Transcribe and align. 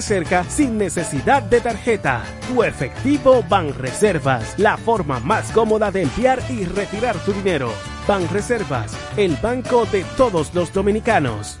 cerca 0.00 0.42
sin 0.44 0.78
necesidad 0.78 1.44
de 1.44 1.60
tarjeta. 1.60 2.24
Tu 2.48 2.64
efectivo 2.64 3.44
Banreservas, 3.48 4.58
la 4.58 4.76
forma 4.76 5.20
más 5.20 5.52
cómoda 5.52 5.92
de 5.92 6.02
enviar 6.02 6.40
y 6.50 6.64
retirar 6.64 7.16
tu 7.18 7.32
dinero. 7.32 7.70
Banreservas, 8.06 8.96
el 9.16 9.36
banco 9.36 9.86
de 9.86 10.04
todos 10.16 10.52
los 10.54 10.72
dominicanos. 10.72 11.60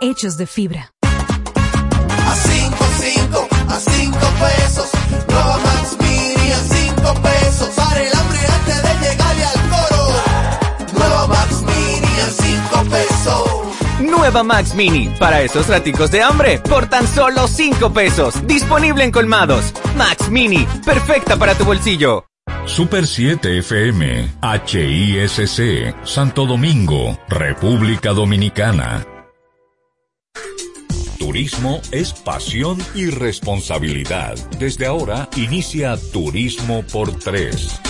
hechos 0.00 0.36
de 0.36 0.46
fibra. 0.46 0.92
A 1.02 2.34
5, 2.34 2.76
5, 3.00 3.48
a 3.68 3.78
5 3.78 4.18
pesos. 4.40 4.90
Nueva 5.28 5.58
Max 5.58 5.96
Mini 6.00 6.52
a 6.52 6.58
5 6.58 7.22
pesos. 7.22 7.68
Para 7.76 8.02
el 8.02 8.12
hambre 8.14 8.38
antes 8.54 8.82
de 8.82 9.08
llegarle 9.08 9.44
al 9.44 9.60
coro. 9.68 10.12
Nueva 10.94 11.26
Max 11.28 11.62
Mini 11.62 12.20
a 12.20 12.30
5 12.30 12.84
pesos. 12.90 14.10
Nueva 14.10 14.42
Max 14.42 14.74
Mini, 14.74 15.08
para 15.18 15.42
esos 15.42 15.68
raticos 15.68 16.10
de 16.10 16.22
hambre, 16.22 16.58
por 16.58 16.86
tan 16.86 17.06
solo 17.06 17.46
5 17.46 17.92
pesos. 17.92 18.46
Disponible 18.46 19.04
en 19.04 19.12
colmados. 19.12 19.72
Max 19.96 20.30
Mini, 20.30 20.66
perfecta 20.84 21.36
para 21.36 21.54
tu 21.54 21.64
bolsillo. 21.64 22.24
Super 22.66 23.06
7 23.06 23.58
FM, 23.58 24.28
HISC, 24.42 25.94
Santo 26.04 26.46
Domingo, 26.46 27.18
República 27.28 28.12
Dominicana. 28.12 29.04
Turismo 31.18 31.80
es 31.92 32.12
pasión 32.12 32.78
y 32.94 33.06
responsabilidad. 33.06 34.36
Desde 34.58 34.86
ahora 34.86 35.28
inicia 35.36 35.96
Turismo 36.12 36.82
por 36.90 37.16
Tres. 37.18 37.80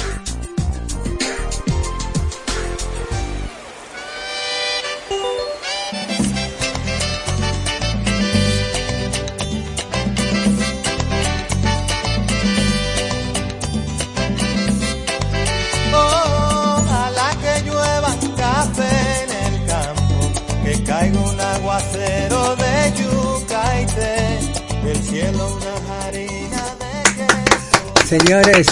Señores, 28.11 28.67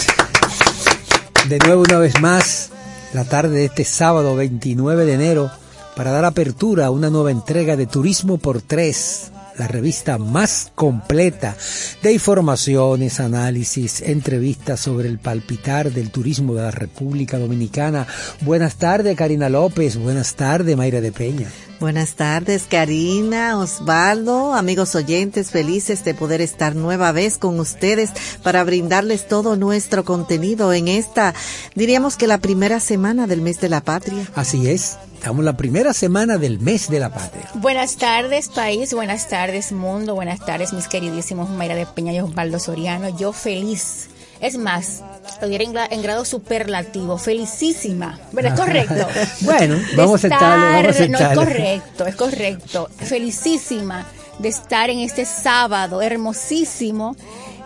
de 1.48 1.60
nuevo 1.60 1.82
una 1.82 2.00
vez 2.00 2.20
más, 2.20 2.70
la 3.14 3.22
tarde 3.24 3.58
de 3.58 3.64
este 3.66 3.84
sábado 3.84 4.34
29 4.34 5.04
de 5.04 5.12
enero, 5.12 5.48
para 5.94 6.10
dar 6.10 6.24
apertura 6.24 6.86
a 6.86 6.90
una 6.90 7.08
nueva 7.08 7.30
entrega 7.30 7.76
de 7.76 7.86
Turismo 7.86 8.38
por 8.38 8.62
Tres, 8.62 9.30
la 9.58 9.66
revista 9.66 10.18
más 10.18 10.72
completa 10.74 11.56
de 12.02 12.12
informaciones, 12.12 13.20
análisis, 13.20 14.00
entrevistas 14.00 14.80
sobre 14.80 15.08
el 15.08 15.18
palpitar 15.18 15.92
del 15.92 16.10
turismo 16.10 16.54
de 16.54 16.62
la 16.62 16.70
República 16.70 17.38
Dominicana. 17.38 18.06
Buenas 18.40 18.76
tardes, 18.76 19.16
Karina 19.16 19.48
López. 19.48 19.96
Buenas 19.96 20.34
tardes, 20.34 20.76
Mayra 20.76 21.00
de 21.00 21.12
Peña. 21.12 21.48
Buenas 21.80 22.14
tardes, 22.14 22.64
Karina, 22.68 23.56
Osvaldo, 23.56 24.52
amigos 24.52 24.96
oyentes, 24.96 25.52
felices 25.52 26.04
de 26.04 26.12
poder 26.12 26.40
estar 26.40 26.74
nueva 26.74 27.12
vez 27.12 27.38
con 27.38 27.60
ustedes 27.60 28.10
para 28.42 28.64
brindarles 28.64 29.28
todo 29.28 29.54
nuestro 29.54 30.04
contenido 30.04 30.72
en 30.72 30.88
esta, 30.88 31.34
diríamos 31.76 32.16
que 32.16 32.26
la 32.26 32.38
primera 32.38 32.80
semana 32.80 33.28
del 33.28 33.42
mes 33.42 33.60
de 33.60 33.68
la 33.68 33.80
patria. 33.80 34.28
Así 34.34 34.68
es, 34.68 34.98
estamos 35.18 35.44
la 35.44 35.56
primera 35.56 35.92
semana 35.92 36.38
del 36.38 36.60
mes 36.60 36.88
de 36.88 37.00
la 37.00 37.10
patria. 37.10 37.48
Buenas 37.54 37.96
tardes, 37.96 38.48
país, 38.48 38.92
buenas 38.94 39.28
tardes, 39.28 39.72
mundo, 39.72 40.14
buenas 40.14 40.44
tardes, 40.44 40.72
mis 40.72 40.88
queridísimos 40.88 41.50
Mayra 41.50 41.74
de 41.74 41.86
Peña 41.86 42.12
y 42.12 42.20
Osvaldo 42.20 42.58
Soriano. 42.58 43.08
Yo 43.16 43.32
feliz. 43.32 44.08
Es 44.40 44.56
más, 44.56 45.02
lo 45.42 45.48
diré 45.48 45.64
en, 45.64 45.74
gra- 45.74 45.88
en 45.90 46.00
grado 46.00 46.24
superlativo, 46.24 47.18
felicísima. 47.18 48.20
¿Verdad? 48.32 48.54
Es 48.54 48.60
correcto. 48.60 49.08
Bueno, 49.40 49.76
vamos 49.96 50.12
a 50.12 50.16
aceptarlo, 50.28 50.64
vamos 50.66 51.00
a 51.00 51.04
estar- 51.04 51.10
No, 51.10 51.18
es 51.18 51.48
correcto, 51.48 52.06
es 52.06 52.14
correcto. 52.16 52.88
Felicísima 52.98 54.06
de 54.38 54.48
estar 54.48 54.88
en 54.90 55.00
este 55.00 55.24
sábado 55.24 56.00
hermosísimo 56.00 57.16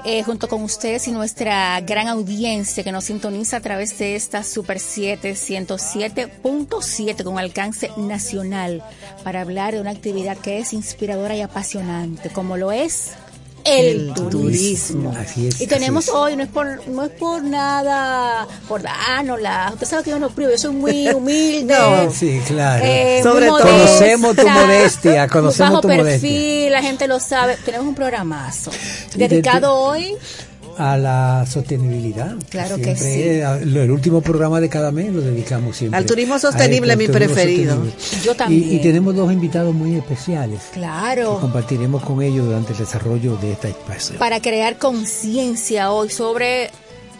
eh, 0.05 0.23
junto 0.25 0.49
con 0.49 0.63
ustedes 0.63 1.07
y 1.07 1.13
nuestra 1.13 1.81
gran 1.81 2.09
audiencia 2.09 2.83
que 2.83 2.91
nos 2.91 3.05
sintoniza 3.05 3.59
a 3.59 3.61
través 3.61 3.99
de 3.99 4.17
esta 4.17 4.43
Super 4.43 4.81
7 4.81 5.33
107.7 5.33 7.23
con 7.23 7.39
alcance 7.39 7.91
nacional 7.97 8.83
para 9.23 9.43
hablar 9.43 9.75
de 9.75 9.81
una 9.81 9.91
actividad 9.91 10.37
que 10.37 10.59
es 10.59 10.73
inspiradora 10.73 11.37
y 11.37 11.41
apasionante, 11.41 12.31
como 12.31 12.57
lo 12.57 12.73
es 12.73 13.13
el, 13.65 14.09
El 14.09 14.15
turismo. 14.15 15.15
Así 15.19 15.49
es, 15.49 15.61
y 15.61 15.67
tenemos 15.67 16.05
así 16.05 16.11
es. 16.11 16.17
hoy, 16.17 16.37
no 16.37 16.43
es 16.45 16.49
por, 16.49 16.89
no 16.89 17.05
es 17.05 17.11
por 17.11 17.43
nada, 17.45 18.47
por 18.69 18.83
dárnosla. 18.83 19.71
Usted 19.75 19.87
sabe 19.87 20.03
que 20.05 20.11
yo 20.11 20.19
no 20.19 20.31
privo, 20.31 20.51
yo 20.51 20.59
soy 20.59 20.73
muy 20.75 21.09
humilde. 21.15 21.75
No, 21.75 22.11
sí, 22.11 22.41
claro. 22.47 22.85
Eh, 22.85 23.21
Sobre 23.23 23.47
todo. 23.47 23.59
modesta, 23.59 23.73
Conocemos 23.79 24.37
tu 24.37 24.49
modestia, 24.49 25.29
conocemos 25.29 25.71
bajo 25.73 25.81
tu 25.83 25.89
perfil, 25.89 26.05
modestia. 26.05 26.71
la 26.71 26.83
gente 26.83 27.09
lo 27.09 27.21
sabe. 27.21 27.57
Tenemos 27.65 27.87
un 27.87 27.95
programazo 27.95 28.71
dedicado 29.15 29.75
hoy 29.75 30.17
A 30.79 30.97
la 30.97 31.45
sostenibilidad. 31.49 32.35
Claro 32.49 32.77
que 32.77 32.97
sí. 32.97 33.05
eh, 33.05 33.43
El 33.63 33.91
último 33.91 34.21
programa 34.23 34.61
de 34.61 34.69
cada 34.69 34.91
mes 34.91 35.13
lo 35.13 35.21
dedicamos 35.21 35.77
siempre. 35.77 35.99
Al 35.99 36.07
turismo 36.07 36.35
a 36.35 36.39
sostenible, 36.39 36.97
mi 36.97 37.09
preferido. 37.09 37.75
sostenible. 37.75 38.23
Yo 38.25 38.35
también. 38.35 38.71
Y, 38.71 38.75
y 38.77 38.79
tenemos 38.81 39.15
dos 39.15 39.31
invitados 39.33 39.75
muy 39.75 39.95
especiales. 39.97 40.61
que 40.73 40.81
Claro. 40.81 41.39
compartiremos 41.41 42.03
con 42.03 42.23
ellos 42.23 42.47
durante 42.47 42.73
el 42.73 42.79
desarrollo 42.79 43.37
de 43.37 43.53
esta 43.53 43.69
espacio. 43.69 44.19
Para 44.19 44.41
crear 44.41 44.79
conciencia 44.79 45.91
hoy 45.93 46.09
sobre 46.11 46.71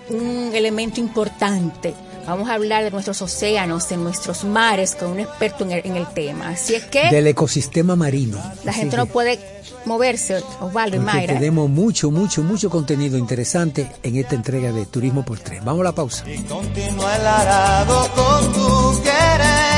un 0.09 0.51
elemento 0.55 1.01
importante. 1.01 1.95
Vamos 2.27 2.49
a 2.49 2.55
hablar 2.55 2.85
de 2.85 2.91
nuestros 2.91 3.21
océanos, 3.23 3.89
de 3.89 3.97
nuestros 3.97 4.45
mares, 4.45 4.95
con 4.95 5.11
un 5.11 5.21
experto 5.21 5.65
en 5.65 5.73
el, 5.73 5.81
en 5.87 5.97
el 5.97 6.07
tema. 6.07 6.51
Así 6.51 6.75
es 6.75 6.85
que 6.85 7.11
Del 7.11 7.27
ecosistema 7.27 7.97
marino. 7.97 8.39
la 8.65 8.73
gente 8.73 8.97
no 8.97 9.07
puede 9.07 9.39
moverse, 9.85 10.43
Osvaldo 10.61 10.97
y 10.97 11.01
porque 11.01 11.13
Mayra. 11.17 11.35
tenemos 11.35 11.69
mucho, 11.69 12.11
mucho, 12.13 12.43
mucho 12.43 12.71
contenido 12.71 13.19
interesante 13.19 13.91
en 14.05 14.17
esta 14.17 14.37
entrega 14.37 14.71
de 14.73 14.87
Turismo 14.87 15.25
por 15.25 15.41
Tres. 15.41 15.65
Vamos 15.65 15.81
a 15.81 15.85
la 15.85 15.93
pausa. 15.93 16.25
Y 16.31 16.39
continúa 16.43 17.17
el 17.17 17.27
arado 17.27 18.09
con 18.15 18.53
tu 18.53 19.03
querer. 19.03 19.72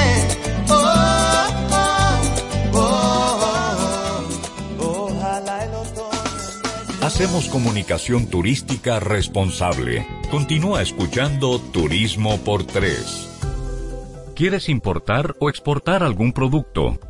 Hacemos 7.15 7.47
comunicación 7.47 8.27
turística 8.27 8.99
responsable. 8.99 10.05
Continúa 10.33 10.83
escuchando 10.83 11.61
Turismo 11.61 12.39
por 12.39 12.65
Tres. 12.65 13.31
¿Quieres 14.35 14.69
importar 14.69 15.37
o 15.39 15.49
exportar 15.49 16.03
algún 16.03 16.33
producto? 16.33 16.99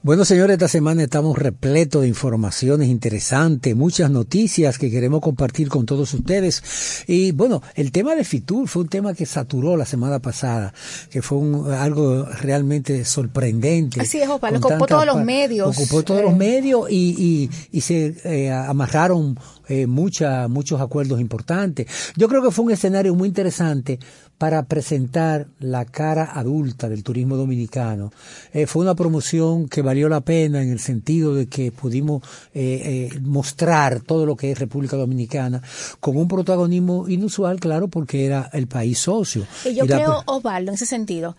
Bueno, 0.05 0.25
señores, 0.25 0.55
esta 0.55 0.67
semana 0.67 1.05
estamos 1.05 1.39
repletos 1.39 2.03
de 2.03 2.09
informaciones 2.09 2.89
interesantes, 2.89 3.77
muchas 3.77 4.11
noticias 4.11 4.77
que 4.77 4.91
queremos 4.91 5.21
compartir 5.21 5.69
con 5.69 5.87
todos 5.87 6.13
ustedes. 6.13 7.05
Y 7.07 7.31
bueno, 7.31 7.63
el 7.77 7.93
tema 7.93 8.17
de 8.17 8.25
Fitur 8.25 8.67
fue 8.67 8.83
un 8.83 8.89
tema 8.89 9.15
que 9.15 9.27
saturó 9.27 9.77
la 9.77 9.87
semana 9.87 10.19
pasada, 10.19 10.75
que 11.09 11.23
fue 11.23 11.39
un, 11.39 11.71
algo 11.71 12.25
realmente 12.25 13.05
sorprendente. 13.05 14.01
Así 14.01 14.21
es, 14.21 14.29
Opa, 14.29 14.51
lo 14.51 14.59
ocupó 14.59 14.87
todos 14.89 15.07
los 15.07 15.23
medios. 15.23 15.79
Ocupó 15.79 16.03
todos 16.03 16.23
los 16.23 16.37
medios 16.37 16.91
y, 16.91 17.15
y, 17.17 17.51
y 17.71 17.81
se 17.83 18.17
eh, 18.25 18.51
amarraron 18.51 19.39
eh, 19.69 19.87
mucha, 19.87 20.49
muchos 20.49 20.81
acuerdos 20.81 21.21
importantes. 21.21 21.87
Yo 22.17 22.27
creo 22.29 22.43
que 22.43 22.51
fue 22.51 22.65
un 22.65 22.73
escenario 22.73 23.15
muy 23.15 23.29
interesante 23.29 24.01
para 24.43 24.65
presentar 24.65 25.47
la 25.61 25.85
cara 25.85 26.33
adulta 26.35 26.89
del 26.89 27.05
turismo 27.05 27.37
dominicano. 27.37 28.13
Eh, 28.53 28.67
fue 28.67 28.83
una 28.83 28.97
promoción 28.97 29.69
que 29.69 29.83
valió 29.83 30.09
la 30.09 30.21
pena 30.21 30.61
en 30.61 30.73
el 30.73 30.81
sentido 30.81 31.33
de 31.33 31.47
que 31.47 31.71
pudimos 31.71 32.25
eh, 32.53 33.11
eh, 33.13 33.21
mostrar 33.21 34.01
todo 34.01 34.27
lo 34.27 34.35
que 34.35 34.51
es 34.51 34.59
República 34.59 34.97
Dominicana 34.97 35.63
con 36.01 36.17
un 36.17 36.27
protagonismo 36.27 37.09
inusual, 37.09 37.61
claro, 37.61 37.87
porque 37.87 38.27
era 38.27 38.51
el 38.53 38.67
país 38.67 38.99
socio. 38.99 39.47
Y 39.65 39.77
yo 39.77 39.87
creo, 39.87 40.25
Osvaldo, 40.27 40.73
en 40.73 40.75
ese 40.75 40.87
sentido, 40.87 41.37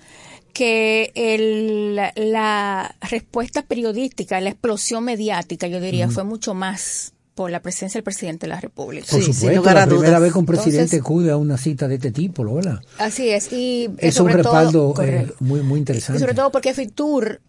que 0.54 1.12
el, 1.14 1.96
la 2.32 2.96
respuesta 3.02 3.64
periodística, 3.64 4.40
la 4.40 4.52
explosión 4.52 5.04
mediática, 5.04 5.68
yo 5.68 5.82
diría, 5.82 6.10
fue 6.10 6.24
mucho 6.24 6.54
más 6.54 7.12
por 7.36 7.50
la 7.52 7.62
presencia 7.62 7.98
del 7.98 8.04
presidente 8.04 8.46
de 8.46 8.50
la 8.54 8.60
República. 8.62 9.08
Por 9.10 9.22
Sí, 9.24 9.34
supuesto, 9.34 9.64
la 9.74 9.88
primera 9.88 10.20
vez 10.20 10.32
que 10.34 10.40
un 10.40 10.46
presidente 10.46 10.98
acude 10.98 11.32
a 11.32 11.38
una 11.38 11.58
cita 11.58 11.88
de 11.88 11.96
este 11.96 12.12
tipo. 12.12 12.44
¿verdad? 12.54 12.80
Así 13.00 13.30
es. 13.30 13.52
Y 13.52 13.90
es 13.98 14.14
sobre 14.16 14.34
un 14.36 14.38
respaldo 14.44 14.94
todo, 14.94 15.04
eh, 15.04 15.32
muy, 15.40 15.62
muy 15.62 15.78
Y 15.78 15.80
interesante. 15.80 16.20
sobre 16.20 16.34
todo 16.36 16.52
porque 16.52 16.74
Fitur 16.74 17.42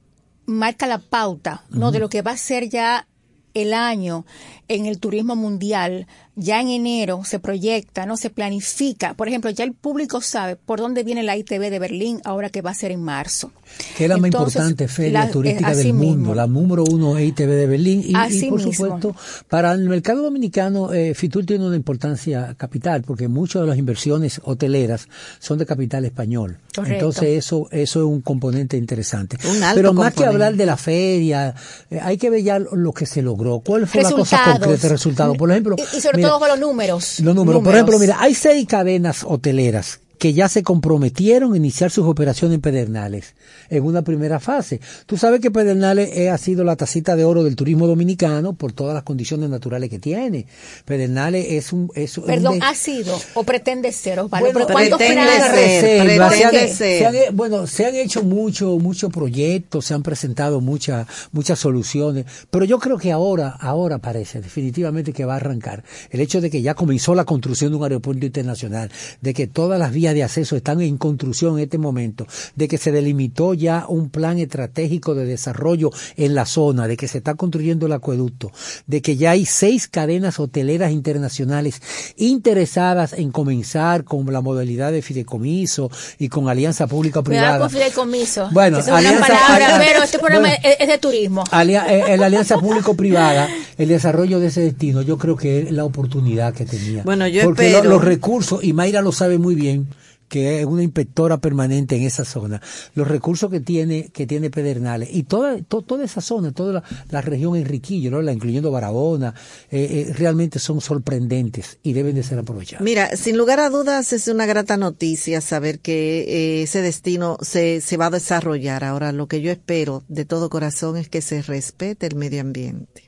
marca 0.47 0.87
la 0.87 0.99
pauta, 0.99 1.65
¿no? 1.71 1.91
De 1.93 1.99
lo 1.99 2.09
que 2.09 2.23
va 2.23 2.33
a 2.33 2.37
ser 2.37 2.69
ya 2.69 3.07
el 3.55 3.73
año 3.73 4.25
en 4.69 4.87
el 4.87 4.99
turismo 4.99 5.37
mundial. 5.37 6.07
Ya 6.37 6.61
en 6.61 6.69
enero 6.69 7.23
se 7.25 7.39
proyecta, 7.39 8.07
¿no? 8.07 8.17
Se 8.17 8.29
planifica. 8.29 9.15
Por 9.15 9.29
ejemplo, 9.29 9.51
ya 9.51 9.63
el 9.63 9.73
público 9.73 10.21
sabe 10.21 10.57
por 10.57 10.81
dónde 10.81 11.05
viene 11.05 11.23
la 11.23 11.37
ITV 11.37 11.71
de 11.71 11.79
Berlín 11.79 12.21
ahora 12.25 12.51
que 12.51 12.61
va 12.61 12.71
a 12.71 12.75
ser 12.75 12.91
en 12.91 13.03
marzo. 13.05 13.53
que 13.97 14.05
es 14.05 14.09
la 14.09 14.17
más 14.17 14.27
importante 14.29 14.89
feria 14.89 15.27
la- 15.27 15.31
turística 15.31 15.73
eh, 15.73 15.77
del 15.77 15.93
mundo, 15.95 16.17
mismo. 16.17 16.35
la 16.35 16.47
número 16.49 16.83
uno 16.85 17.21
ITV 17.21 17.47
de 17.51 17.67
Berlín 17.69 18.01
y, 18.05 18.09
y, 18.11 18.49
por 18.51 18.59
mismo. 18.59 18.73
supuesto 18.73 19.15
para 19.49 19.73
el 19.73 19.89
mercado 19.89 20.23
dominicano 20.23 20.93
eh, 20.93 21.15
Fitur 21.15 21.47
tiene 21.47 21.67
una 21.67 21.77
importancia 21.77 22.55
capital 22.57 23.03
porque 23.03 23.29
muchas 23.29 23.63
de 23.63 23.69
las 23.69 23.79
inversiones 23.79 24.41
hoteleras 24.45 25.09
son 25.39 25.59
de 25.59 25.67
capital 25.67 26.05
español. 26.05 26.59
Correcto. 26.75 26.95
Entonces 26.95 27.29
eso 27.39 27.69
eso 27.71 28.01
es 28.01 28.07
un 28.07 28.23
componente 28.23 28.77
interesante. 28.77 29.37
Un 29.49 29.63
alto 29.63 29.77
Pero 29.77 29.93
más 29.93 30.13
que 30.15 30.25
hablar 30.25 30.57
de 30.57 30.67
la 30.67 30.77
feria, 30.77 31.55
eh, 31.91 32.01
hay 32.03 32.17
que 32.19 32.29
ver 32.31 32.43
ya 32.43 32.59
lo 32.59 32.93
que 32.93 33.07
se 33.07 33.23
logró. 33.23 33.61
¿Cuál 33.61 33.87
fue 33.87 34.03
la 34.03 34.11
cosa. 34.11 34.54
Concreta? 34.59 35.33
Por 35.35 35.51
ejemplo, 35.51 35.77
Y, 35.79 35.97
y 35.97 36.01
sobre 36.01 36.17
mira, 36.19 36.29
todo 36.29 36.39
con 36.41 36.49
los 36.49 36.59
números. 36.59 37.21
los 37.21 37.35
números. 37.35 37.63
Por 37.63 37.75
ejemplo, 37.75 37.99
mira, 37.99 38.17
hay 38.21 38.35
seis 38.35 38.67
cadenas 38.67 39.25
hoteleras 39.25 40.01
que 40.19 40.33
ya 40.33 40.49
se 40.49 40.63
comprometieron 40.63 41.53
a 41.53 41.57
iniciar 41.57 41.91
sus 41.91 42.07
operaciones 42.07 42.55
en 42.57 42.61
Pedernales 42.61 43.35
en 43.71 43.85
una 43.85 44.03
primera 44.03 44.41
fase. 44.41 44.81
Tú 45.07 45.17
sabes 45.17 45.41
que 45.41 45.51
Pedernales 45.51 46.17
eh, 46.17 46.31
ha 46.31 46.39
sido 46.39 46.65
la 46.65 46.77
tacita 46.77 47.17
de 47.17 47.25
oro 47.25 47.45
del 47.45 47.57
turismo 47.57 47.87
dominicano 47.87 48.53
por 48.55 48.73
todas 48.73 48.95
las 48.95 49.03
condiciones 49.03 49.51
naturales 49.51 49.91
que 49.91 49.99
tiene. 49.99 50.47
Pedernales 50.85 51.47
es 51.51 51.73
un... 51.73 51.91
Es 51.95 52.19
un 52.19 52.25
Perdón, 52.25 52.59
de- 52.59 52.65
ha 52.67 52.75
sido 52.75 53.19
o 53.35 53.43
pretende 53.45 53.91
ser, 53.93 54.21
Osvaldo. 54.21 54.47
bueno, 54.53 54.61
pero 54.67 54.73
¿cuántos 54.73 54.99
pretende 54.99 55.23
ser, 55.31 55.53
reserva, 55.53 56.31
se 56.31 56.45
han- 56.45 56.51
se 56.69 57.07
han- 57.07 57.13
ser. 57.13 57.33
bueno, 57.33 57.67
se 57.67 57.87
han 57.87 57.95
hecho 57.97 58.23
muchos 58.23 58.81
muchos 58.83 59.11
proyectos, 59.13 59.87
se 59.87 59.95
han 59.95 60.03
presentado 60.03 60.61
muchas 60.61 61.07
muchas 61.33 61.59
soluciones, 61.59 62.27
pero 62.51 62.65
yo 62.65 62.79
creo 62.79 62.99
que 62.99 63.13
ahora 63.13 63.49
ahora 63.61 63.99
parece 63.99 64.41
definitivamente 64.41 65.13
que 65.13 65.25
va 65.25 65.35
a 65.35 65.37
arrancar 65.37 65.85
el 66.11 66.21
hecho 66.21 66.41
de 66.41 66.51
que 66.51 66.63
ya 66.63 66.75
comenzó 66.75 67.15
la 67.15 67.25
construcción 67.25 67.71
de 67.71 67.77
un 67.79 67.83
aeropuerto 67.85 68.27
internacional, 68.27 68.91
de 69.21 69.35
que 69.35 69.47
todas 69.47 69.79
las 69.79 69.93
vías 69.93 70.04
de 70.13 70.25
acceso 70.25 70.57
están 70.57 70.81
en 70.83 70.99
construcción 70.99 71.57
en 71.57 71.65
este 71.65 71.79
momento, 71.79 72.27
de 72.57 72.69
que 72.69 72.77
se 72.77 72.93
delimitó 72.93 73.55
ya 73.55 73.87
un 73.89 74.11
plan 74.11 74.39
estratégico 74.39 75.15
de 75.15 75.25
desarrollo 75.25 75.91
en 76.17 76.35
la 76.35 76.45
zona, 76.45 76.87
de 76.89 76.97
que 76.97 77.09
se 77.09 77.19
está 77.19 77.35
construyendo 77.35 77.87
el 77.87 77.93
acueducto, 77.93 78.51
de 78.87 79.01
que 79.01 79.17
ya 79.17 79.31
hay 79.31 79.47
seis 79.47 79.89
cadenas 79.89 80.39
hoteleras 80.41 80.93
internacionales 80.93 81.81
interesadas 82.17 83.13
en 83.13 83.31
comenzar 83.31 84.05
con 84.05 84.31
la 84.33 84.41
modalidad 84.41 84.91
de 84.93 85.03
fideicomiso 85.03 85.91
y 86.19 86.29
con 86.29 86.49
alianza 86.49 86.87
pública-privada. 86.87 87.59
con 87.61 87.71
fideicomiso. 87.71 88.49
Bueno, 88.53 88.79
es 88.79 88.89
alianza- 88.89 89.29
palabra, 89.29 89.79
pero 89.79 90.03
este 90.03 90.19
programa 90.19 90.49
bueno. 90.49 90.75
es, 90.81 90.89
de 90.89 90.99
turismo. 90.99 91.45
Alia- 91.51 91.87
eh, 91.89 92.15
en 92.15 92.21
la 92.21 92.27
alianza 92.27 92.59
público-privada, 92.59 93.49
el 93.79 93.89
desarrollo 93.89 94.41
de 94.41 94.49
ese 94.49 94.63
destino, 94.63 95.03
yo 95.03 95.17
creo 95.19 95.37
que 95.37 95.61
es 95.63 95.71
la 95.71 95.85
oportunidad 95.85 96.53
que 96.55 96.65
tenía. 96.65 97.03
Bueno, 97.05 97.29
yo 97.29 97.45
Porque 97.45 97.71
lo- 97.71 97.85
los 97.85 98.05
recursos, 98.05 98.65
y 98.65 98.73
Mayra 98.73 99.01
lo 99.03 99.13
sabe 99.13 99.39
muy 99.39 99.55
bien, 99.55 99.87
que 100.35 100.61
es 100.61 100.67
una 100.67 100.83
inspectora 100.83 101.39
permanente 101.39 101.95
en 101.97 102.03
esa 102.03 102.25
zona, 102.25 102.61
los 102.97 103.07
recursos 103.07 103.49
que 103.53 103.61
tiene 103.61 104.09
que 104.09 104.27
tiene 104.27 104.51
Pedernales 104.51 105.09
y 105.13 105.23
toda 105.23 105.63
to- 105.63 105.83
toda 105.83 106.05
esa 106.05 106.21
zona, 106.21 106.51
toda 106.51 106.73
la, 106.73 106.83
la 107.11 107.21
región 107.21 107.55
Enriquillo, 107.55 108.11
¿no? 108.11 108.21
la 108.21 108.33
incluyendo 108.33 108.73
Barahona, 108.73 109.33
eh, 109.71 110.07
eh, 110.09 110.13
realmente 110.13 110.59
son 110.59 110.81
sorprendentes 110.81 111.79
y 111.85 111.93
deben 111.93 112.17
de 112.17 112.25
ser 112.25 112.39
aprovechados. 112.41 112.85
Mira, 112.85 113.17
sin 113.17 113.37
lugar 113.37 113.61
a 113.61 113.71
dudas 113.71 114.13
es 114.13 114.27
una 114.27 114.45
grata 114.47 114.77
noticia 114.77 115.41
saber 115.41 115.79
que 115.79 116.23
eh, 116.27 116.63
ese 116.65 116.83
destino 116.83 117.37
se, 117.41 117.81
se 117.81 117.97
va 117.97 118.07
a 118.07 118.11
desarrollar. 118.11 118.83
Ahora, 118.83 119.13
lo 119.13 119.29
que 119.29 119.41
yo 119.41 119.53
espero 119.53 120.03
de 120.09 120.25
todo 120.25 120.51
corazón 120.51 120.97
es 120.97 121.09
que 121.09 121.23
se 121.23 121.43
respete 121.43 122.07
el 122.09 122.17
medio 122.17 122.41
ambiente. 122.41 123.05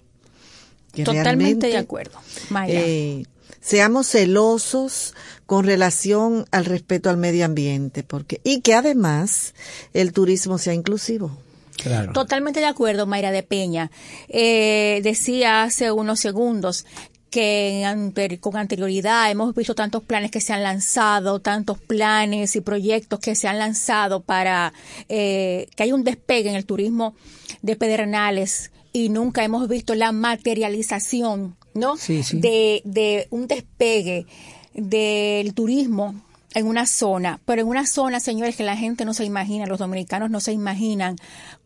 Totalmente 1.05 1.67
de 1.67 1.77
acuerdo. 1.77 2.19
Mayra. 2.51 2.81
eh, 2.81 3.25
seamos 3.61 4.09
celosos 4.09 5.15
con 5.47 5.65
relación 5.65 6.47
al 6.51 6.65
respeto 6.65 7.11
al 7.11 7.17
medio 7.17 7.45
ambiente, 7.45 8.03
porque 8.03 8.41
y 8.45 8.61
que 8.61 8.75
además 8.75 9.55
el 9.95 10.13
turismo 10.13 10.59
sea 10.59 10.75
inclusivo. 10.75 11.37
Claro. 11.83 12.13
Totalmente 12.13 12.61
de 12.61 12.67
acuerdo, 12.67 13.07
Mayra 13.07 13.31
de 13.31 13.43
Peña. 13.43 13.91
Eh, 14.29 15.01
decía 15.05 15.63
hace 15.65 15.93
unos 15.93 16.21
segundos 16.21 16.87
que 17.29 17.85
ante- 17.85 18.39
con 18.41 18.57
anterioridad 18.57 19.31
hemos 19.31 19.55
visto 19.55 19.75
tantos 19.75 20.03
planes 20.03 20.31
que 20.31 20.41
se 20.41 20.55
han 20.55 20.63
lanzado, 20.63 21.41
tantos 21.41 21.79
planes 21.79 22.57
y 22.57 22.63
proyectos 22.63 23.19
que 23.21 23.35
se 23.35 23.47
han 23.47 23.59
lanzado 23.59 24.23
para 24.23 24.73
eh, 25.11 25.69
que 25.77 25.83
hay 25.83 25.93
un 25.93 26.03
despegue 26.03 26.49
en 26.49 26.57
el 26.57 26.65
turismo 26.65 27.15
de 27.61 27.77
Pedernales 27.77 28.71
y 28.93 29.11
nunca 29.11 29.45
hemos 29.45 29.69
visto 29.69 29.95
la 29.95 30.13
materialización, 30.13 31.57
¿no? 31.77 31.97
Sí, 31.97 32.23
sí. 32.23 32.41
De, 32.41 32.83
de 32.85 33.27
un 33.31 33.47
despegue 33.47 34.27
del 34.75 35.55
turismo 35.55 36.15
en 36.55 36.67
una 36.67 36.87
zona, 36.87 37.39
pero 37.45 37.61
en 37.63 37.69
una 37.69 37.87
zona, 37.87 38.19
señores, 38.19 38.57
que 38.57 38.63
la 38.65 38.77
gente 38.77 39.05
no 39.05 39.13
se 39.13 39.25
imagina, 39.25 39.67
los 39.67 39.79
dominicanos 39.79 40.31
no 40.31 40.41
se 40.41 40.53
imaginan 40.53 41.17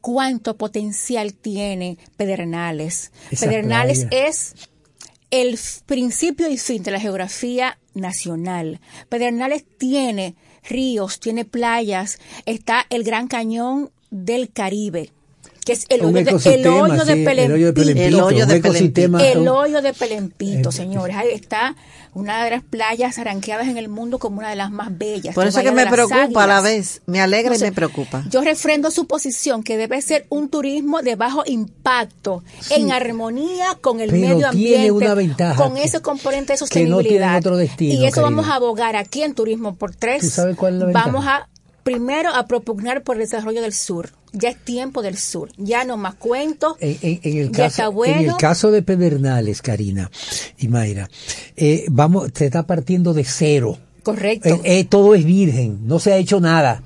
cuánto 0.00 0.56
potencial 0.56 1.32
tiene 1.32 1.96
Pedernales. 2.16 3.12
Esa 3.30 3.46
Pedernales 3.46 4.06
playa. 4.06 4.26
es 4.26 4.54
el 5.30 5.58
principio 5.86 6.50
y 6.50 6.58
fin 6.58 6.82
de 6.82 6.90
la 6.90 6.98
geografía 6.98 7.78
nacional. 7.94 8.80
Pedernales 9.08 9.64
tiene 9.78 10.34
ríos, 10.68 11.20
tiene 11.20 11.44
playas, 11.44 12.18
está 12.44 12.84
el 12.90 13.04
Gran 13.04 13.28
Cañón 13.28 13.90
del 14.10 14.50
Caribe, 14.50 15.12
que 15.70 15.74
es 15.74 15.86
el 15.88 16.00
hoyo, 16.04 16.12
de, 16.12 16.20
el 16.30 16.34
hoyo 16.34 17.04
sí, 17.04 17.24
el 17.46 17.52
hoyo 17.52 17.66
de 17.66 17.72
Pelempito. 17.72 17.74
Pelempito, 17.74 18.06
El 18.06 18.14
hoyo 18.20 18.46
de 18.46 18.56
ecosistema- 18.56 19.22
El 19.24 19.38
un- 19.38 19.48
hoyo 19.48 19.82
de 19.82 19.92
Pelempito, 19.92 20.72
señores. 20.72 21.16
Ahí 21.16 21.28
está 21.32 21.76
una 22.12 22.42
de 22.44 22.50
las 22.50 22.64
playas 22.64 23.18
arranqueadas 23.18 23.68
en 23.68 23.76
el 23.78 23.88
mundo 23.88 24.18
como 24.18 24.38
una 24.38 24.50
de 24.50 24.56
las 24.56 24.72
más 24.72 24.96
bellas. 24.98 25.32
Por 25.34 25.46
eso 25.46 25.62
que 25.62 25.70
me 25.70 25.86
preocupa 25.86 26.42
a 26.42 26.46
la 26.48 26.60
vez, 26.60 27.02
me 27.06 27.20
alegra 27.20 27.52
Entonces, 27.54 27.68
y 27.68 27.70
me 27.70 27.72
preocupa. 27.74 28.24
Yo 28.30 28.40
refrendo 28.42 28.90
su 28.90 29.06
posición 29.06 29.62
que 29.62 29.76
debe 29.76 30.02
ser 30.02 30.26
un 30.28 30.48
turismo 30.48 31.02
de 31.02 31.14
bajo 31.14 31.44
impacto, 31.46 32.42
en 32.70 32.90
armonía 32.90 33.78
con 33.80 34.00
el 34.00 34.10
Pero 34.10 34.20
medio 34.22 34.50
tiene 34.50 34.76
ambiente, 34.88 34.90
una 34.90 35.14
ventaja 35.14 35.54
con 35.62 35.76
ese 35.76 36.00
componente 36.00 36.54
de 36.54 36.58
que 36.58 36.62
no 36.62 36.66
sostenibilidad. 36.66 37.08
tienen 37.26 37.36
otro 37.38 37.56
destino, 37.56 37.94
y 38.02 38.06
eso 38.06 38.22
vamos 38.22 38.48
a 38.48 38.54
abogar 38.54 38.96
aquí 38.96 39.22
en 39.22 39.34
Turismo 39.34 39.76
por 39.76 39.94
Tres. 39.94 40.22
¿Tú 40.22 40.30
sabes 40.30 40.56
cuál 40.56 40.74
es 40.74 40.80
la 40.80 40.86
ventaja? 40.86 41.06
Vamos 41.06 41.26
a 41.26 41.48
primero 41.82 42.30
a 42.34 42.46
propugnar 42.46 43.02
por 43.02 43.16
el 43.16 43.22
desarrollo 43.22 43.62
del 43.62 43.72
sur. 43.72 44.10
Ya 44.32 44.50
es 44.50 44.56
tiempo 44.64 45.02
del 45.02 45.16
sur. 45.16 45.50
Ya 45.56 45.84
no 45.84 45.96
más 45.96 46.14
cuentos. 46.14 46.74
En, 46.80 46.96
en- 47.02 47.20
en 47.22 47.38
el 47.38 47.50
caso, 47.50 47.66
está 47.66 47.84
en 47.86 47.94
bueno. 47.94 48.32
el 48.32 48.36
caso 48.36 48.70
de 48.70 48.82
Pedernales, 48.82 49.60
Karina 49.62 50.10
y 50.58 50.68
Mayra, 50.68 51.08
eh, 51.56 51.84
vamos, 51.90 52.30
se 52.34 52.46
está 52.46 52.64
partiendo 52.66 53.12
de 53.12 53.24
cero. 53.24 53.78
Correcto. 54.02 54.48
Eh, 54.48 54.60
eh, 54.80 54.84
todo 54.84 55.14
es 55.14 55.24
virgen, 55.24 55.80
no 55.86 55.98
se 55.98 56.12
ha 56.12 56.16
hecho 56.16 56.40
nada. 56.40 56.82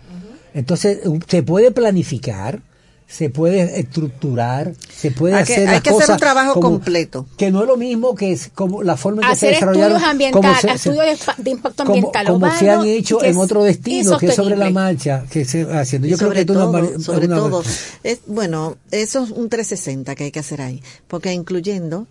Entonces, 0.54 1.00
se 1.28 1.42
puede 1.42 1.70
planificar 1.70 2.60
se 3.06 3.30
puede 3.30 3.78
estructurar, 3.80 4.72
se 4.92 5.10
puede 5.12 5.34
Hay 5.34 5.44
que- 5.44 5.52
hacer 5.52 5.68
hay 5.68 5.74
las 5.74 5.82
que 5.82 5.90
hacer 5.90 6.10
un 6.10 6.16
trabajo 6.16 6.54
como- 6.54 6.68
completo. 6.70 7.26
Que 7.36 7.50
no 7.50 7.60
es 7.62 7.68
lo 7.68 7.76
mismo 7.76 8.14
que 8.14 8.32
es 8.32 8.50
como 8.54 8.82
la 8.82 8.96
forma 8.96 9.22
en 9.22 9.28
que 9.30 9.36
se 9.36 9.46
hacer 9.46 9.54
desarrollaron. 9.54 9.96
estudios 10.02 10.32
como 10.32 10.46
ambientales, 10.48 10.60
se- 10.60 10.68
se- 10.78 10.90
estudios 10.90 11.18
de, 11.20 11.24
pa- 11.24 11.34
de 11.38 11.50
impacto 11.50 11.84
como, 11.84 11.94
ambiental. 11.94 12.26
como 12.26 12.46
se 12.58 12.64
urbano 12.64 12.80
han 12.82 12.88
hecho 12.88 13.22
en 13.22 13.30
es 13.30 13.36
otro 13.36 13.62
destino, 13.62 14.18
que 14.18 14.26
es 14.26 14.34
sobre 14.34 14.56
la 14.56 14.70
marcha, 14.70 15.24
que 15.30 15.44
se 15.44 15.62
haciendo. 15.62 16.08
Yo 16.08 16.16
creo 16.18 16.30
que 16.32 16.44
todo, 16.44 17.00
sobre 17.00 17.26
una- 17.26 17.36
todo, 17.36 17.62
es, 18.02 18.20
bueno, 18.26 18.76
eso 18.90 19.22
es 19.24 19.30
un 19.30 19.48
360 19.48 20.14
que 20.16 20.24
hay 20.24 20.30
que 20.32 20.40
hacer 20.40 20.60
ahí, 20.60 20.82
porque 21.06 21.32
incluyendo 21.32 22.06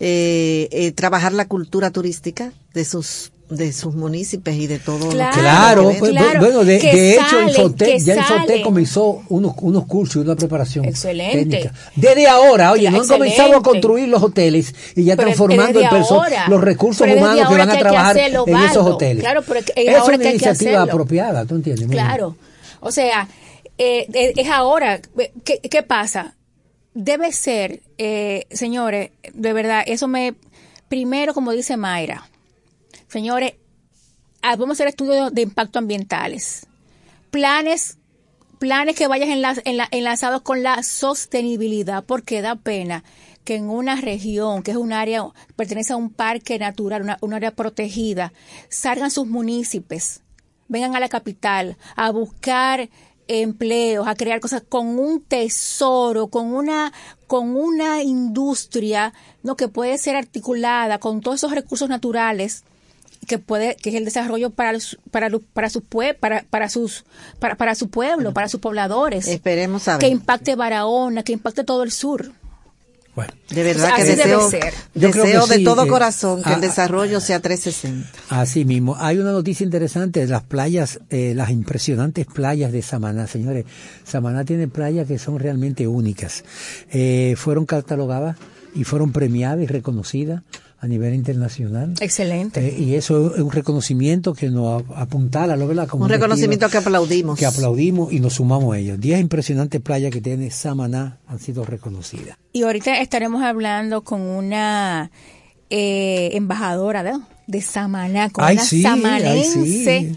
eh, 0.00 0.68
eh, 0.72 0.90
trabajar 0.92 1.32
la 1.32 1.46
cultura 1.46 1.90
turística 1.92 2.52
de 2.74 2.84
sus 2.84 3.30
de 3.50 3.72
sus 3.72 3.94
municipios 3.94 4.56
y 4.56 4.66
de 4.66 4.78
todo 4.78 5.10
Claro, 5.10 5.26
lo 5.30 5.34
que 5.34 5.40
Claro, 5.40 5.92
pues, 5.98 6.10
claro, 6.12 6.40
bueno, 6.40 6.64
de, 6.64 6.76
hecho 6.76 7.28
salen, 7.28 7.48
ya 7.48 7.58
Infotec 7.58 8.00
salen. 8.26 8.62
comenzó 8.62 9.22
unos, 9.28 9.54
unos 9.60 9.84
cursos 9.86 10.16
y 10.16 10.18
una 10.20 10.34
preparación 10.34 10.84
Excelente. 10.86 11.44
técnica. 11.58 11.72
Desde 11.94 12.26
ahora, 12.26 12.72
oye, 12.72 12.90
no 12.90 12.96
han 12.96 13.02
Excelente. 13.02 13.34
comenzado 13.36 13.58
a 13.58 13.62
construir 13.62 14.08
los 14.08 14.22
hoteles 14.22 14.74
y 14.96 15.04
ya 15.04 15.14
Pero 15.16 15.28
están 15.28 15.38
formando 15.38 15.78
desde 15.78 15.94
el 15.94 16.02
perso- 16.02 16.14
ahora. 16.22 16.48
los 16.48 16.60
recursos 16.62 17.06
Pero 17.06 17.18
humanos 17.20 17.48
que 17.48 17.54
van 17.58 17.70
a 17.70 17.78
trabajar 17.78 18.16
hacerlo, 18.18 18.44
en 18.46 18.56
esos 18.56 18.86
hoteles. 18.86 19.22
Claro, 19.22 19.42
pero 19.46 19.60
es 19.60 19.66
es 19.76 19.88
ahora 19.94 20.04
una 20.14 20.18
que 20.18 20.28
hay 20.28 20.38
que 20.38 20.44
iniciativa 20.46 20.82
apropiada, 20.82 21.44
¿tú 21.44 21.54
entiendes? 21.56 21.86
Muy 21.86 21.94
bien. 21.96 22.06
Claro. 22.06 22.36
O 22.80 22.90
sea, 22.92 23.28
eh, 23.78 24.06
eh, 24.12 24.32
es 24.36 24.48
ahora. 24.48 25.00
¿Qué, 25.44 25.58
qué 25.60 25.82
pasa? 25.82 26.34
Debe 26.94 27.32
ser, 27.32 27.80
eh, 27.98 28.46
señores, 28.50 29.10
de 29.34 29.52
verdad, 29.52 29.82
eso 29.86 30.08
me. 30.08 30.34
Primero, 30.88 31.34
como 31.34 31.50
dice 31.52 31.76
Mayra, 31.76 32.28
señores, 33.14 33.54
ah, 34.42 34.56
vamos 34.56 34.70
a 34.70 34.72
hacer 34.74 34.88
estudios 34.88 35.32
de 35.32 35.42
impacto 35.42 35.78
ambientales. 35.78 36.66
Planes 37.30 37.98
planes 38.58 38.96
que 38.96 39.06
vayan 39.06 39.28
enla- 39.28 39.62
enla- 39.64 39.88
enlazados 39.92 40.42
con 40.42 40.64
la 40.64 40.82
sostenibilidad, 40.82 42.02
porque 42.04 42.42
da 42.42 42.56
pena 42.56 43.04
que 43.44 43.54
en 43.54 43.70
una 43.70 44.00
región 44.00 44.64
que 44.64 44.72
es 44.72 44.76
un 44.76 44.92
área, 44.92 45.22
pertenece 45.54 45.92
a 45.92 45.96
un 45.96 46.10
parque 46.10 46.58
natural, 46.58 47.02
una, 47.02 47.18
un 47.20 47.34
área 47.34 47.52
protegida, 47.52 48.32
salgan 48.68 49.12
sus 49.12 49.28
municipios, 49.28 50.22
vengan 50.66 50.96
a 50.96 51.00
la 51.00 51.08
capital 51.08 51.76
a 51.94 52.10
buscar 52.10 52.88
empleos, 53.28 54.08
a 54.08 54.16
crear 54.16 54.40
cosas 54.40 54.62
con 54.68 54.98
un 54.98 55.20
tesoro, 55.22 56.26
con 56.28 56.52
una, 56.52 56.92
con 57.28 57.54
una 57.54 58.02
industria, 58.02 59.12
no 59.44 59.56
que 59.56 59.68
puede 59.68 59.98
ser 59.98 60.16
articulada 60.16 60.98
con 60.98 61.20
todos 61.20 61.36
esos 61.36 61.52
recursos 61.52 61.88
naturales 61.88 62.64
que 63.26 63.38
puede 63.38 63.76
que 63.76 63.90
es 63.90 63.94
el 63.96 64.04
desarrollo 64.04 64.50
para 64.50 64.78
para 65.10 65.30
para 65.52 65.70
sus 65.70 65.82
pue- 65.82 66.16
para 66.18 66.44
para 66.50 66.68
sus 66.68 67.04
para, 67.38 67.54
para 67.56 67.74
su 67.74 67.88
pueblo 67.90 68.32
para 68.32 68.48
sus 68.48 68.60
pobladores 68.60 69.26
Esperemos 69.28 69.88
a 69.88 69.98
que 69.98 70.06
ver. 70.06 70.12
impacte 70.12 70.54
Barahona 70.56 71.22
que 71.22 71.32
impacte 71.32 71.64
todo 71.64 71.82
el 71.82 71.90
sur 71.92 72.32
Bueno, 73.14 73.32
De 73.50 73.62
verdad 73.62 73.94
que 73.94 74.04
deseo, 74.04 74.50
ser. 74.50 74.74
Deseo 74.94 75.46
que 75.46 75.58
de 75.58 75.64
todo 75.64 75.84
eh, 75.84 75.88
corazón 75.88 76.42
que 76.42 76.50
ah, 76.50 76.54
el 76.54 76.60
desarrollo 76.60 77.20
sea 77.20 77.38
360. 77.40 78.08
Así 78.28 78.64
mismo. 78.64 78.96
Hay 78.98 79.18
una 79.18 79.30
noticia 79.30 79.62
interesante 79.64 80.18
de 80.20 80.26
las 80.26 80.42
playas, 80.42 80.98
eh, 81.10 81.32
las 81.36 81.50
impresionantes 81.50 82.26
playas 82.26 82.72
de 82.72 82.82
Samaná. 82.82 83.28
Señores, 83.28 83.66
Samaná 84.04 84.44
tiene 84.44 84.66
playas 84.66 85.06
que 85.06 85.18
son 85.20 85.38
realmente 85.38 85.86
únicas. 85.86 86.42
Eh, 86.90 87.34
fueron 87.36 87.66
catalogadas 87.66 88.36
y 88.74 88.82
fueron 88.82 89.12
premiadas 89.12 89.60
y 89.62 89.66
reconocidas 89.68 90.42
a 90.84 90.88
nivel 90.88 91.14
internacional. 91.14 91.94
excelente 92.00 92.60
Eh, 92.68 92.76
y 92.78 92.94
eso 92.94 93.34
es 93.34 93.40
un 93.40 93.50
reconocimiento 93.50 94.34
que 94.34 94.50
nos 94.50 94.82
ap- 94.82 94.92
apuntala, 94.96 95.56
¿no? 95.56 95.66
¿verdad? 95.66 95.88
Como 95.88 96.04
Un 96.04 96.10
reconocimiento 96.10 96.68
que 96.68 96.76
aplaudimos. 96.78 97.38
que 97.38 97.46
aplaudimos 97.46 98.12
y 98.12 98.20
nos 98.20 98.34
sumamos 98.34 98.74
a 98.74 98.78
ellos. 98.78 99.00
Diez 99.00 99.20
impresionantes 99.20 99.80
playas 99.80 100.12
que 100.12 100.20
tiene 100.20 100.50
Samaná 100.50 101.18
han 101.26 101.38
sido 101.38 101.64
reconocidas. 101.64 102.36
y 102.52 102.62
ahorita 102.62 103.00
estaremos 103.00 103.42
hablando 103.42 104.02
con 104.02 104.20
una 104.20 105.10
eh, 105.70 106.30
embajadora 106.34 107.02
de, 107.02 107.12
de 107.46 107.60
Samaná 107.62 108.30
con 108.30 108.44
Ay, 108.44 108.56
una 108.56 108.64
sí, 108.64 108.76
ay, 108.76 108.82
samanense 108.82 109.64
sí. 109.64 110.16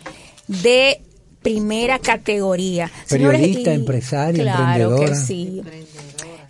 de 0.63 1.01
primera 1.41 1.99
categoría 1.99 2.91
Periodista, 3.09 3.73
empresaria, 3.73 4.43
claro 4.43 4.59
emprendedora. 4.97 5.09
que 5.09 5.15
sí 5.15 5.61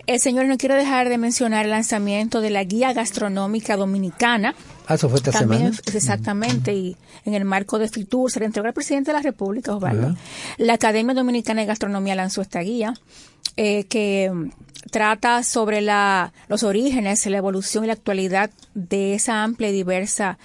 el 0.08 0.20
señor 0.20 0.46
no 0.46 0.58
quiero 0.58 0.76
dejar 0.76 1.10
de 1.10 1.18
mencionar 1.18 1.66
el 1.66 1.72
lanzamiento 1.72 2.42
de 2.42 2.50
la 2.50 2.64
guía 2.64 2.94
gastronómica 2.94 3.78
dominicana 3.78 4.56
Ah, 4.90 4.96
eso 4.96 5.10
fue 5.10 5.18
esta 5.18 5.32
También 5.34 5.74
semana. 5.74 5.98
exactamente, 5.98 6.74
y 6.74 6.96
en 7.26 7.34
el 7.34 7.44
marco 7.44 7.78
de 7.78 7.90
FITUR 7.90 8.32
se 8.32 8.40
le 8.40 8.46
entregó 8.46 8.68
al 8.68 8.74
presidente 8.74 9.12
de 9.12 9.18
la 9.18 9.22
República, 9.22 9.76
Osvaldo. 9.76 10.16
La 10.58 10.76
Academia 10.76 11.14
Dominicana 11.14 11.60
de 11.60 11.68
Gastronomía 11.68 12.16
lanzó 12.16 12.42
esta 12.42 12.62
guía 12.62 12.94
eh, 13.58 13.84
que 13.84 14.32
mm, 14.34 14.50
trata 14.90 15.44
sobre 15.44 15.82
la, 15.82 16.32
los 16.48 16.64
orígenes, 16.64 17.26
la 17.26 17.38
evolución 17.38 17.84
y 17.84 17.88
la 17.88 17.94
actualidad 17.94 18.50
de 18.76 19.14
esa 19.14 19.44
amplia 19.44 19.70
y 19.70 19.74
diversa 19.74 20.38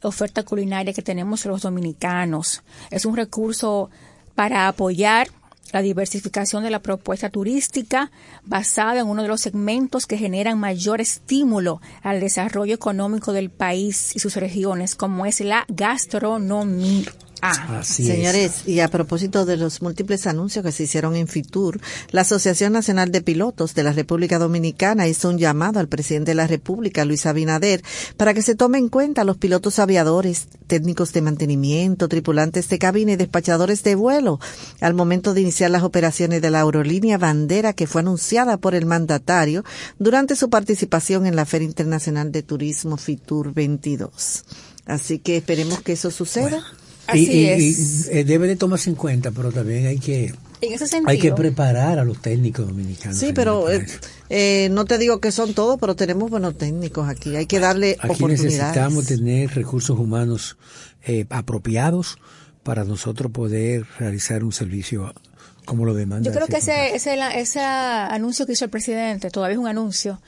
oferta 0.00 0.44
culinaria 0.44 0.94
que 0.94 1.02
tenemos 1.02 1.44
los 1.44 1.60
dominicanos. 1.60 2.62
Es 2.90 3.04
un 3.04 3.16
recurso 3.16 3.90
para 4.34 4.66
apoyar 4.66 5.28
la 5.72 5.82
diversificación 5.82 6.62
de 6.62 6.70
la 6.70 6.80
propuesta 6.80 7.30
turística 7.30 8.10
basada 8.44 9.00
en 9.00 9.06
uno 9.06 9.22
de 9.22 9.28
los 9.28 9.40
segmentos 9.40 10.06
que 10.06 10.18
generan 10.18 10.58
mayor 10.58 11.00
estímulo 11.00 11.80
al 12.02 12.20
desarrollo 12.20 12.74
económico 12.74 13.32
del 13.32 13.50
país 13.50 14.14
y 14.14 14.18
sus 14.18 14.36
regiones, 14.36 14.94
como 14.94 15.26
es 15.26 15.40
la 15.40 15.64
gastronomía. 15.68 17.10
Así 17.40 18.02
es. 18.02 18.08
Señores, 18.08 18.62
y 18.66 18.80
a 18.80 18.88
propósito 18.88 19.44
de 19.44 19.56
los 19.56 19.82
múltiples 19.82 20.26
anuncios 20.26 20.64
que 20.64 20.72
se 20.72 20.84
hicieron 20.84 21.16
en 21.16 21.28
FITUR, 21.28 21.80
la 22.10 22.22
Asociación 22.22 22.72
Nacional 22.72 23.10
de 23.10 23.22
Pilotos 23.22 23.74
de 23.74 23.82
la 23.82 23.92
República 23.92 24.38
Dominicana 24.38 25.08
hizo 25.08 25.28
un 25.28 25.38
llamado 25.38 25.80
al 25.80 25.88
presidente 25.88 26.32
de 26.32 26.34
la 26.36 26.46
República, 26.46 27.04
Luis 27.04 27.26
Abinader, 27.26 27.82
para 28.16 28.34
que 28.34 28.42
se 28.42 28.54
tome 28.54 28.78
en 28.78 28.88
cuenta 28.88 29.22
a 29.22 29.24
los 29.24 29.38
pilotos 29.38 29.78
aviadores, 29.78 30.48
técnicos 30.66 31.12
de 31.12 31.22
mantenimiento, 31.22 32.08
tripulantes 32.08 32.68
de 32.68 32.78
cabina 32.78 33.12
y 33.12 33.16
despachadores 33.16 33.82
de 33.82 33.94
vuelo 33.94 34.38
al 34.80 34.94
momento 34.94 35.34
de 35.34 35.40
iniciar 35.40 35.70
las 35.70 35.82
operaciones 35.82 36.42
de 36.42 36.50
la 36.50 36.60
aerolínea 36.62 37.18
bandera 37.18 37.72
que 37.72 37.86
fue 37.86 38.02
anunciada 38.02 38.56
por 38.56 38.74
el 38.74 38.86
mandatario 38.86 39.64
durante 39.98 40.36
su 40.36 40.50
participación 40.50 41.26
en 41.26 41.36
la 41.36 41.46
Feria 41.46 41.66
Internacional 41.66 42.32
de 42.32 42.42
Turismo 42.42 42.96
FITUR 42.96 43.52
22. 43.52 44.44
Así 44.86 45.18
que 45.18 45.36
esperemos 45.36 45.82
que 45.82 45.92
eso 45.92 46.10
suceda. 46.10 46.62
Así 47.10 47.30
y, 47.30 47.40
y- 47.40 47.46
es. 47.48 48.06
y, 48.08 48.18
eh, 48.18 48.24
debe 48.24 48.46
de 48.46 48.56
tomarse 48.56 48.90
en 48.90 48.96
cuenta, 48.96 49.30
pero 49.30 49.50
también 49.52 49.86
hay 49.86 49.98
que 49.98 50.26
En 50.60 50.72
ese 50.72 50.86
sentido. 50.86 51.10
hay 51.10 51.18
que 51.18 51.32
preparar 51.32 51.98
a 51.98 52.04
los 52.04 52.20
técnicos 52.20 52.66
dominicanos. 52.66 53.18
Sí, 53.18 53.32
pero 53.34 53.70
eh, 53.70 53.86
eh, 54.28 54.68
no 54.70 54.84
te 54.84 54.98
digo 54.98 55.20
que 55.20 55.32
son 55.32 55.54
todos, 55.54 55.78
pero 55.80 55.96
tenemos 55.96 56.30
buenos 56.30 56.56
técnicos 56.58 57.08
aquí. 57.08 57.36
Hay 57.36 57.46
que 57.46 57.58
darle 57.60 57.96
Aquí 57.98 58.06
oportunidades. 58.12 58.44
necesitamos 58.44 59.06
tener 59.06 59.50
recursos 59.54 59.98
humanos 59.98 60.56
eh, 61.04 61.26
apropiados 61.30 62.18
para 62.62 62.84
nosotros 62.84 63.32
poder 63.32 63.86
realizar 63.98 64.44
un 64.44 64.52
servicio 64.52 65.12
como 65.64 65.84
lo 65.84 65.94
demanda. 65.94 66.26
Yo 66.28 66.32
creo 66.34 66.46
el 66.46 66.52
que 66.52 66.58
ese, 66.58 66.94
ese, 66.94 67.16
la- 67.16 67.30
ese 67.34 67.60
anuncio 67.60 68.44
que 68.46 68.52
hizo 68.52 68.64
el 68.64 68.70
presidente, 68.70 69.30
todavía 69.30 69.54
es 69.54 69.58
un 69.58 69.68
anuncio, 69.68 70.20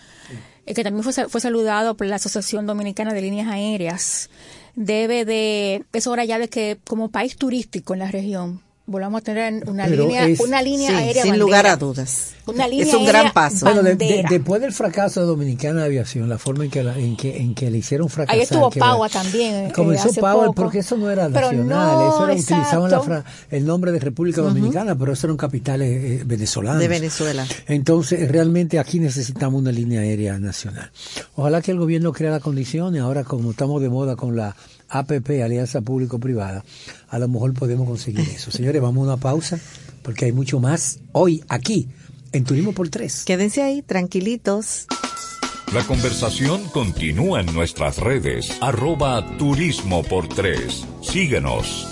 eh, 0.66 0.74
que 0.74 0.82
también 0.84 1.02
fue, 1.04 1.28
fue 1.28 1.40
saludado 1.40 1.96
por 1.96 2.06
la 2.06 2.16
Asociación 2.16 2.66
Dominicana 2.66 3.12
de 3.12 3.20
Líneas 3.22 3.48
Aéreas, 3.48 4.30
debe 4.74 5.24
de, 5.24 5.84
es 5.92 6.06
hora 6.06 6.24
ya 6.24 6.38
de 6.38 6.48
que 6.48 6.78
como 6.86 7.10
país 7.10 7.36
turístico 7.36 7.92
en 7.92 8.00
la 8.00 8.10
región, 8.10 8.60
volvamos 8.84 9.20
a 9.20 9.24
tener 9.24 9.68
una 9.68 9.84
Pero 9.86 10.06
línea, 10.06 10.26
es- 10.26 10.40
una 10.40 10.60
línea 10.60 10.88
Sí, 10.90 10.94
aérea 10.96 11.22
sin 11.22 11.30
bandera. 11.32 11.44
lugar 11.46 11.66
a 11.68 11.76
dudas. 11.76 12.34
Una 12.46 12.66
línea 12.66 12.84
es 12.86 12.92
un 12.94 13.00
aérea 13.02 13.20
gran 13.22 13.32
paso. 13.32 13.64
Bueno, 13.64 13.82
de- 13.84 13.94
de- 13.94 14.04
bandera. 14.06 14.28
después 14.28 14.60
del 14.60 14.72
fracaso 14.72 15.20
de 15.20 15.26
Dominicana 15.26 15.80
de 15.80 15.86
Aviación, 15.86 16.28
la 16.28 16.38
forma 16.38 16.64
en 16.64 16.70
que, 16.70 16.82
la- 16.82 16.98
en 16.98 17.16
que, 17.16 17.36
en 17.38 17.54
que 17.54 17.70
le 17.70 17.78
hicieron 17.78 18.08
fracasar. 18.08 18.36
Ahí 18.36 18.42
estuvo 18.42 18.70
Paua 18.70 19.06
la- 19.06 19.12
también, 19.12 19.54
eh, 19.66 19.72
Comenzó 19.72 20.12
Paua 20.20 20.46
poco. 20.46 20.54
porque 20.54 20.80
eso 20.80 20.96
no 20.96 21.08
era 21.10 21.28
nacional, 21.28 21.66
no, 21.68 22.08
eso 22.08 22.24
era, 22.24 22.34
utilizaban 22.34 22.90
la 22.90 23.24
el 23.50 23.64
nombre 23.64 23.92
de 23.92 24.00
República 24.00 24.40
Dominicana, 24.42 24.96
pero 24.98 25.12
eso 25.12 25.28
eran 25.28 25.36
capitales 25.36 25.88
eh, 26.20 26.22
venezolanos. 26.26 26.80
De 26.80 26.88
Venezuela. 26.88 27.46
Entonces, 27.68 28.28
realmente 28.30 28.80
aquí 28.80 28.98
necesitamos 28.98 29.60
una 29.60 29.70
línea 29.70 30.00
aérea 30.00 30.38
nacional. 30.40 30.90
Ojalá 31.36 31.62
que 31.62 31.70
el 31.70 31.78
gobierno 31.78 32.12
crea 32.12 32.32
las 32.32 32.42
condiciones, 32.42 33.00
ahora 33.00 33.22
como 33.22 33.52
estamos 33.52 33.80
de 33.80 33.88
moda 33.88 34.16
con 34.16 34.36
la 34.36 34.56
APP, 34.92 35.42
Alianza 35.42 35.80
Público-Privada, 35.80 36.64
a 37.08 37.18
lo 37.18 37.28
mejor 37.28 37.54
podemos 37.54 37.88
conseguir 37.88 38.20
eso. 38.20 38.50
Señores, 38.50 38.80
vamos 38.82 39.02
a 39.02 39.12
una 39.12 39.16
pausa, 39.16 39.58
porque 40.02 40.26
hay 40.26 40.32
mucho 40.32 40.60
más 40.60 41.00
hoy 41.12 41.42
aquí, 41.48 41.88
en 42.32 42.44
Turismo 42.44 42.72
por 42.72 42.88
Tres. 42.88 43.24
Quédense 43.24 43.62
ahí, 43.62 43.82
tranquilitos. 43.82 44.86
La 45.72 45.82
conversación 45.84 46.62
continúa 46.68 47.40
en 47.40 47.46
nuestras 47.54 47.96
redes, 47.96 48.58
arroba 48.60 49.38
turismo 49.38 50.02
por 50.02 50.28
tres. 50.28 50.84
Síguenos. 51.00 51.91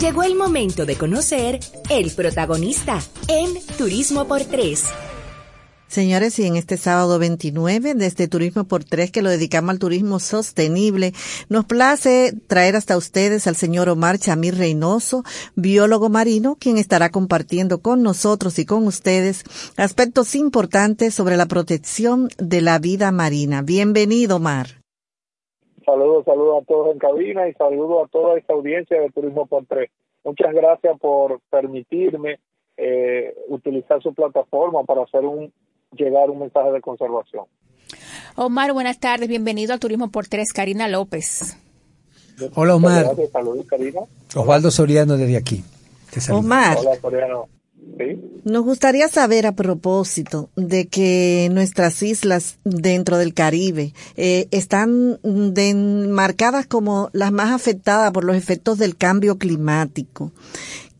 Llegó 0.02 0.24
el 0.24 0.36
momento 0.36 0.86
de 0.86 0.96
conocer 0.96 1.60
el 1.90 2.12
protagonista 2.12 3.00
en 3.28 3.50
Turismo 3.78 4.28
por 4.28 4.46
3. 4.46 4.86
Señores, 5.90 6.38
y 6.38 6.46
en 6.46 6.56
este 6.56 6.78
sábado 6.78 7.18
29 7.18 7.96
de 7.96 8.06
este 8.06 8.28
Turismo 8.28 8.64
por 8.66 8.84
Tres 8.84 9.12
que 9.12 9.24
lo 9.24 9.30
dedicamos 9.32 9.72
al 9.72 9.80
turismo 9.80 10.20
sostenible, 10.20 11.14
nos 11.50 11.66
place 11.66 12.32
traer 12.48 12.76
hasta 12.76 12.96
ustedes 12.96 13.48
al 13.48 13.56
señor 13.56 13.90
Omar 13.90 14.20
Chamir 14.20 14.54
Reynoso, 14.54 15.24
biólogo 15.56 16.10
marino, 16.10 16.58
quien 16.60 16.78
estará 16.78 17.10
compartiendo 17.10 17.82
con 17.82 18.04
nosotros 18.04 18.60
y 18.60 18.68
con 18.68 18.86
ustedes 18.86 19.44
aspectos 19.78 20.36
importantes 20.36 21.16
sobre 21.16 21.38
la 21.38 21.48
protección 21.48 22.28
de 22.38 22.62
la 22.62 22.78
vida 22.78 23.12
marina. 23.12 23.64
Bienvenido, 23.64 24.36
Omar. 24.36 24.68
Saludos, 25.84 26.24
saludos 26.24 26.62
a 26.62 26.66
todos 26.68 26.94
en 26.94 27.00
cabina 27.00 27.50
y 27.50 27.54
saludos 27.54 28.06
a 28.06 28.08
toda 28.10 28.38
esta 28.38 28.54
audiencia 28.54 29.02
de 29.02 29.10
Turismo 29.10 29.48
por 29.48 29.66
Tres. 29.66 29.90
Muchas 30.24 30.54
gracias 30.54 31.00
por 31.00 31.40
permitirme 31.50 32.40
eh, 32.78 33.34
utilizar 33.48 34.04
su 34.04 34.14
plataforma 34.14 34.84
para 34.84 35.02
hacer 35.02 35.26
un 35.26 35.52
llegar 35.92 36.30
un 36.30 36.40
mensaje 36.40 36.72
de 36.72 36.82
conservación. 36.82 37.46
Omar, 38.36 38.74
buenas 38.74 39.00
tardes, 39.00 39.28
bienvenido 39.28 39.74
al 39.74 39.80
Turismo 39.80 40.10
por 40.10 40.28
Tres, 40.28 40.54
Karina 40.54 40.88
López. 40.88 41.58
Hola 42.56 42.76
Omar. 42.76 43.06
Saludos, 43.34 43.66
Karina. 43.68 44.02
Osvaldo 44.36 44.72
Soriano 44.72 45.18
desde 45.18 45.38
aquí. 45.38 45.64
Omar. 46.32 46.78
Hola, 46.80 46.96
Soriano. 47.02 47.48
Nos 48.46 48.64
gustaría 48.64 49.08
saber 49.08 49.46
a 49.46 49.54
propósito 49.54 50.50
de 50.56 50.88
que 50.88 51.50
nuestras 51.52 52.02
islas 52.02 52.58
dentro 52.64 53.18
del 53.18 53.34
Caribe 53.34 53.94
eh, 54.16 54.48
están 54.52 55.20
marcadas 56.10 56.66
como 56.66 57.10
las 57.14 57.32
más 57.32 57.52
afectadas 57.52 58.12
por 58.12 58.24
los 58.24 58.36
efectos 58.36 58.78
del 58.78 58.96
cambio 58.96 59.38
climático. 59.38 60.32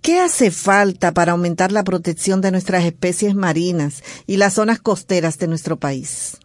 ¿Qué 0.10 0.18
hace 0.18 0.50
falta 0.50 1.12
para 1.12 1.34
aumentar 1.34 1.72
la 1.72 1.84
protección 1.84 2.42
de 2.42 2.50
nuestras 2.50 2.84
especies 2.84 3.36
marinas 3.36 4.02
y 4.26 4.38
las 4.38 4.56
zonas 4.56 4.82
costeras 4.82 5.38
de 5.38 5.48
nuestro 5.48 5.78
país? 5.78 6.40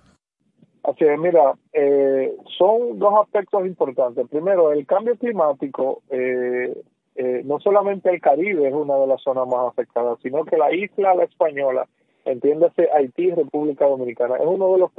Así 0.82 1.04
es, 1.06 1.18
mira, 1.18 1.54
eh, 1.72 2.36
son 2.58 2.98
dos 2.98 3.14
aspectos 3.22 3.64
importantes. 3.64 4.28
Primero, 4.28 4.70
el 4.70 4.84
cambio 4.84 5.16
climático, 5.16 6.02
eh, 6.10 6.76
eh, 7.14 7.40
no 7.46 7.58
solamente 7.58 8.10
el 8.10 8.20
Caribe 8.20 8.68
es 8.68 8.74
una 8.74 8.96
de 8.96 9.06
las 9.06 9.22
zonas 9.22 9.48
más 9.48 9.72
afectadas, 9.72 10.18
sino 10.22 10.44
que 10.44 10.58
la 10.58 10.70
isla 10.70 11.14
la 11.14 11.24
española, 11.24 11.88
entiéndase 12.26 12.90
Haití 12.92 13.30
República 13.30 13.86
Dominicana, 13.86 14.36
es 14.36 14.46
uno 14.46 14.74
de 14.74 14.78
los 14.80 14.90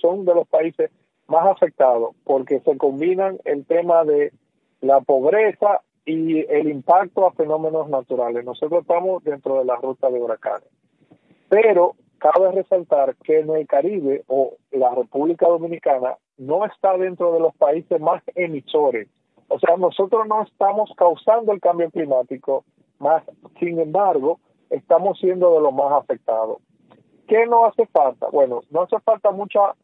son 0.00 0.24
de 0.24 0.34
los 0.34 0.48
países 0.48 0.90
más 1.28 1.46
afectados 1.46 2.16
porque 2.24 2.58
se 2.64 2.76
combinan 2.78 3.38
el 3.44 3.64
tema 3.64 4.02
de 4.02 4.32
la 4.80 5.00
pobreza 5.02 5.82
y 6.04 6.40
el 6.52 6.68
impacto 6.68 7.26
a 7.26 7.32
fenómenos 7.32 7.88
naturales. 7.88 8.44
Nosotros 8.44 8.82
estamos 8.82 9.22
dentro 9.24 9.58
de 9.58 9.64
la 9.64 9.76
ruta 9.76 10.10
de 10.10 10.20
huracanes. 10.20 10.68
Pero 11.48 11.94
cabe 12.18 12.52
resaltar 12.52 13.16
que 13.16 13.40
en 13.40 13.50
el 13.50 13.66
Caribe 13.66 14.24
o 14.28 14.54
la 14.70 14.94
República 14.94 15.46
Dominicana 15.48 16.16
no 16.38 16.64
está 16.64 16.96
dentro 16.96 17.32
de 17.32 17.40
los 17.40 17.54
países 17.56 18.00
más 18.00 18.22
emisores. 18.34 19.08
O 19.48 19.58
sea, 19.58 19.76
nosotros 19.76 20.26
no 20.26 20.42
estamos 20.42 20.90
causando 20.96 21.52
el 21.52 21.60
cambio 21.60 21.90
climático, 21.90 22.64
más 22.98 23.22
sin 23.58 23.78
embargo, 23.78 24.40
estamos 24.70 25.18
siendo 25.18 25.54
de 25.54 25.60
los 25.60 25.74
más 25.74 25.92
afectados. 25.92 26.58
¿Qué 27.28 27.46
no 27.46 27.66
hace 27.66 27.86
falta? 27.86 28.28
Bueno, 28.32 28.62
no 28.70 28.82
hace 28.82 28.98
falta 29.00 29.30
mucha 29.30 29.74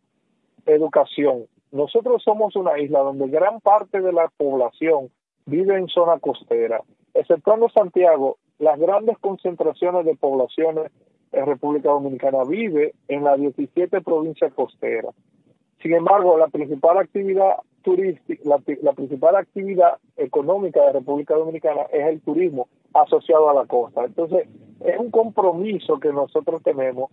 educación. 0.66 1.46
Nosotros 1.70 2.22
somos 2.22 2.56
una 2.56 2.78
isla 2.78 3.00
donde 3.00 3.28
gran 3.28 3.60
parte 3.60 4.00
de 4.00 4.12
la 4.12 4.28
población 4.36 5.10
vive 5.48 5.76
en 5.76 5.88
zona 5.88 6.18
costera. 6.18 6.80
Exceptuando 7.14 7.68
Santiago, 7.70 8.36
las 8.58 8.78
grandes 8.78 9.18
concentraciones 9.18 10.04
de 10.04 10.14
poblaciones 10.14 10.90
en 11.32 11.46
República 11.46 11.90
Dominicana 11.90 12.44
vive 12.44 12.94
en 13.08 13.24
las 13.24 13.38
17 13.38 14.00
provincias 14.02 14.52
costeras. 14.54 15.14
Sin 15.82 15.94
embargo, 15.94 16.36
la 16.36 16.48
principal 16.48 16.98
actividad 16.98 17.56
turística, 17.82 18.42
la, 18.44 18.92
principal 18.92 19.36
actividad 19.36 19.98
económica 20.16 20.84
de 20.84 20.92
República 20.92 21.34
Dominicana 21.34 21.82
es 21.92 22.06
el 22.06 22.20
turismo 22.20 22.68
asociado 22.92 23.48
a 23.48 23.54
la 23.54 23.66
costa. 23.66 24.04
Entonces, 24.04 24.48
es 24.84 24.98
un 24.98 25.10
compromiso 25.10 25.98
que 26.00 26.12
nosotros 26.12 26.62
tenemos 26.62 27.10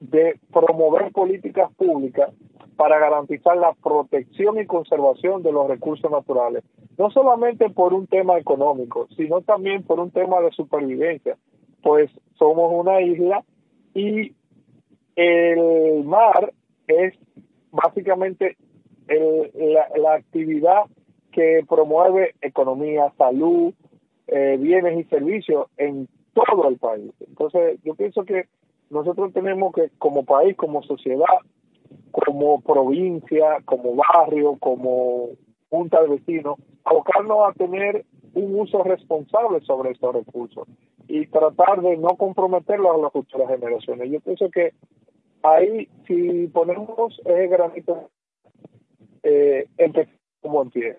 de 0.00 0.38
promover 0.52 1.12
políticas 1.12 1.72
públicas 1.74 2.30
para 2.76 2.98
garantizar 2.98 3.56
la 3.56 3.72
protección 3.74 4.58
y 4.58 4.66
conservación 4.66 5.42
de 5.42 5.52
los 5.52 5.68
recursos 5.68 6.10
naturales, 6.10 6.64
no 6.98 7.10
solamente 7.10 7.70
por 7.70 7.94
un 7.94 8.06
tema 8.06 8.38
económico, 8.38 9.08
sino 9.16 9.40
también 9.42 9.82
por 9.82 10.00
un 10.00 10.10
tema 10.10 10.40
de 10.40 10.50
supervivencia, 10.50 11.36
pues 11.82 12.10
somos 12.34 12.72
una 12.72 13.00
isla 13.00 13.44
y 13.94 14.34
el 15.16 16.04
mar 16.04 16.52
es 16.86 17.14
básicamente 17.70 18.56
la, 19.08 20.14
actividad 20.14 20.82
que 21.32 21.64
promueve 21.68 22.34
economía, 22.40 23.12
salud, 23.18 23.74
eh, 24.26 24.56
bienes 24.58 24.98
y 24.98 25.04
servicios 25.04 25.66
en 25.76 26.08
todo 26.34 26.68
el 26.68 26.78
país. 26.78 27.12
Entonces, 27.20 27.78
yo 27.84 27.94
pienso 27.94 28.24
que 28.24 28.46
nosotros 28.90 29.32
tenemos 29.32 29.74
que, 29.74 29.90
como 29.98 30.24
país, 30.24 30.56
como 30.56 30.82
sociedad, 30.82 31.26
como 32.10 32.60
provincia, 32.60 33.58
como 33.64 33.94
barrio, 33.94 34.56
como 34.58 35.30
junta 35.70 36.02
de 36.02 36.08
vecinos, 36.08 36.58
abocarnos 36.84 37.48
a 37.48 37.52
tener 37.52 38.04
un 38.34 38.60
uso 38.60 38.82
responsable 38.82 39.60
sobre 39.62 39.92
estos 39.92 40.14
recursos 40.14 40.68
y 41.08 41.26
tratar 41.26 41.80
de 41.82 41.96
no 41.96 42.16
comprometerlos 42.16 42.94
a 42.94 42.98
las 42.98 43.12
futuras 43.12 43.48
generaciones. 43.48 44.10
Yo 44.10 44.20
pienso 44.20 44.50
que 44.50 44.72
ahí, 45.42 45.88
si 46.06 46.46
ponemos 46.48 47.20
ese 47.24 47.48
granito, 47.48 48.10
eh, 49.22 49.66
como 50.40 50.62
empieza. 50.62 50.98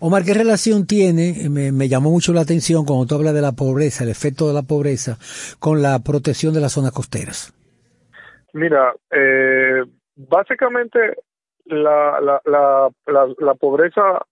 Omar, 0.00 0.24
¿qué 0.24 0.34
relación 0.34 0.86
tiene? 0.86 1.48
Me, 1.48 1.70
me, 1.70 1.88
llamó 1.88 2.10
mucho 2.10 2.32
la 2.32 2.40
atención 2.40 2.84
cuando 2.84 3.06
tú 3.06 3.14
hablas 3.14 3.34
de 3.34 3.42
la 3.42 3.52
pobreza, 3.52 4.02
el 4.02 4.10
efecto 4.10 4.48
de 4.48 4.54
la 4.54 4.62
pobreza, 4.62 5.18
con 5.60 5.82
la 5.82 6.00
protección 6.00 6.52
de 6.52 6.60
las 6.60 6.72
zonas 6.72 6.90
costeras. 6.90 7.54
Mira, 8.52 8.94
eh, 9.10 9.82
básicamente 10.16 11.16
la, 11.64 12.20
la, 12.20 12.40
la, 12.44 13.34
la, 13.38 13.54
pobreza 13.54 14.24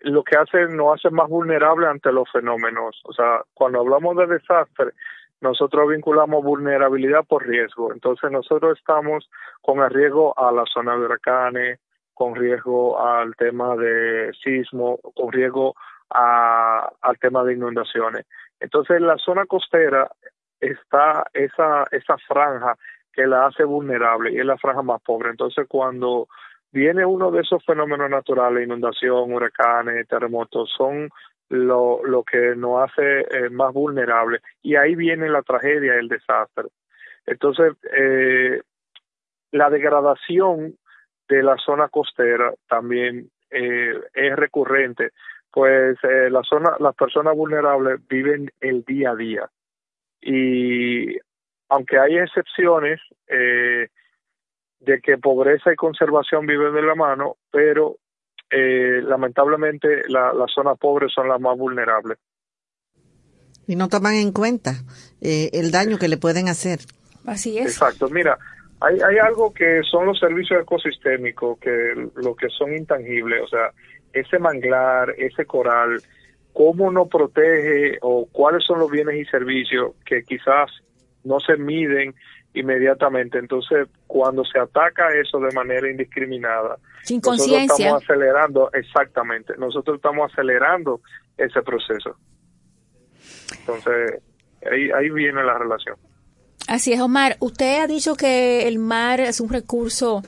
lo 0.00 0.24
que 0.24 0.36
hace 0.36 0.66
nos 0.68 0.94
hace 0.94 1.10
más 1.10 1.28
vulnerable 1.28 1.86
ante 1.86 2.12
los 2.12 2.30
fenómenos. 2.30 3.00
O 3.04 3.12
sea, 3.12 3.42
cuando 3.54 3.80
hablamos 3.80 4.16
de 4.16 4.26
desastre, 4.26 4.92
nosotros 5.40 5.88
vinculamos 5.88 6.44
vulnerabilidad 6.44 7.24
por 7.24 7.46
riesgo. 7.46 7.92
Entonces 7.92 8.30
nosotros 8.30 8.78
estamos 8.78 9.30
con 9.62 9.78
el 9.80 9.90
riesgo 9.90 10.38
a 10.38 10.52
la 10.52 10.64
zona 10.66 10.96
de 10.96 11.04
huracanes, 11.04 11.80
con 12.12 12.34
riesgo 12.34 13.00
al 13.00 13.34
tema 13.36 13.76
de 13.76 14.32
sismo, 14.42 14.98
con 15.14 15.32
riesgo 15.32 15.74
a, 16.10 16.90
al 17.00 17.18
tema 17.18 17.44
de 17.44 17.54
inundaciones. 17.54 18.26
Entonces 18.60 18.98
en 18.98 19.06
la 19.06 19.16
zona 19.16 19.46
costera 19.46 20.10
está 20.60 21.24
esa, 21.32 21.86
esa 21.90 22.18
franja 22.28 22.76
que 23.12 23.26
la 23.26 23.46
hace 23.46 23.64
vulnerable 23.64 24.32
y 24.32 24.38
es 24.38 24.46
la 24.46 24.58
franja 24.58 24.82
más 24.82 25.00
pobre. 25.02 25.30
Entonces, 25.30 25.66
cuando 25.68 26.28
viene 26.72 27.04
uno 27.04 27.30
de 27.30 27.40
esos 27.40 27.64
fenómenos 27.64 28.10
naturales, 28.10 28.64
inundación, 28.64 29.32
huracanes, 29.32 30.06
terremotos, 30.08 30.72
son 30.76 31.10
lo, 31.48 32.00
lo 32.04 32.22
que 32.22 32.54
nos 32.56 32.88
hace 32.88 33.20
eh, 33.20 33.50
más 33.50 33.72
vulnerable 33.72 34.40
y 34.62 34.76
ahí 34.76 34.94
viene 34.94 35.28
la 35.28 35.42
tragedia, 35.42 35.94
el 35.94 36.08
desastre. 36.08 36.68
Entonces, 37.26 37.72
eh, 37.92 38.62
la 39.50 39.68
degradación 39.68 40.76
de 41.28 41.42
la 41.42 41.56
zona 41.56 41.88
costera 41.88 42.52
también 42.68 43.30
eh, 43.50 43.94
es 44.14 44.36
recurrente, 44.36 45.10
pues 45.52 45.98
la 46.02 46.42
zona, 46.44 46.76
las 46.78 46.94
personas 46.94 47.34
vulnerables 47.36 48.06
viven 48.08 48.52
el 48.60 48.84
día 48.84 49.10
a 49.10 49.16
día 49.16 49.50
y 50.20 51.16
aunque 51.70 51.98
hay 51.98 52.18
excepciones 52.18 53.00
eh, 53.28 53.88
de 54.80 55.00
que 55.00 55.18
pobreza 55.18 55.72
y 55.72 55.76
conservación 55.76 56.46
viven 56.46 56.74
de 56.74 56.82
la 56.82 56.94
mano, 56.94 57.36
pero 57.50 57.96
eh, 58.50 59.00
lamentablemente 59.02 60.02
la, 60.08 60.32
las 60.32 60.50
zonas 60.52 60.76
pobres 60.78 61.12
son 61.14 61.28
las 61.28 61.40
más 61.40 61.56
vulnerables. 61.56 62.18
Y 63.66 63.76
no 63.76 63.88
toman 63.88 64.14
en 64.14 64.32
cuenta 64.32 64.72
eh, 65.20 65.50
el 65.52 65.70
daño 65.70 65.96
que 65.98 66.08
le 66.08 66.16
pueden 66.16 66.48
hacer. 66.48 66.80
Así 67.24 67.56
es. 67.58 67.66
Exacto. 67.66 68.08
Mira, 68.08 68.36
hay, 68.80 68.96
hay 69.00 69.18
algo 69.18 69.54
que 69.54 69.82
son 69.88 70.06
los 70.06 70.18
servicios 70.18 70.62
ecosistémicos, 70.62 71.58
que 71.60 72.10
lo 72.16 72.34
que 72.34 72.48
son 72.48 72.74
intangibles, 72.74 73.42
o 73.42 73.46
sea, 73.46 73.70
ese 74.12 74.40
manglar, 74.40 75.14
ese 75.18 75.44
coral, 75.44 76.02
cómo 76.52 76.90
nos 76.90 77.08
protege 77.08 77.98
o 78.00 78.26
cuáles 78.26 78.64
son 78.64 78.80
los 78.80 78.90
bienes 78.90 79.14
y 79.14 79.24
servicios 79.26 79.92
que 80.04 80.24
quizás 80.24 80.68
no 81.24 81.40
se 81.40 81.56
miden 81.56 82.14
inmediatamente. 82.54 83.38
Entonces, 83.38 83.88
cuando 84.06 84.44
se 84.44 84.58
ataca 84.58 85.14
eso 85.14 85.38
de 85.38 85.52
manera 85.52 85.90
indiscriminada, 85.90 86.78
Sin 87.02 87.20
nosotros 87.24 87.60
estamos 87.62 88.02
acelerando, 88.02 88.70
exactamente, 88.72 89.54
nosotros 89.58 89.96
estamos 89.96 90.32
acelerando 90.32 91.00
ese 91.36 91.62
proceso. 91.62 92.16
Entonces, 93.60 94.22
ahí, 94.70 94.90
ahí 94.90 95.10
viene 95.10 95.42
la 95.44 95.58
relación. 95.58 95.96
Así 96.68 96.92
es, 96.92 97.00
Omar. 97.00 97.36
Usted 97.40 97.80
ha 97.82 97.86
dicho 97.86 98.14
que 98.14 98.68
el 98.68 98.78
mar 98.78 99.20
es 99.20 99.40
un 99.40 99.48
recurso 99.48 100.22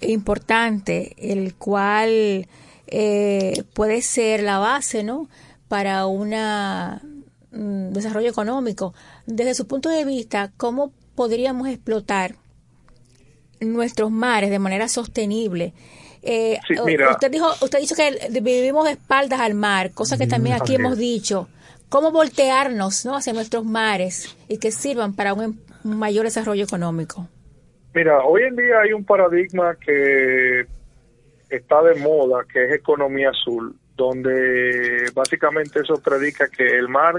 importante, 0.00 1.14
el 1.18 1.54
cual 1.54 2.46
eh, 2.86 3.62
puede 3.74 4.02
ser 4.02 4.42
la 4.42 4.58
base, 4.58 5.02
¿no? 5.04 5.28
Para 5.68 6.06
un 6.06 6.32
desarrollo 7.56 8.28
económico. 8.30 8.94
Desde 9.26 9.54
su 9.54 9.66
punto 9.66 9.88
de 9.88 10.04
vista, 10.04 10.52
¿cómo 10.56 10.92
podríamos 11.14 11.68
explotar 11.68 12.36
nuestros 13.60 14.10
mares 14.10 14.50
de 14.50 14.58
manera 14.58 14.88
sostenible? 14.88 15.72
Eh, 16.22 16.58
Sí, 16.66 16.74
mira. 16.84 17.10
usted 17.10 17.30
dijo, 17.30 17.48
usted 17.62 17.78
dicho 17.80 17.94
que 17.94 18.28
vivimos 18.40 18.84
de 18.84 18.92
espaldas 18.92 19.40
al 19.40 19.54
mar, 19.54 19.92
cosa 19.92 20.18
que 20.18 20.26
también 20.26 20.56
aquí 20.60 20.74
hemos 20.74 20.98
dicho. 20.98 21.48
¿Cómo 21.88 22.10
voltearnos 22.10 23.04
¿no? 23.06 23.16
hacia 23.16 23.32
nuestros 23.32 23.64
mares 23.64 24.36
y 24.48 24.58
que 24.58 24.72
sirvan 24.72 25.14
para 25.14 25.34
un, 25.34 25.42
em- 25.44 25.56
un 25.84 25.96
mayor 25.98 26.24
desarrollo 26.24 26.64
económico? 26.64 27.28
Mira, 27.94 28.18
hoy 28.24 28.42
en 28.42 28.56
día 28.56 28.80
hay 28.82 28.92
un 28.92 29.04
paradigma 29.04 29.76
que 29.76 30.66
está 31.48 31.80
de 31.82 31.94
moda, 32.00 32.44
que 32.52 32.64
es 32.64 32.72
economía 32.74 33.30
azul, 33.30 33.74
donde 33.96 35.06
básicamente 35.14 35.80
eso 35.80 35.94
predica 36.02 36.48
que 36.48 36.66
el 36.66 36.88
mar 36.88 37.14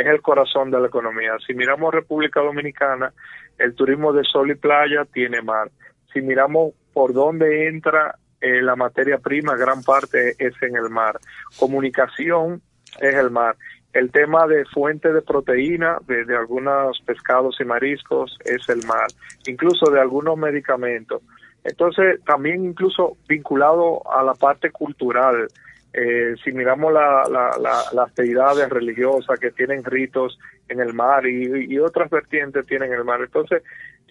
es 0.00 0.06
el 0.06 0.22
corazón 0.22 0.70
de 0.70 0.80
la 0.80 0.86
economía. 0.86 1.36
Si 1.46 1.54
miramos 1.54 1.92
República 1.92 2.40
Dominicana, 2.40 3.12
el 3.58 3.74
turismo 3.74 4.12
de 4.12 4.24
sol 4.24 4.50
y 4.50 4.54
playa 4.54 5.04
tiene 5.04 5.42
mar. 5.42 5.70
Si 6.12 6.20
miramos 6.22 6.72
por 6.92 7.12
dónde 7.12 7.68
entra 7.68 8.16
eh, 8.40 8.62
la 8.62 8.76
materia 8.76 9.18
prima, 9.18 9.56
gran 9.56 9.82
parte 9.82 10.34
es 10.38 10.54
en 10.62 10.76
el 10.76 10.88
mar. 10.88 11.18
Comunicación 11.58 12.62
es 13.00 13.14
el 13.14 13.30
mar. 13.30 13.56
El 13.92 14.10
tema 14.10 14.46
de 14.46 14.64
fuente 14.66 15.12
de 15.12 15.20
proteína 15.20 15.98
de, 16.06 16.24
de 16.24 16.36
algunos 16.36 17.00
pescados 17.04 17.56
y 17.60 17.64
mariscos 17.64 18.38
es 18.44 18.68
el 18.68 18.86
mar, 18.86 19.08
incluso 19.46 19.90
de 19.90 20.00
algunos 20.00 20.38
medicamentos. 20.38 21.22
Entonces, 21.64 22.22
también 22.24 22.64
incluso 22.64 23.18
vinculado 23.28 24.00
a 24.10 24.22
la 24.22 24.34
parte 24.34 24.70
cultural, 24.70 25.48
eh, 25.92 26.34
si 26.44 26.52
miramos 26.52 26.92
la, 26.92 27.24
la, 27.30 27.50
la- 27.60 27.84
las 27.92 28.14
deidades 28.14 28.68
religiosas 28.68 29.38
que 29.40 29.50
tienen 29.50 29.84
ritos 29.84 30.38
en 30.68 30.80
el 30.80 30.92
mar 30.94 31.26
y, 31.26 31.78
otras 31.78 32.08
vertientes 32.10 32.64
tienen 32.66 32.92
el 32.92 33.04
mar. 33.04 33.20
Entonces, 33.22 33.62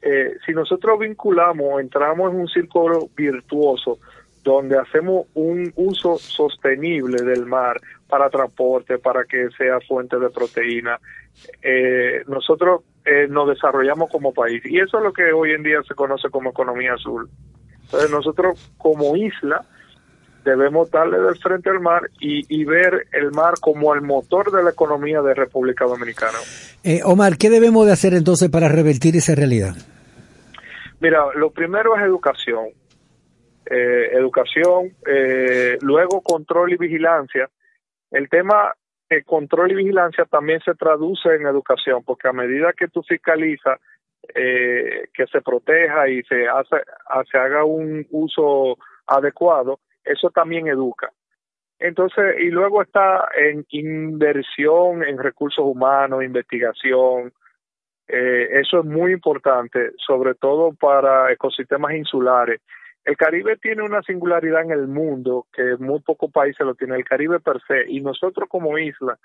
eh, 0.01 0.35
si 0.45 0.51
nosotros 0.53 0.99
vinculamos, 0.99 1.79
entramos 1.79 2.31
en 2.33 2.39
un 2.41 2.47
círculo 2.47 3.07
virtuoso 3.15 3.97
donde 4.43 4.77
hacemos 4.77 5.27
un 5.35 5.71
uso 5.75 6.17
sostenible 6.17 7.21
del 7.23 7.45
mar 7.45 7.79
para 8.07 8.29
transporte, 8.29 8.97
para 8.97 9.23
que 9.25 9.49
sea 9.57 9.79
fuente 9.87 10.17
de 10.17 10.29
proteína, 10.29 10.97
eh, 11.61 12.23
nosotros 12.27 12.81
eh, 13.05 13.27
nos 13.29 13.47
desarrollamos 13.49 14.09
como 14.09 14.33
país. 14.33 14.61
Y 14.65 14.79
eso 14.79 14.97
es 14.97 15.03
lo 15.03 15.13
que 15.13 15.31
hoy 15.31 15.51
en 15.51 15.63
día 15.63 15.81
se 15.87 15.93
conoce 15.93 16.29
como 16.29 16.49
economía 16.51 16.93
azul. 16.93 17.29
Entonces 17.83 18.11
nosotros 18.11 18.73
como 18.77 19.15
isla 19.15 19.63
debemos 20.49 20.91
darle 20.91 21.19
del 21.19 21.37
frente 21.37 21.69
al 21.69 21.79
mar 21.79 22.09
y, 22.19 22.43
y 22.49 22.65
ver 22.65 23.07
el 23.11 23.31
mar 23.31 23.55
como 23.61 23.93
el 23.93 24.01
motor 24.01 24.51
de 24.51 24.63
la 24.63 24.71
economía 24.71 25.21
de 25.21 25.33
República 25.33 25.85
Dominicana. 25.85 26.37
Eh, 26.83 27.01
Omar, 27.03 27.37
¿qué 27.37 27.49
debemos 27.49 27.85
de 27.85 27.93
hacer 27.93 28.13
entonces 28.13 28.49
para 28.49 28.67
revertir 28.67 29.15
esa 29.15 29.35
realidad? 29.35 29.75
Mira, 30.99 31.25
lo 31.35 31.51
primero 31.51 31.95
es 31.95 32.03
educación. 32.03 32.67
Eh, 33.65 34.09
educación, 34.13 34.95
eh, 35.05 35.77
luego 35.81 36.21
control 36.21 36.73
y 36.73 36.77
vigilancia. 36.77 37.49
El 38.09 38.27
tema 38.27 38.73
de 39.09 39.23
control 39.23 39.71
y 39.71 39.75
vigilancia 39.75 40.25
también 40.25 40.59
se 40.61 40.73
traduce 40.73 41.29
en 41.35 41.45
educación, 41.45 42.03
porque 42.03 42.27
a 42.27 42.33
medida 42.33 42.73
que 42.73 42.87
tú 42.87 43.03
fiscalizas 43.03 43.79
eh, 44.35 45.07
que 45.13 45.25
se 45.27 45.41
proteja 45.41 46.07
y 46.09 46.23
se 46.23 46.47
hace, 46.47 46.77
se 47.31 47.37
haga 47.37 47.63
un 47.63 48.05
uso 48.11 48.77
adecuado, 49.07 49.79
eso 50.09 50.29
también 50.29 50.67
educa. 50.67 51.11
Entonces, 51.79 52.35
y 52.39 52.49
luego 52.49 52.81
está 52.81 53.29
en 53.37 53.65
inversión 53.69 55.03
en 55.03 55.17
recursos 55.17 55.63
humanos, 55.63 56.23
investigación, 56.23 57.31
eh, 58.07 58.59
eso 58.59 58.79
es 58.79 58.85
muy 58.85 59.13
importante, 59.13 59.91
sobre 60.05 60.35
todo 60.35 60.73
para 60.73 61.31
ecosistemas 61.31 61.93
insulares. 61.93 62.59
El 63.05 63.15
Caribe 63.15 63.55
tiene 63.57 63.83
una 63.83 64.01
singularidad 64.01 64.63
en 64.63 64.71
el 64.71 64.87
mundo 64.87 65.45
que 65.53 65.77
muy 65.77 66.01
pocos 66.01 66.31
países 66.31 66.65
lo 66.65 66.75
tienen, 66.75 66.97
el 66.97 67.05
Caribe 67.05 67.39
per 67.39 67.61
se, 67.65 67.85
y 67.87 68.01
nosotros 68.01 68.49
como 68.49 68.77
isla, 68.77 69.17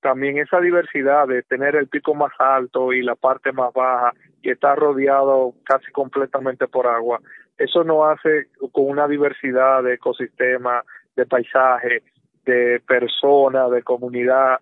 también 0.00 0.38
esa 0.38 0.58
diversidad 0.60 1.28
de 1.28 1.42
tener 1.42 1.76
el 1.76 1.88
pico 1.88 2.14
más 2.14 2.32
alto 2.38 2.92
y 2.92 3.02
la 3.02 3.14
parte 3.14 3.52
más 3.52 3.72
baja 3.72 4.14
y 4.42 4.50
estar 4.50 4.78
rodeado 4.78 5.54
casi 5.64 5.92
completamente 5.92 6.66
por 6.66 6.86
agua, 6.86 7.20
eso 7.60 7.84
nos 7.84 7.98
hace 8.08 8.46
con 8.72 8.88
una 8.88 9.06
diversidad 9.06 9.82
de 9.82 9.94
ecosistemas, 9.94 10.82
de 11.14 11.26
paisaje, 11.26 12.02
de 12.46 12.80
personas, 12.80 13.70
de 13.70 13.82
comunidad, 13.82 14.58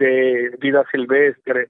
de 0.00 0.50
vida 0.60 0.84
silvestre, 0.90 1.68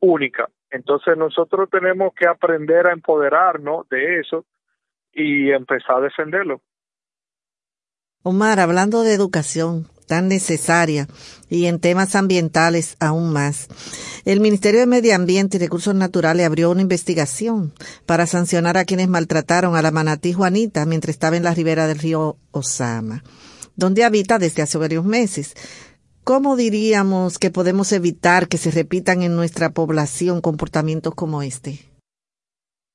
única. 0.00 0.48
Entonces 0.68 1.16
nosotros 1.16 1.70
tenemos 1.70 2.12
que 2.12 2.26
aprender 2.26 2.88
a 2.88 2.92
empoderarnos 2.92 3.88
de 3.88 4.18
eso 4.18 4.44
y 5.12 5.52
empezar 5.52 5.98
a 5.98 6.00
defenderlo. 6.00 6.60
Omar, 8.24 8.58
hablando 8.58 9.02
de 9.04 9.14
educación 9.14 9.84
tan 10.06 10.28
necesaria 10.28 11.08
y 11.48 11.66
en 11.66 11.80
temas 11.80 12.14
ambientales 12.14 12.96
aún 13.00 13.32
más, 13.32 13.68
el 14.24 14.40
Ministerio 14.40 14.80
de 14.80 14.86
Medio 14.86 15.14
Ambiente 15.14 15.56
y 15.56 15.60
Recursos 15.60 15.94
Naturales 15.94 16.46
abrió 16.46 16.70
una 16.70 16.82
investigación 16.82 17.72
para 18.06 18.26
sancionar 18.26 18.76
a 18.76 18.84
quienes 18.84 19.08
maltrataron 19.08 19.76
a 19.76 19.82
la 19.82 19.90
manatí 19.90 20.32
Juanita 20.32 20.86
mientras 20.86 21.14
estaba 21.14 21.36
en 21.36 21.44
la 21.44 21.54
ribera 21.54 21.86
del 21.86 21.98
río 21.98 22.36
Osama, 22.50 23.22
donde 23.76 24.04
habita 24.04 24.38
desde 24.38 24.62
hace 24.62 24.78
varios 24.78 25.04
meses. 25.04 25.54
¿Cómo 26.24 26.56
diríamos 26.56 27.38
que 27.38 27.50
podemos 27.50 27.92
evitar 27.92 28.46
que 28.46 28.56
se 28.56 28.70
repitan 28.70 29.22
en 29.22 29.34
nuestra 29.34 29.70
población 29.70 30.40
comportamientos 30.40 31.14
como 31.14 31.42
este? 31.42 31.80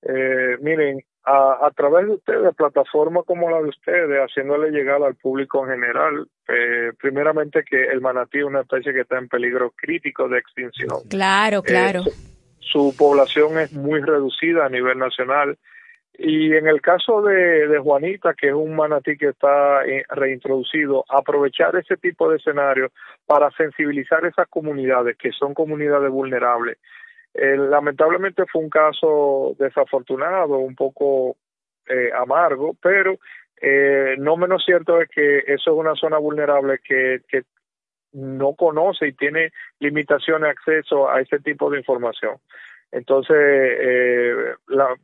Eh, 0.03 0.57
miren, 0.61 1.03
a, 1.29 1.65
a, 1.67 1.71
través 1.71 2.07
de 2.07 2.13
ustedes, 2.13 2.55
plataformas 2.55 3.25
como 3.25 3.49
la 3.49 3.61
de 3.61 3.67
ustedes, 3.67 4.17
haciéndole 4.19 4.71
llegar 4.71 5.03
al 5.03 5.15
público 5.15 5.65
en 5.65 5.73
general, 5.73 6.25
eh, 6.47 6.93
primeramente 7.01 7.65
que 7.69 7.83
el 7.87 7.99
manatí 7.99 8.37
es 8.37 8.45
una 8.45 8.61
especie 8.61 8.93
que 8.93 9.01
está 9.01 9.17
en 9.17 9.27
peligro 9.27 9.73
crítico 9.75 10.29
de 10.29 10.39
extinción. 10.39 11.01
Claro, 11.09 11.61
claro. 11.63 11.99
Eh, 11.99 12.11
su, 12.59 12.91
su, 12.91 12.97
población 12.97 13.59
es 13.59 13.73
muy 13.73 13.99
reducida 13.99 14.65
a 14.65 14.69
nivel 14.69 14.97
nacional. 14.99 15.57
Y 16.17 16.55
en 16.55 16.65
el 16.65 16.81
caso 16.81 17.21
de, 17.21 17.67
de 17.67 17.77
Juanita, 17.77 18.33
que 18.33 18.47
es 18.47 18.53
un 18.53 18.73
manatí 18.73 19.17
que 19.17 19.27
está 19.27 19.85
eh, 19.85 20.05
reintroducido, 20.09 21.03
aprovechar 21.09 21.75
ese 21.75 21.97
tipo 21.97 22.29
de 22.29 22.37
escenario 22.37 22.89
para 23.25 23.51
sensibilizar 23.51 24.25
esas 24.25 24.47
comunidades, 24.47 25.17
que 25.17 25.33
son 25.33 25.53
comunidades 25.53 26.09
vulnerables, 26.09 26.77
eh, 27.37 27.55
lamentablemente 27.55 28.45
fue 28.51 28.63
un 28.63 28.69
caso 28.69 29.55
desafortunado, 29.59 30.57
un 30.57 30.75
poco 30.75 31.37
eh, 31.87 32.09
amargo, 32.15 32.75
pero 32.81 33.19
eh, 33.61 34.15
no 34.17 34.37
menos 34.37 34.63
cierto 34.65 34.99
es 34.99 35.07
que 35.09 35.39
eso 35.39 35.71
es 35.71 35.77
una 35.77 35.93
zona 35.93 36.17
vulnerable 36.17 36.79
que, 36.83 37.21
no 38.13 38.55
conoce 38.55 39.09
y 39.09 39.13
tiene 39.13 39.51
limitaciones 39.79 40.41
de 40.41 40.49
acceso 40.49 41.07
a 41.07 41.21
ese 41.21 41.39
tipo 41.39 41.69
de 41.69 41.77
información. 41.77 42.37
Entonces, 42.89 43.37
la, 44.67 44.95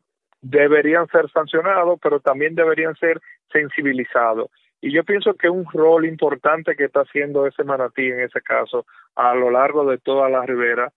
deberían 0.42 1.06
ser 1.08 1.30
sancionados, 1.30 2.00
pero 2.02 2.22
también 2.22 2.56
deberían 2.56 2.96
ser 2.96 3.20
sensibilizados. 3.52 4.50
Y 4.82 4.92
yo 4.92 5.04
pienso 5.04 5.36
que 5.36 5.50
un 5.50 5.66
rol 5.72 6.06
importante 6.06 6.76
que 6.76 6.86
está 6.86 7.02
haciendo 7.02 7.46
ese 7.46 7.64
manatí 7.64 8.08
en 8.08 8.22
ese 8.22 8.42
caso 8.42 8.86
a 9.16 9.36
lo 9.36 9.52
largo 9.52 9.86
de 9.86 10.00
toda 10.00 10.28
la 10.30 10.44
ribera 10.46 10.92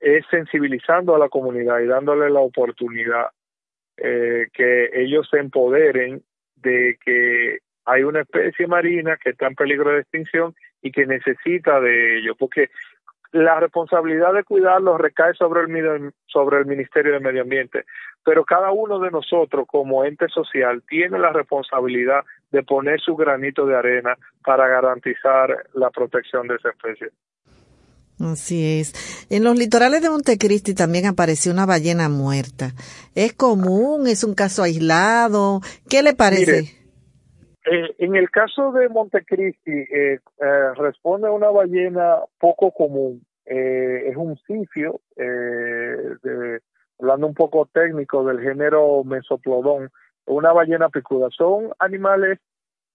es 0.00 0.24
sensibilizando 0.30 1.14
a 1.14 1.18
la 1.18 1.28
comunidad 1.28 1.80
y 1.80 1.86
dándole 1.86 2.30
la 2.30 2.40
oportunidad 2.40 3.28
eh, 3.96 4.48
que 4.52 4.90
ellos 4.94 5.28
se 5.30 5.38
empoderen 5.38 6.22
de 6.56 6.98
que 7.04 7.58
hay 7.84 8.02
una 8.02 8.20
especie 8.20 8.66
marina 8.66 9.16
que 9.16 9.30
está 9.30 9.46
en 9.46 9.54
peligro 9.54 9.90
de 9.90 10.00
extinción 10.00 10.54
y 10.82 10.92
que 10.92 11.06
necesita 11.06 11.80
de 11.80 12.18
ello, 12.18 12.34
porque 12.36 12.70
la 13.32 13.60
responsabilidad 13.60 14.32
de 14.32 14.44
cuidarlo 14.44 14.96
recae 14.96 15.34
sobre 15.34 15.62
el, 15.62 16.12
sobre 16.26 16.58
el 16.58 16.66
Ministerio 16.66 17.12
de 17.12 17.20
Medio 17.20 17.42
Ambiente, 17.42 17.84
pero 18.24 18.44
cada 18.44 18.70
uno 18.72 18.98
de 18.98 19.10
nosotros 19.10 19.66
como 19.66 20.04
ente 20.04 20.28
social 20.28 20.82
tiene 20.88 21.18
la 21.18 21.32
responsabilidad 21.32 22.24
de 22.50 22.62
poner 22.62 23.00
su 23.00 23.16
granito 23.16 23.66
de 23.66 23.76
arena 23.76 24.16
para 24.44 24.68
garantizar 24.68 25.66
la 25.74 25.90
protección 25.90 26.46
de 26.48 26.56
esa 26.56 26.70
especie. 26.70 27.10
Así 28.20 28.80
es. 28.80 29.26
En 29.30 29.44
los 29.44 29.56
litorales 29.56 30.02
de 30.02 30.10
Montecristi 30.10 30.74
también 30.74 31.06
apareció 31.06 31.52
una 31.52 31.66
ballena 31.66 32.08
muerta. 32.08 32.72
¿Es 33.14 33.32
común? 33.32 34.06
¿Es 34.08 34.24
un 34.24 34.34
caso 34.34 34.62
aislado? 34.64 35.60
¿Qué 35.88 36.02
le 36.02 36.14
parece? 36.14 36.78
Eh, 37.70 37.94
en 37.98 38.16
el 38.16 38.30
caso 38.30 38.72
de 38.72 38.88
Montecristi, 38.88 39.70
eh, 39.70 40.20
eh, 40.40 40.74
responde 40.76 41.28
a 41.28 41.32
una 41.32 41.50
ballena 41.50 42.18
poco 42.38 42.72
común. 42.72 43.24
es 43.44 44.14
un 44.16 44.36
sifio, 44.46 45.00
hablando 46.98 47.26
un 47.26 47.34
poco 47.34 47.66
técnico 47.72 48.22
del 48.24 48.40
género 48.40 49.02
Mesoplodón, 49.04 49.90
una 50.26 50.52
ballena 50.52 50.90
picuda. 50.90 51.28
Son 51.30 51.72
animales 51.78 52.40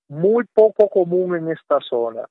muy 0.09 0.43
poco 0.53 0.89
común 0.89 1.35
en 1.35 1.49
esta 1.49 1.79
zona. 1.89 2.27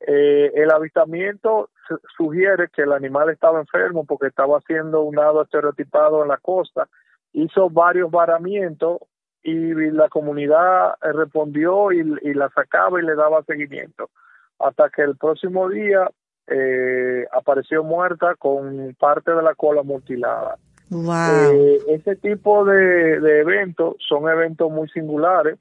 el 0.00 0.70
avistamiento 0.72 1.70
sugiere 2.16 2.68
que 2.68 2.82
el 2.82 2.92
animal 2.92 3.30
estaba 3.30 3.60
enfermo 3.60 4.04
porque 4.04 4.28
estaba 4.28 4.58
haciendo 4.58 5.02
un 5.02 5.16
nado 5.16 5.42
estereotipado 5.42 6.22
en 6.22 6.28
la 6.28 6.38
costa, 6.38 6.88
hizo 7.32 7.70
varios 7.70 8.10
varamientos 8.10 8.98
y 9.42 9.90
la 9.90 10.08
comunidad 10.08 10.94
eh, 11.02 11.12
respondió 11.12 11.90
y, 11.92 12.04
la 12.34 12.48
sacaba 12.50 13.00
y 13.00 13.04
le 13.04 13.14
daba 13.14 13.42
seguimiento 13.42 14.10
hasta 14.58 14.90
que 14.90 15.02
el 15.02 15.16
próximo 15.16 15.68
día 15.68 16.08
eh, 16.46 17.26
apareció 17.32 17.82
muerta 17.82 18.36
con 18.36 18.94
parte 18.98 19.32
de 19.32 19.42
la 19.42 19.54
cola 19.54 19.82
mutilada. 19.82 20.56
Eh, 20.90 21.78
ese 21.88 22.16
tipo 22.16 22.64
de, 22.64 23.40
eventos 23.40 23.96
son 24.06 24.28
eventos 24.28 24.70
muy 24.70 24.88
singulares, 24.90 25.58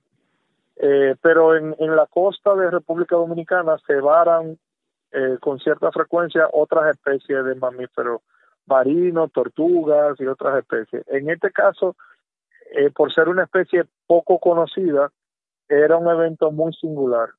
pero 1.21 1.55
en, 1.55 1.75
en 1.77 1.95
la 1.95 2.07
costa 2.07 2.55
de 2.55 2.71
República 2.71 3.15
Dominicana 3.15 3.77
se 3.85 3.95
varan 4.01 4.57
con 5.39 5.59
cierta 5.59 5.91
frecuencia 5.91 6.47
otras 6.53 6.95
especies 6.95 7.43
de 7.43 7.55
mamíferos 7.55 8.21
marinos, 8.65 9.31
tortugas 9.31 10.19
y 10.19 10.25
otras 10.25 10.59
especies. 10.59 11.03
En 11.07 11.29
este 11.29 11.51
caso, 11.51 11.95
eh, 12.71 12.89
por 12.89 13.13
ser 13.13 13.27
una 13.27 13.43
especie 13.43 13.85
poco 14.07 14.39
conocida, 14.39 15.11
era 15.67 15.97
un 15.97 16.09
evento 16.09 16.51
muy 16.51 16.73
singular. 16.73 17.29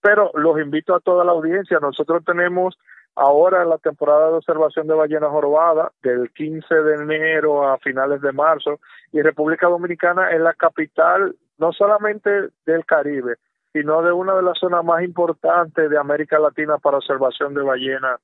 Pero 0.00 0.30
los 0.34 0.58
invito 0.60 0.94
a 0.94 1.00
toda 1.00 1.24
la 1.24 1.32
audiencia, 1.32 1.78
nosotros 1.80 2.24
tenemos 2.24 2.78
ahora 3.14 3.64
la 3.64 3.78
temporada 3.78 4.28
de 4.28 4.36
observación 4.36 4.86
de 4.86 4.94
ballenas 4.94 5.30
jorobadas 5.30 5.92
del 6.02 6.30
15 6.32 6.74
de 6.74 6.94
enero 6.94 7.68
a 7.68 7.78
finales 7.78 8.20
de 8.20 8.32
marzo 8.32 8.78
y 9.12 9.20
República 9.22 9.66
Dominicana 9.66 10.30
es 10.30 10.40
la 10.40 10.54
capital 10.54 11.34
no 11.58 11.72
solamente 11.72 12.30
del 12.64 12.86
Caribe, 12.86 13.36
sino 13.78 14.02
de 14.02 14.12
una 14.12 14.34
de 14.34 14.42
las 14.42 14.58
zonas 14.58 14.84
más 14.84 15.02
importantes 15.04 15.88
de 15.88 15.98
América 15.98 16.38
Latina 16.38 16.78
para 16.78 16.98
observación 16.98 17.54
de 17.54 17.62
ballenas 17.62 18.20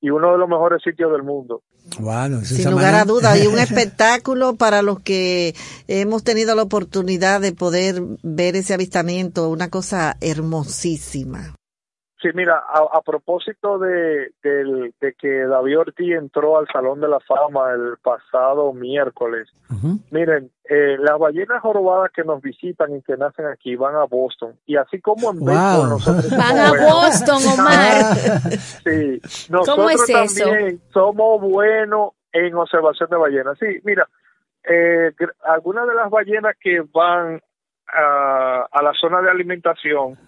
y 0.00 0.08
uno 0.08 0.32
de 0.32 0.38
los 0.38 0.48
mejores 0.48 0.82
sitios 0.82 1.12
del 1.12 1.22
mundo. 1.22 1.62
Sin 2.44 2.70
lugar 2.70 2.94
a 2.94 3.04
dudas, 3.04 3.42
y 3.42 3.46
un 3.46 3.58
espectáculo 3.58 4.56
para 4.56 4.80
los 4.80 5.00
que 5.00 5.54
hemos 5.88 6.24
tenido 6.24 6.54
la 6.54 6.62
oportunidad 6.62 7.40
de 7.42 7.52
poder 7.52 8.02
ver 8.22 8.56
ese 8.56 8.72
avistamiento, 8.72 9.50
una 9.50 9.68
cosa 9.68 10.16
hermosísima. 10.20 11.54
Sí, 12.20 12.28
mira, 12.34 12.62
a, 12.68 13.00
propósito 13.00 13.78
de, 13.78 14.32
de, 14.42 15.14
que 15.18 15.46
David 15.46 15.78
Ortiz 15.78 16.14
entró 16.14 16.58
al 16.58 16.66
Salón 16.70 17.00
de 17.00 17.08
la 17.08 17.18
Fama 17.20 17.72
el 17.72 17.96
pasado 18.02 18.74
miércoles, 18.74 19.48
miren, 20.10 20.50
eh, 20.64 20.96
las 20.98 21.18
ballenas 21.18 21.62
jorobadas 21.62 22.10
que 22.14 22.22
nos 22.22 22.42
visitan 22.42 22.94
y 22.94 23.00
que 23.00 23.16
nacen 23.16 23.46
aquí 23.46 23.74
van 23.74 23.94
a 23.94 24.04
Boston. 24.04 24.54
Y 24.66 24.76
así 24.76 25.00
como 25.00 25.30
en 25.30 25.38
wow. 25.38 25.86
nosotros 25.88 26.30
Van 26.30 26.58
a 26.58 26.72
Boston, 26.72 27.42
Omar. 27.54 28.04
sí, 28.84 29.20
nosotros 29.48 30.06
también 30.06 30.80
somos 30.92 31.40
buenos 31.40 32.10
en 32.32 32.54
observación 32.54 33.08
de 33.08 33.16
ballenas. 33.16 33.58
Sí, 33.58 33.80
mira, 33.82 34.06
eh, 34.64 35.12
algunas 35.44 35.88
de 35.88 35.94
las 35.94 36.10
ballenas 36.10 36.54
que 36.60 36.82
van 36.92 37.40
a, 37.92 38.82
la 38.82 38.92
zona 39.00 39.20
de 39.20 39.30
alimentación 39.30 40.18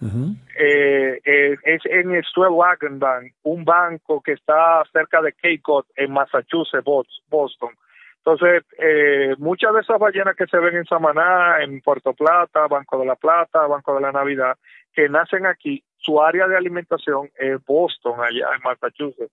eh, 0.57 1.19
eh, 1.23 1.55
es 1.63 1.81
en 1.85 2.11
el 2.11 2.23
Wagon 2.35 2.99
Bank, 2.99 3.33
un 3.43 3.63
banco 3.63 4.21
que 4.21 4.33
está 4.33 4.83
cerca 4.91 5.21
de 5.21 5.33
Cape 5.33 5.61
Cod 5.61 5.85
en 5.95 6.11
Massachusetts, 6.11 6.85
Boston. 7.29 7.69
Entonces, 8.17 8.63
eh, 8.79 9.35
muchas 9.37 9.73
de 9.73 9.81
esas 9.81 9.99
ballenas 9.99 10.35
que 10.37 10.47
se 10.47 10.57
ven 10.57 10.77
en 10.77 10.85
Samaná, 10.85 11.61
en 11.61 11.81
Puerto 11.81 12.13
Plata, 12.13 12.67
Banco 12.67 12.97
de 12.99 13.05
la 13.05 13.15
Plata, 13.15 13.67
Banco 13.67 13.95
de 13.95 14.01
la 14.01 14.13
Navidad, 14.13 14.55
que 14.93 15.09
nacen 15.09 15.45
aquí, 15.45 15.83
su 15.97 16.21
área 16.21 16.47
de 16.47 16.55
alimentación 16.55 17.29
es 17.37 17.63
Boston, 17.65 18.13
allá 18.19 18.47
en 18.55 18.61
Massachusetts. 18.63 19.31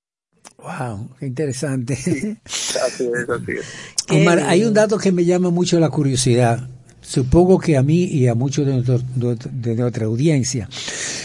Wow, 0.56 1.16
qué 1.18 1.26
interesante. 1.26 1.92
así 1.94 3.10
es, 3.14 3.30
así 3.30 3.52
es. 3.52 3.96
Omar, 4.10 4.40
hay 4.40 4.64
un 4.64 4.74
dato 4.74 4.98
que 4.98 5.12
me 5.12 5.24
llama 5.24 5.50
mucho 5.50 5.78
la 5.78 5.90
curiosidad 5.90 6.58
supongo 7.00 7.58
que 7.58 7.76
a 7.76 7.82
mí 7.82 8.04
y 8.04 8.26
a 8.28 8.34
muchos 8.34 8.66
de, 8.66 9.36
de 9.52 9.76
nuestra 9.76 10.06
audiencia, 10.06 10.68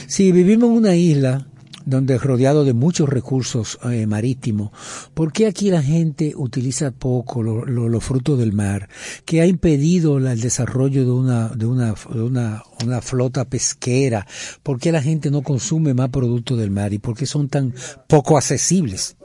si 0.08 0.32
vivimos 0.32 0.70
en 0.70 0.76
una 0.78 0.96
isla 0.96 1.48
donde 1.86 2.16
es 2.16 2.24
rodeado 2.24 2.66
de 2.66 2.74
muchos 2.74 3.08
recursos 3.08 3.80
eh, 3.84 4.08
marítimos, 4.08 4.72
¿por 5.14 5.32
qué 5.32 5.48
aquí 5.48 5.70
la 5.70 5.84
gente 5.84 6.34
utiliza 6.36 6.92
poco 6.92 7.44
los 7.44 8.04
frutos 8.04 8.40
del 8.40 8.54
mar? 8.54 8.90
¿Qué 9.24 9.42
ha 9.42 9.46
impedido 9.46 10.18
el 10.18 10.42
desarrollo 10.42 11.06
de 11.06 11.12
una, 11.12 11.50
de 11.50 11.66
una, 11.66 11.94
de 12.12 12.22
una, 12.22 12.64
una 12.84 13.02
flota 13.02 13.46
pesquera? 13.46 14.26
¿Por 14.64 14.80
qué 14.80 14.92
la 14.92 15.02
gente 15.02 15.30
no 15.30 15.44
consume 15.44 15.94
más 15.94 16.10
productos 16.10 16.58
del 16.58 16.72
mar 16.72 16.92
y 16.94 17.00
por 17.00 17.16
qué 17.16 17.26
son 17.26 17.50
tan 17.50 17.74
poco 18.08 18.38
accesibles? 18.38 19.16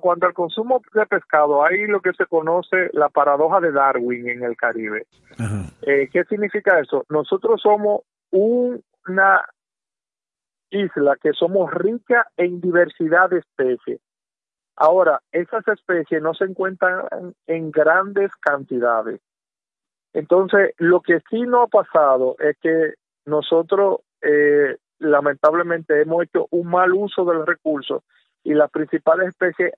Cuando 0.00 0.26
al 0.26 0.34
consumo 0.34 0.80
de 0.94 1.06
pescado 1.06 1.64
hay 1.64 1.86
lo 1.86 2.00
que 2.00 2.12
se 2.12 2.26
conoce 2.26 2.90
la 2.92 3.08
paradoja 3.08 3.60
de 3.60 3.72
Darwin 3.72 4.28
en 4.28 4.44
el 4.44 4.56
Caribe. 4.56 5.06
Eh, 5.82 6.08
¿Qué 6.12 6.24
significa 6.24 6.78
eso? 6.78 7.04
Nosotros 7.08 7.60
somos 7.60 8.02
una 8.30 9.44
isla 10.70 11.16
que 11.20 11.32
somos 11.32 11.72
rica 11.72 12.28
en 12.36 12.60
diversidad 12.60 13.28
de 13.30 13.38
especies. 13.38 14.00
Ahora, 14.76 15.20
esas 15.32 15.66
especies 15.68 16.22
no 16.22 16.32
se 16.34 16.44
encuentran 16.44 17.06
en 17.46 17.70
grandes 17.70 18.34
cantidades. 18.36 19.20
Entonces, 20.14 20.74
lo 20.78 21.00
que 21.00 21.20
sí 21.28 21.42
no 21.42 21.62
ha 21.62 21.66
pasado 21.66 22.36
es 22.38 22.56
que 22.58 22.94
nosotros 23.26 24.00
eh, 24.22 24.76
lamentablemente 24.98 26.00
hemos 26.00 26.24
hecho 26.24 26.46
un 26.50 26.68
mal 26.68 26.92
uso 26.92 27.24
del 27.24 27.46
recurso 27.46 28.02
y 28.44 28.54
las 28.54 28.70
principales 28.70 29.28
especies 29.28 29.72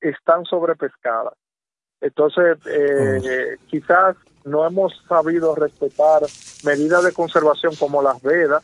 están 0.00 0.44
sobrepescadas. 0.44 1.34
Entonces, 2.00 2.58
eh, 2.66 3.56
oh. 3.56 3.66
quizás 3.66 4.16
no 4.44 4.66
hemos 4.66 4.92
sabido 5.08 5.54
respetar 5.54 6.22
medidas 6.64 7.04
de 7.04 7.12
conservación 7.12 7.74
como 7.76 8.02
las 8.02 8.20
vedas, 8.22 8.62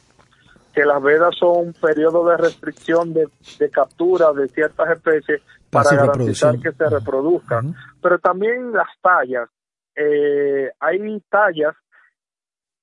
que 0.74 0.84
las 0.84 1.02
vedas 1.02 1.34
son 1.36 1.68
un 1.68 1.72
periodo 1.72 2.28
de 2.28 2.36
restricción 2.36 3.14
de, 3.14 3.28
captura 3.70 4.32
de 4.32 4.46
ciertas 4.48 4.90
especies 4.90 5.42
para 5.70 5.96
garantizar 5.96 6.58
que 6.60 6.72
se 6.72 6.88
reproduzcan. 6.88 7.74
Pero 8.02 8.18
también 8.18 8.72
las 8.72 8.88
tallas. 9.00 9.48
Eh, 9.96 10.70
hay 10.78 11.20
tallas 11.28 11.74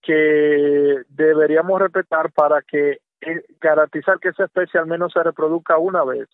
que 0.02 1.04
deberíamos 1.10 1.82
respetar 1.82 2.32
para 2.32 2.62
que 2.62 3.00
garantizar 3.60 4.20
que 4.20 4.30
esa 4.30 4.46
especie 4.46 4.80
al 4.80 4.88
menos 4.88 5.14
se 5.14 5.24
reproduzca 5.24 5.78
una 5.78 6.04
vez. 6.04 6.28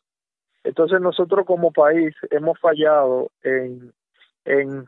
Entonces 0.63 1.01
nosotros 1.01 1.45
como 1.45 1.71
país 1.71 2.15
hemos 2.31 2.59
fallado 2.59 3.29
en, 3.43 3.93
en, 4.45 4.87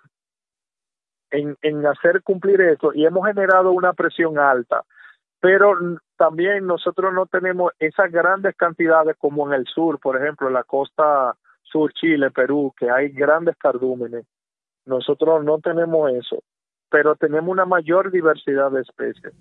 en, 1.32 1.86
hacer 1.86 2.22
cumplir 2.24 2.62
eso 2.62 2.94
y 2.94 3.06
hemos 3.06 3.26
generado 3.28 3.72
una 3.72 3.94
presión 3.94 4.40
alta. 4.40 4.84
Pero 5.42 5.76
también 6.18 6.66
nosotros 6.66 7.14
no 7.14 7.26
tenemos 7.26 7.74
esas 7.80 8.12
grandes 8.12 8.56
cantidades 8.56 9.16
como 9.18 9.48
en 9.48 9.54
el 9.54 9.66
sur, 9.68 10.00
por 10.00 10.18
ejemplo, 10.18 10.48
en 10.48 10.54
la 10.54 10.64
costa 10.64 11.36
sur, 11.64 11.92
Chile, 11.94 12.32
Perú, 12.32 12.74
que 12.78 12.90
hay 12.90 13.10
grandes 13.10 13.56
cardúmenes. 13.58 14.26
Nosotros 14.86 15.44
no 15.44 15.60
tenemos 15.60 16.12
eso, 16.12 16.42
pero 16.90 17.16
tenemos 17.16 17.50
una 17.50 17.66
mayor 17.66 18.12
diversidad 18.12 18.72
de 18.72 18.82
especies. 18.82 19.34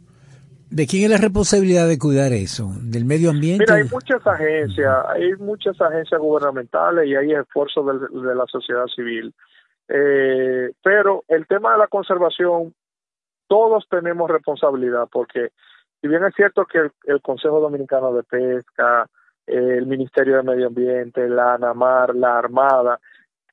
¿De 0.70 0.86
quién 0.86 1.04
es 1.04 1.10
la 1.10 1.18
responsabilidad 1.18 1.86
de 1.86 1.98
cuidar 1.98 2.32
eso? 2.32 2.72
¿Del 2.82 3.04
medio 3.04 3.30
ambiente? 3.30 3.64
Mira, 3.64 3.74
hay 3.76 3.84
muchas 3.84 4.26
agencias, 4.26 4.94
hay 5.08 5.32
muchas 5.38 5.80
agencias 5.80 6.20
gubernamentales 6.20 7.06
y 7.06 7.14
hay 7.14 7.32
esfuerzos 7.32 7.86
de, 7.86 8.20
de 8.28 8.34
la 8.34 8.44
sociedad 8.46 8.86
civil. 8.94 9.32
Eh, 9.88 10.72
pero 10.82 11.24
el 11.28 11.46
tema 11.46 11.72
de 11.72 11.78
la 11.78 11.86
conservación, 11.86 12.74
todos 13.46 13.84
tenemos 13.90 14.30
responsabilidad, 14.30 15.06
porque 15.12 15.50
si 16.00 16.08
bien 16.08 16.24
es 16.24 16.34
cierto 16.34 16.64
que 16.66 16.78
el, 16.78 16.92
el 17.04 17.20
Consejo 17.20 17.60
Dominicano 17.60 18.12
de 18.14 18.22
Pesca, 18.24 19.06
eh, 19.46 19.76
el 19.78 19.86
Ministerio 19.86 20.36
de 20.38 20.42
Medio 20.42 20.66
Ambiente, 20.68 21.28
la 21.28 21.54
ANAMAR, 21.54 22.14
la 22.14 22.38
Armada, 22.38 22.98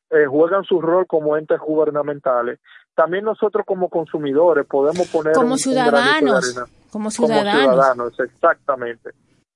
eh, 0.09 0.25
juegan 0.25 0.63
su 0.63 0.81
rol 0.81 1.05
como 1.07 1.37
entes 1.37 1.59
gubernamentales, 1.59 2.59
también 2.95 3.25
nosotros 3.25 3.65
como 3.65 3.89
consumidores 3.89 4.65
podemos 4.65 5.07
poner 5.09 5.33
Como 5.33 5.47
un- 5.47 5.51
un 5.53 5.57
ciudadanos, 5.59 6.53
granito 6.55 6.80
como 6.91 7.09
ciudadanos. 7.09 8.19
exactamente. 8.19 9.11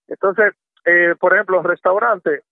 Entonces, 0.07 0.53
eh, 0.85 1.15
por 1.19 1.33
ejemplo, 1.33 1.57
los 1.57 1.65
restaurantes, 1.65 2.43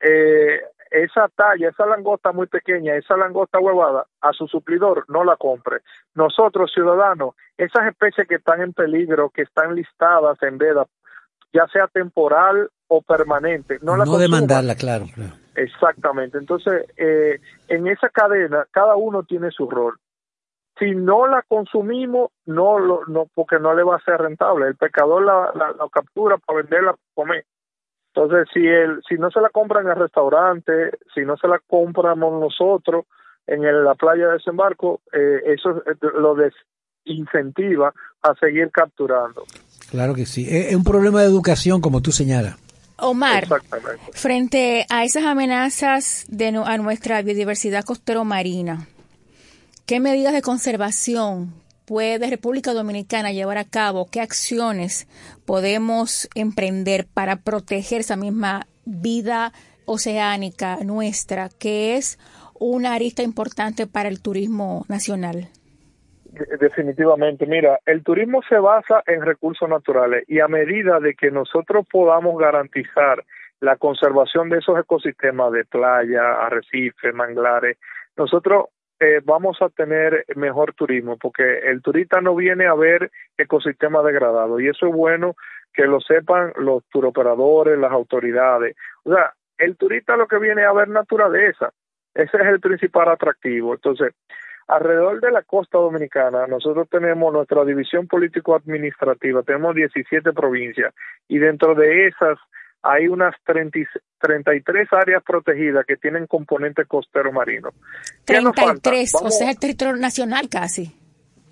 eh, 0.00 0.60
esa 0.90 1.28
talla, 1.28 1.68
esa 1.68 1.86
langosta 1.86 2.32
muy 2.32 2.46
pequeña, 2.46 2.96
esa 2.96 3.16
langosta 3.16 3.60
huevada, 3.60 4.06
a 4.20 4.32
su 4.32 4.48
suplidor 4.48 5.04
no 5.08 5.24
la 5.24 5.36
compre. 5.36 5.78
Nosotros, 6.14 6.72
ciudadanos, 6.74 7.34
esas 7.56 7.86
especies 7.86 8.26
que 8.26 8.36
están 8.36 8.60
en 8.60 8.72
peligro, 8.72 9.30
que 9.30 9.42
están 9.42 9.74
listadas 9.74 10.42
en 10.42 10.58
veda, 10.58 10.86
ya 11.52 11.66
sea 11.68 11.86
temporal 11.86 12.70
o 12.88 13.02
permanente, 13.02 13.78
no 13.82 13.96
la 13.96 14.04
no 14.04 14.18
demandarla, 14.18 14.74
claro, 14.74 15.06
claro. 15.14 15.32
Exactamente. 15.54 16.38
Entonces, 16.38 16.86
eh, 16.96 17.38
en 17.68 17.86
esa 17.86 18.08
cadena, 18.08 18.66
cada 18.70 18.96
uno 18.96 19.22
tiene 19.22 19.50
su 19.50 19.68
rol. 19.70 19.96
Si 20.80 20.90
no 20.96 21.26
la 21.28 21.42
consumimos, 21.46 22.30
no, 22.46 22.78
lo, 22.80 23.04
no 23.06 23.26
porque 23.34 23.60
no 23.60 23.74
le 23.74 23.84
va 23.84 23.96
a 23.96 24.00
ser 24.04 24.16
rentable. 24.16 24.66
El 24.66 24.74
pescador 24.76 25.22
la, 25.22 25.52
la, 25.54 25.68
la 25.72 25.88
captura 25.92 26.38
para 26.38 26.62
venderla, 26.62 26.92
para 26.94 27.02
comer. 27.14 27.44
Entonces, 28.14 28.48
si 28.52 28.66
el, 28.66 29.00
si 29.08 29.14
no 29.16 29.30
se 29.30 29.40
la 29.40 29.50
compra 29.50 29.82
en 29.82 29.88
el 29.88 29.94
restaurante, 29.96 30.72
si 31.14 31.20
no 31.20 31.36
se 31.36 31.46
la 31.46 31.60
compramos 31.64 32.40
nosotros 32.40 33.04
en 33.46 33.62
el- 33.64 33.84
la 33.84 33.94
playa 33.94 34.26
de 34.26 34.32
desembarco, 34.32 35.00
eh, 35.12 35.42
eso 35.46 35.82
eh, 35.86 35.94
lo 36.18 36.34
desincentiva 37.06 37.92
a 38.22 38.34
seguir 38.34 38.70
capturando. 38.70 39.44
Claro 39.90 40.14
que 40.14 40.26
sí. 40.26 40.46
Es 40.48 40.74
un 40.74 40.84
problema 40.84 41.20
de 41.20 41.26
educación, 41.26 41.80
como 41.80 42.00
tú 42.00 42.10
señalas. 42.12 42.56
Omar, 42.98 43.44
Exactamente. 43.44 44.12
frente 44.12 44.86
a 44.90 45.04
esas 45.04 45.24
amenazas 45.24 46.26
de 46.28 46.52
nu- 46.52 46.64
a 46.66 46.76
nuestra 46.76 47.22
biodiversidad 47.22 47.82
costero 47.84 48.24
marina, 48.24 48.86
¿qué 49.90 49.98
medidas 49.98 50.32
de 50.32 50.40
conservación 50.40 51.52
puede 51.84 52.30
República 52.30 52.72
Dominicana 52.74 53.32
llevar 53.32 53.58
a 53.58 53.64
cabo? 53.64 54.06
¿Qué 54.08 54.20
acciones 54.20 55.08
podemos 55.44 56.28
emprender 56.36 57.06
para 57.12 57.42
proteger 57.42 57.98
esa 57.98 58.14
misma 58.14 58.66
vida 58.84 59.50
oceánica 59.86 60.76
nuestra, 60.84 61.48
que 61.48 61.96
es 61.96 62.20
una 62.54 62.94
arista 62.94 63.24
importante 63.24 63.88
para 63.88 64.08
el 64.08 64.22
turismo 64.22 64.84
nacional? 64.88 65.48
De- 66.22 66.56
Definitivamente, 66.60 67.44
mira, 67.46 67.80
el 67.84 68.04
turismo 68.04 68.42
se 68.48 68.60
basa 68.60 69.02
en 69.08 69.22
recursos 69.22 69.68
naturales 69.68 70.22
y 70.28 70.38
a 70.38 70.46
medida 70.46 71.00
de 71.00 71.14
que 71.14 71.32
nosotros 71.32 71.84
podamos 71.90 72.38
garantizar 72.38 73.24
la 73.58 73.74
conservación 73.74 74.50
de 74.50 74.58
esos 74.58 74.78
ecosistemas 74.78 75.50
de 75.50 75.64
playa, 75.64 76.34
arrecifes, 76.46 77.12
manglares, 77.12 77.76
nosotros 78.16 78.66
eh, 79.00 79.22
vamos 79.24 79.56
a 79.62 79.70
tener 79.70 80.26
mejor 80.36 80.74
turismo 80.74 81.16
porque 81.16 81.60
el 81.60 81.80
turista 81.80 82.20
no 82.20 82.34
viene 82.34 82.66
a 82.66 82.74
ver 82.74 83.10
ecosistemas 83.38 84.04
degradados 84.04 84.60
y 84.60 84.68
eso 84.68 84.86
es 84.86 84.92
bueno 84.92 85.36
que 85.72 85.86
lo 85.86 86.00
sepan 86.00 86.52
los 86.56 86.84
turoperadores, 86.90 87.78
las 87.78 87.92
autoridades. 87.92 88.76
O 89.04 89.14
sea, 89.14 89.32
el 89.56 89.76
turista 89.76 90.16
lo 90.16 90.28
que 90.28 90.38
viene 90.38 90.64
a 90.64 90.72
ver 90.72 90.88
naturaleza, 90.88 91.72
ese 92.14 92.36
es 92.36 92.46
el 92.46 92.60
principal 92.60 93.08
atractivo. 93.08 93.72
Entonces, 93.72 94.12
alrededor 94.68 95.20
de 95.20 95.30
la 95.30 95.42
costa 95.42 95.78
dominicana, 95.78 96.46
nosotros 96.46 96.86
tenemos 96.90 97.32
nuestra 97.32 97.64
división 97.64 98.06
político-administrativa, 98.06 99.42
tenemos 99.42 99.74
17 99.74 100.32
provincias 100.32 100.94
y 101.26 101.38
dentro 101.38 101.74
de 101.74 102.08
esas 102.08 102.38
hay 102.82 103.08
unas 103.08 103.34
30 103.44 103.78
y- 103.78 103.84
33 104.20 104.88
áreas 104.92 105.22
protegidas 105.22 105.84
que 105.86 105.96
tienen 105.96 106.26
componente 106.26 106.84
costero 106.84 107.32
marino. 107.32 107.70
¿Qué 108.26 108.40
nos 108.40 108.54
falta? 108.54 108.90
33, 108.90 109.14
o 109.22 109.30
sea, 109.30 109.50
el 109.50 109.58
territorio 109.58 109.96
nacional 109.96 110.48
casi. 110.50 110.94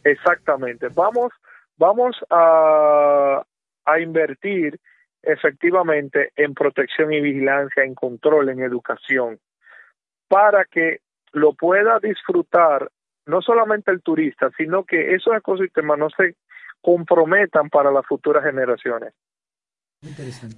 Exactamente. 0.05 0.89
Vamos, 0.95 1.33
vamos 1.77 2.17
a, 2.31 3.43
a 3.85 4.01
invertir 4.01 4.79
efectivamente 5.23 6.33
en 6.37 6.55
protección 6.55 7.13
y 7.13 7.21
vigilancia, 7.21 7.83
en 7.85 7.95
control, 7.95 8.51
en 8.51 8.61
educación, 8.61 9.39
para 10.29 10.65
que 10.65 11.01
lo 11.33 11.53
pueda 11.55 11.99
disfrutar 12.01 12.91
no 13.27 13.43
solamente 13.43 13.91
el 13.91 14.01
turista, 14.03 14.51
sino 14.57 14.85
que 14.85 15.15
esos 15.15 15.37
ecosistemas 15.37 15.99
no 15.99 16.09
se 16.11 16.37
comprometan 16.81 17.69
para 17.69 17.91
las 17.91 18.07
futuras 18.07 18.45
generaciones. 18.45 19.13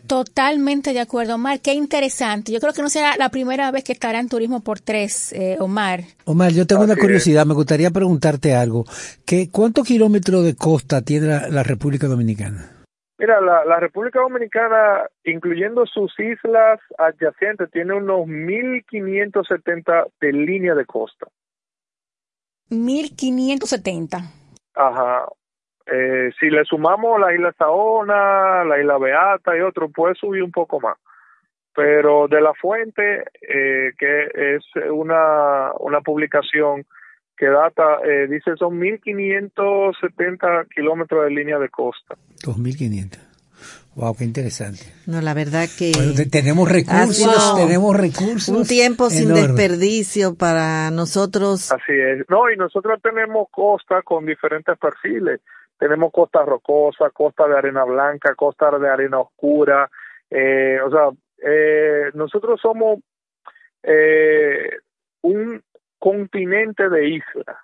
Totalmente 0.07 0.93
de 0.93 1.01
acuerdo, 1.01 1.37
Omar. 1.37 1.61
Qué 1.61 1.73
interesante. 1.73 2.53
Yo 2.53 2.61
creo 2.61 2.73
que 2.75 2.83
no 2.83 2.91
será 2.91 3.17
la 3.17 3.31
primera 3.31 3.71
vez 3.71 3.85
que 3.85 3.93
estará 3.93 4.21
en 4.21 4.29
Turismo 4.29 4.61
por 4.61 4.81
Tres, 4.81 5.33
eh, 5.33 5.57
Omar. 5.61 6.01
Omar, 6.27 6.53
yo 6.53 6.67
tengo 6.67 6.83
una 6.85 6.93
es. 6.95 6.99
curiosidad, 6.99 7.47
me 7.47 7.55
gustaría 7.55 7.91
preguntarte 7.91 8.55
algo. 8.55 8.85
¿Qué, 9.25 9.51
¿Cuántos 9.51 9.87
kilómetros 9.87 10.45
de 10.45 10.57
costa 10.57 11.01
tiene 11.03 11.27
la, 11.29 11.49
la 11.49 11.63
República 11.63 12.07
Dominicana? 12.07 12.85
Mira, 13.19 13.41
la, 13.41 13.65
la 13.65 13.81
República 13.81 14.21
Dominicana, 14.21 15.07
incluyendo 15.25 15.85
sus 15.87 16.13
islas 16.19 16.81
adyacentes, 16.99 17.71
tiene 17.71 17.95
unos 17.95 18.21
1.570 18.27 20.07
de 20.21 20.33
línea 20.33 20.75
de 20.75 20.85
costa. 20.87 21.27
1570. 22.71 24.19
Ajá. 24.75 25.27
Eh, 25.93 26.31
si 26.39 26.49
le 26.51 26.65
sumamos 26.65 27.19
la 27.21 27.35
isla 27.35 27.53
Saona, 27.59 28.65
la 28.65 28.79
isla 28.79 28.99
Beata 28.99 29.57
y 29.57 29.61
otro, 29.61 29.89
puede 29.89 30.15
subir 30.15 30.43
un 30.43 30.53
poco 30.53 30.81
más. 30.81 30.97
Pero 31.75 32.29
de 32.29 32.41
la 32.41 32.53
fuente, 32.55 33.25
eh, 33.43 33.93
que 33.99 34.57
es 34.57 34.65
una, 34.91 35.73
una 35.81 36.01
publicación 36.01 36.85
que 37.37 37.47
data, 37.47 38.01
eh, 38.05 38.27
dice 38.29 38.57
son 38.57 38.79
1.570 38.81 40.69
kilómetros 40.75 41.25
de 41.25 41.31
línea 41.31 41.59
de 41.59 41.69
costa. 41.71 42.15
2.500. 42.45 43.19
Wow, 43.97 44.15
qué 44.17 44.25
interesante. 44.25 44.83
No, 45.07 45.21
la 45.21 45.35
verdad 45.35 45.67
que 45.77 45.93
Bueno, 45.95 46.13
tenemos 46.31 46.71
recursos, 46.71 47.57
tenemos 47.57 47.97
recursos. 47.97 48.49
un 48.49 48.65
tiempo 48.65 49.11
sin 49.11 49.35
desperdicio 49.35 50.35
para 50.37 50.91
nosotros. 50.91 51.73
Así 51.73 51.93
es. 51.93 52.25
No, 52.29 52.51
y 52.51 52.57
nosotros 52.57 53.01
tenemos 53.03 53.49
costa 53.51 54.03
con 54.03 54.25
diferentes 54.25 54.79
perfiles. 54.79 55.41
Tenemos 55.81 56.13
costa 56.13 56.45
rocosa, 56.45 57.09
costa 57.09 57.49
de 57.49 57.57
arena 57.57 57.85
blanca, 57.85 58.35
costa 58.35 58.79
de 58.79 58.87
arena 58.87 59.19
oscura. 59.19 59.91
Eh, 60.31 60.79
o 60.85 60.91
sea, 60.91 61.09
eh, 61.43 62.11
nosotros 62.13 62.61
somos 62.61 62.99
eh, 63.83 64.77
un 65.23 65.63
continente 65.99 66.91
de 66.91 67.09
islas. 67.09 67.57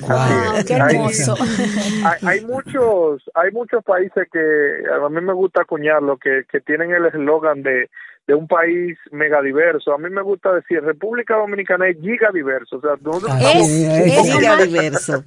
Wow, 0.00 0.64
qué 0.66 0.74
Hay- 0.74 0.94
hermoso. 0.94 1.34
hay, 2.06 2.28
hay 2.28 2.46
muchos 2.46 3.28
hay 3.34 3.50
muchos 3.50 3.82
países 3.82 4.28
que 4.30 4.82
a 4.92 5.08
mí 5.08 5.20
me 5.20 5.32
gusta 5.32 5.62
acuñarlo 5.62 6.18
que, 6.18 6.44
que 6.48 6.60
tienen 6.60 6.92
el 6.92 7.06
eslogan 7.06 7.62
de, 7.64 7.90
de 8.26 8.34
un 8.34 8.48
país 8.48 8.98
megadiverso. 9.12 9.92
A 9.94 9.98
mí 9.98 10.10
me 10.10 10.20
gusta 10.22 10.52
decir 10.52 10.80
República 10.82 11.36
Dominicana 11.36 11.88
es 11.88 11.96
gigadiverso. 12.00 12.76
O 12.76 12.80
sea, 12.80 12.90
nosotros 13.00 13.32
Es, 13.40 13.66
sí, 13.68 13.84
es, 13.84 14.06
es- 14.18 14.22
Giga 14.34 14.54
Omar, 14.54 14.66
diverso. 14.66 15.24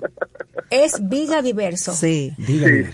es 0.69 1.09
Viga 1.09 1.41
Diverso. 1.41 1.93
Sí. 1.93 2.33
Dígame. 2.37 2.89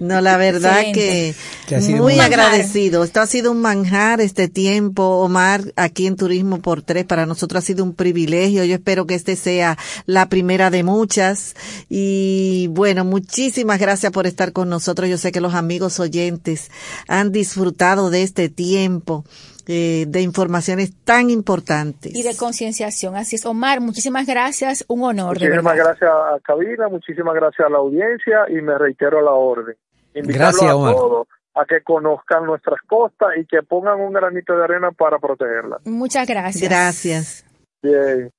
No, 0.00 0.20
la 0.22 0.36
verdad 0.38 0.80
que, 0.94 1.34
Que 1.68 1.78
muy 1.80 2.18
agradecido. 2.20 3.04
Esto 3.04 3.20
ha 3.20 3.26
sido 3.26 3.52
un 3.52 3.60
manjar 3.60 4.20
este 4.22 4.48
tiempo, 4.48 5.02
Omar, 5.20 5.60
aquí 5.76 6.06
en 6.06 6.16
Turismo 6.16 6.60
por 6.62 6.80
Tres. 6.82 7.04
Para 7.04 7.26
nosotros 7.26 7.62
ha 7.62 7.66
sido 7.66 7.84
un 7.84 7.94
privilegio. 7.94 8.64
Yo 8.64 8.74
espero 8.74 9.06
que 9.06 9.14
este 9.14 9.36
sea 9.36 9.76
la 10.06 10.28
primera 10.30 10.70
de 10.70 10.82
muchas. 10.84 11.54
Y 11.90 12.68
bueno, 12.70 13.04
muchísimas 13.04 13.78
gracias 13.78 14.10
por 14.10 14.26
estar 14.26 14.52
con 14.52 14.70
nosotros. 14.70 15.08
Yo 15.10 15.18
sé 15.18 15.32
que 15.32 15.40
los 15.42 15.54
amigos 15.54 16.00
oyentes 16.00 16.70
han 17.08 17.30
disfrutado 17.30 18.08
de 18.10 18.22
este 18.22 18.48
tiempo. 18.48 19.24
Eh, 19.66 20.04
de 20.08 20.20
informaciones 20.20 20.92
tan 21.04 21.30
importantes. 21.30 22.14
Y 22.14 22.22
de 22.22 22.36
concienciación. 22.36 23.16
Así 23.16 23.36
es. 23.36 23.46
Omar, 23.46 23.80
muchísimas 23.80 24.26
gracias. 24.26 24.84
Un 24.88 25.02
honor, 25.04 25.38
Muchísimas 25.40 25.76
gracias 25.76 26.10
a 26.10 26.38
Cabina, 26.42 26.88
muchísimas 26.88 27.34
gracias 27.34 27.66
a 27.66 27.70
la 27.70 27.78
audiencia 27.78 28.46
y 28.48 28.60
me 28.60 28.76
reitero 28.78 29.22
la 29.22 29.32
orden. 29.32 29.76
Invitarlos 30.14 30.60
Gracias, 30.60 30.70
a 30.70 30.76
Omar. 30.76 30.94
todos 30.94 31.28
a 31.54 31.64
que 31.66 31.82
conozcan 31.82 32.44
nuestras 32.46 32.80
costas 32.86 33.28
y 33.40 33.46
que 33.46 33.62
pongan 33.62 34.00
un 34.00 34.12
granito 34.12 34.56
de 34.56 34.64
arena 34.64 34.90
para 34.90 35.18
protegerlas. 35.18 35.86
Muchas 35.86 36.26
gracias. 36.26 36.68
Gracias. 36.68 37.44
Bien. 37.82 38.30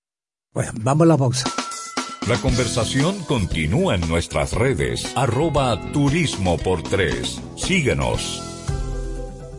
Bueno, 0.54 0.72
vamos 0.82 1.04
a 1.04 1.08
la 1.08 1.18
pausa. 1.18 1.50
La 2.28 2.38
conversación 2.42 3.24
continúa 3.26 3.96
en 3.96 4.08
nuestras 4.10 4.54
redes, 4.54 5.14
arroba 5.16 5.80
turismo 5.94 6.58
por 6.58 6.82
tres. 6.82 7.42
Síguenos. 7.56 8.55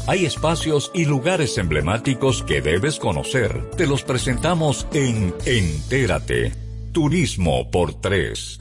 Hay 0.08 0.26
espacios 0.26 0.90
y 0.94 1.06
lugares 1.06 1.58
emblemáticos 1.58 2.44
que 2.44 2.62
debes 2.62 3.00
conocer. 3.00 3.70
Te 3.78 3.88
los 3.88 4.04
presentamos 4.04 4.88
en 4.94 5.34
Entérate. 5.46 6.54
Turismo 6.92 7.72
por 7.72 7.94
tres. 7.94 8.58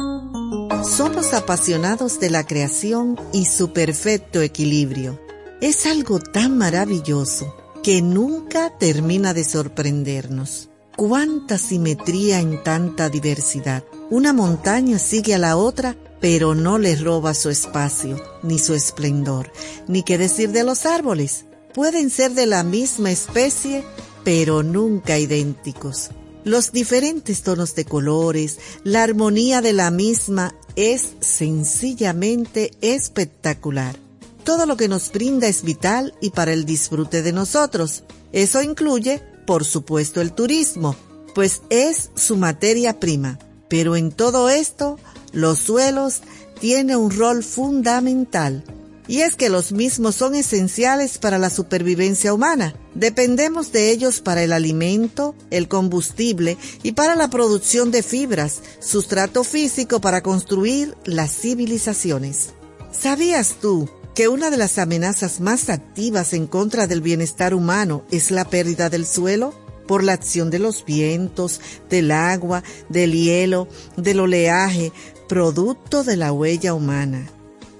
Somos 0.84 1.34
apasionados 1.34 2.20
de 2.20 2.30
la 2.30 2.46
creación 2.46 3.18
y 3.32 3.46
su 3.46 3.72
perfecto 3.72 4.42
equilibrio. 4.42 5.18
Es 5.60 5.84
algo 5.84 6.20
tan 6.20 6.56
maravilloso 6.56 7.54
que 7.82 8.00
nunca 8.00 8.78
termina 8.78 9.34
de 9.34 9.44
sorprendernos. 9.44 10.70
Cuánta 10.96 11.58
simetría 11.58 12.40
en 12.40 12.62
tanta 12.62 13.10
diversidad. 13.10 13.84
Una 14.08 14.32
montaña 14.32 14.98
sigue 14.98 15.34
a 15.34 15.38
la 15.38 15.58
otra, 15.58 15.96
pero 16.18 16.54
no 16.54 16.78
le 16.78 16.96
roba 16.96 17.34
su 17.34 17.50
espacio, 17.50 18.16
ni 18.42 18.58
su 18.58 18.72
esplendor. 18.72 19.52
Ni 19.86 20.02
qué 20.02 20.16
decir 20.16 20.50
de 20.50 20.64
los 20.64 20.86
árboles. 20.86 21.44
Pueden 21.74 22.08
ser 22.08 22.32
de 22.32 22.46
la 22.46 22.62
misma 22.62 23.10
especie, 23.10 23.84
pero 24.24 24.62
nunca 24.62 25.18
idénticos. 25.18 26.08
Los 26.42 26.72
diferentes 26.72 27.42
tonos 27.42 27.74
de 27.74 27.84
colores, 27.84 28.58
la 28.82 29.02
armonía 29.02 29.60
de 29.60 29.74
la 29.74 29.90
misma 29.90 30.54
es 30.74 31.16
sencillamente 31.20 32.70
espectacular. 32.80 33.99
Todo 34.44 34.66
lo 34.66 34.76
que 34.76 34.88
nos 34.88 35.12
brinda 35.12 35.46
es 35.46 35.62
vital 35.62 36.14
y 36.20 36.30
para 36.30 36.52
el 36.52 36.64
disfrute 36.64 37.22
de 37.22 37.32
nosotros. 37.32 38.04
Eso 38.32 38.62
incluye, 38.62 39.22
por 39.46 39.64
supuesto, 39.64 40.20
el 40.20 40.32
turismo, 40.32 40.96
pues 41.34 41.62
es 41.70 42.10
su 42.14 42.36
materia 42.36 42.98
prima. 42.98 43.38
Pero 43.68 43.96
en 43.96 44.10
todo 44.10 44.48
esto, 44.48 44.98
los 45.32 45.58
suelos 45.58 46.22
tienen 46.58 46.96
un 46.96 47.10
rol 47.10 47.44
fundamental. 47.44 48.64
Y 49.06 49.22
es 49.22 49.34
que 49.34 49.48
los 49.48 49.72
mismos 49.72 50.14
son 50.14 50.36
esenciales 50.36 51.18
para 51.18 51.38
la 51.38 51.50
supervivencia 51.50 52.32
humana. 52.32 52.74
Dependemos 52.94 53.72
de 53.72 53.90
ellos 53.90 54.20
para 54.20 54.42
el 54.44 54.52
alimento, 54.52 55.34
el 55.50 55.66
combustible 55.66 56.56
y 56.84 56.92
para 56.92 57.16
la 57.16 57.28
producción 57.28 57.90
de 57.90 58.04
fibras, 58.04 58.60
sustrato 58.78 59.42
físico 59.42 60.00
para 60.00 60.22
construir 60.22 60.96
las 61.04 61.32
civilizaciones. 61.32 62.50
¿Sabías 62.92 63.56
tú 63.60 63.88
que 64.14 64.28
una 64.28 64.50
de 64.50 64.56
las 64.56 64.78
amenazas 64.78 65.40
más 65.40 65.68
activas 65.68 66.32
en 66.32 66.46
contra 66.46 66.86
del 66.86 67.00
bienestar 67.00 67.54
humano 67.54 68.04
es 68.10 68.30
la 68.30 68.44
pérdida 68.44 68.90
del 68.90 69.06
suelo? 69.06 69.54
por 69.90 70.04
la 70.04 70.12
acción 70.12 70.50
de 70.50 70.60
los 70.60 70.84
vientos, 70.84 71.60
del 71.88 72.12
agua, 72.12 72.62
del 72.88 73.12
hielo, 73.12 73.66
del 73.96 74.20
oleaje, 74.20 74.92
producto 75.28 76.04
de 76.04 76.16
la 76.16 76.32
huella 76.32 76.74
humana. 76.74 77.28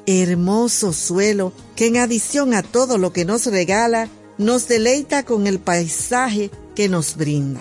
Hermoso 0.07 0.93
suelo 0.93 1.53
que 1.77 1.87
en 1.87 1.99
adición 1.99 2.53
a 2.53 2.65
todo 2.65 2.99
lo 2.99 3.13
que 3.13 3.25
nos 3.25 3.47
regala, 3.47 4.09
nos 4.39 4.67
deleita 4.67 5.23
con 5.23 5.47
el 5.47 5.61
paisaje 5.61 6.51
que 6.75 6.89
nos 6.89 7.17
brinda. 7.17 7.61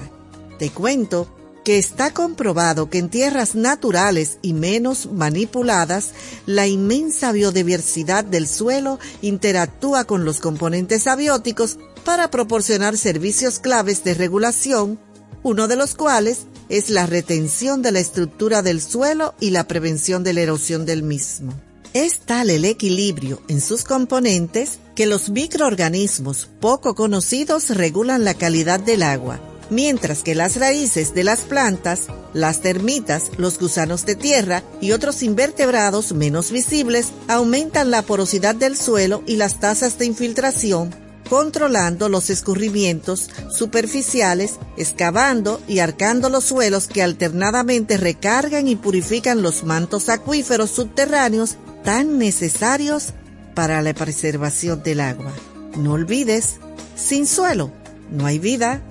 Te 0.58 0.72
cuento 0.72 1.30
que 1.64 1.78
está 1.78 2.14
comprobado 2.14 2.90
que 2.90 2.98
en 2.98 3.10
tierras 3.10 3.56
naturales 3.56 4.38
y 4.42 4.54
menos 4.54 5.12
manipuladas, 5.12 6.12
la 6.46 6.68
inmensa 6.68 7.32
biodiversidad 7.32 8.24
del 8.24 8.48
suelo 8.48 9.00
interactúa 9.22 10.06
con 10.06 10.26
los 10.26 10.40
componentes 10.40 11.08
abióticos 11.08 11.78
para 12.06 12.32
proporcionar 12.32 12.98
servicios 12.98 13.60
claves 13.60 14.04
de 14.04 14.14
regulación, 14.14 15.00
uno 15.44 15.68
de 15.68 15.76
los 15.76 15.96
cuales 15.96 16.46
es 16.70 16.90
la 16.90 17.06
retención 17.06 17.82
de 17.82 17.92
la 17.92 18.00
estructura 18.00 18.62
del 18.62 18.82
suelo 18.82 19.34
y 19.40 19.50
la 19.50 19.68
prevención 19.68 20.24
de 20.24 20.34
la 20.34 20.42
erosión 20.42 20.86
del 20.86 21.04
mismo. 21.04 21.54
Es 21.94 22.20
tal 22.20 22.52
el 22.52 22.66
equilibrio 22.66 23.42
en 23.48 23.62
sus 23.62 23.84
componentes 23.84 24.78
que 24.96 25.08
los 25.08 25.30
microorganismos 25.30 26.48
poco 26.60 26.94
conocidos 26.94 27.72
regulan 27.72 28.24
la 28.24 28.36
calidad 28.36 28.80
del 28.80 29.02
agua, 29.02 29.40
mientras 29.70 30.24
que 30.24 30.36
las 30.36 30.56
raíces 30.58 31.14
de 31.14 31.24
las 31.24 31.42
plantas, 31.42 32.08
las 32.34 32.62
termitas, 32.62 33.32
los 33.38 33.60
gusanos 33.60 34.06
de 34.06 34.16
tierra 34.16 34.64
y 34.82 34.92
otros 34.92 35.24
invertebrados 35.24 36.14
menos 36.14 36.52
visibles 36.52 37.08
aumentan 37.28 37.92
la 37.92 38.02
porosidad 38.02 38.56
del 38.56 38.78
suelo 38.78 39.24
y 39.26 39.36
las 39.36 39.60
tasas 39.60 39.98
de 39.98 40.06
infiltración 40.06 40.94
controlando 41.30 42.10
los 42.10 42.30
escurrimientos 42.32 43.30
superficiales, 43.56 44.56
excavando 44.78 45.62
y 45.68 45.80
arcando 45.80 46.28
los 46.30 46.46
suelos 46.46 46.88
que 46.88 47.04
alternadamente 47.04 47.98
recargan 47.98 48.68
y 48.68 48.76
purifican 48.76 49.44
los 49.44 49.64
mantos 49.64 50.10
acuíferos 50.10 50.72
subterráneos 50.72 51.58
tan 51.84 52.18
necesarios 52.18 53.14
para 53.54 53.82
la 53.82 53.94
preservación 53.94 54.82
del 54.84 55.02
agua. 55.02 55.32
No 55.78 55.94
olvides, 55.94 56.56
sin 56.96 57.28
suelo 57.28 57.72
no 58.12 58.26
hay 58.26 58.40
vida. 58.40 58.82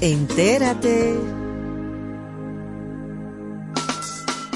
Entérate. 0.00 1.16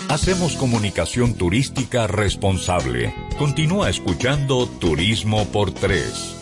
Hacemos 0.09 0.57
comunicación 0.57 1.35
turística 1.35 2.07
responsable. 2.07 3.13
Continúa 3.39 3.91
escuchando 3.91 4.69
Turismo 4.69 5.47
por 5.47 5.73
Tres. 5.73 6.42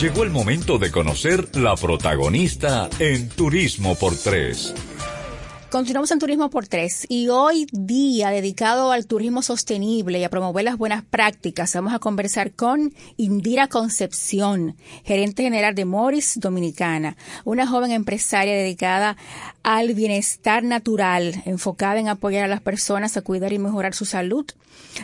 Llegó 0.00 0.24
el 0.24 0.30
momento 0.30 0.78
de 0.78 0.90
conocer 0.90 1.56
la 1.56 1.74
protagonista 1.74 2.88
en 2.98 3.28
Turismo 3.30 3.94
por 3.94 4.14
Tres. 4.14 4.74
Continuamos 5.70 6.12
en 6.12 6.20
Turismo 6.20 6.48
por 6.48 6.68
Tres 6.68 7.06
y 7.08 7.28
hoy 7.28 7.66
día 7.72 8.30
dedicado 8.30 8.92
al 8.92 9.08
turismo 9.08 9.42
sostenible 9.42 10.20
y 10.20 10.24
a 10.24 10.30
promover 10.30 10.64
las 10.64 10.78
buenas 10.78 11.04
prácticas 11.04 11.74
vamos 11.74 11.92
a 11.92 11.98
conversar 11.98 12.52
con 12.52 12.94
Indira 13.16 13.66
Concepción, 13.66 14.76
gerente 15.04 15.42
general 15.42 15.74
de 15.74 15.84
Morris 15.84 16.38
Dominicana, 16.38 17.16
una 17.44 17.66
joven 17.66 17.90
empresaria 17.90 18.54
dedicada 18.54 19.16
al 19.64 19.94
bienestar 19.94 20.62
natural, 20.62 21.42
enfocada 21.46 21.98
en 21.98 22.08
apoyar 22.08 22.44
a 22.44 22.48
las 22.48 22.60
personas 22.60 23.16
a 23.16 23.22
cuidar 23.22 23.52
y 23.52 23.58
mejorar 23.58 23.92
su 23.92 24.04
salud 24.04 24.46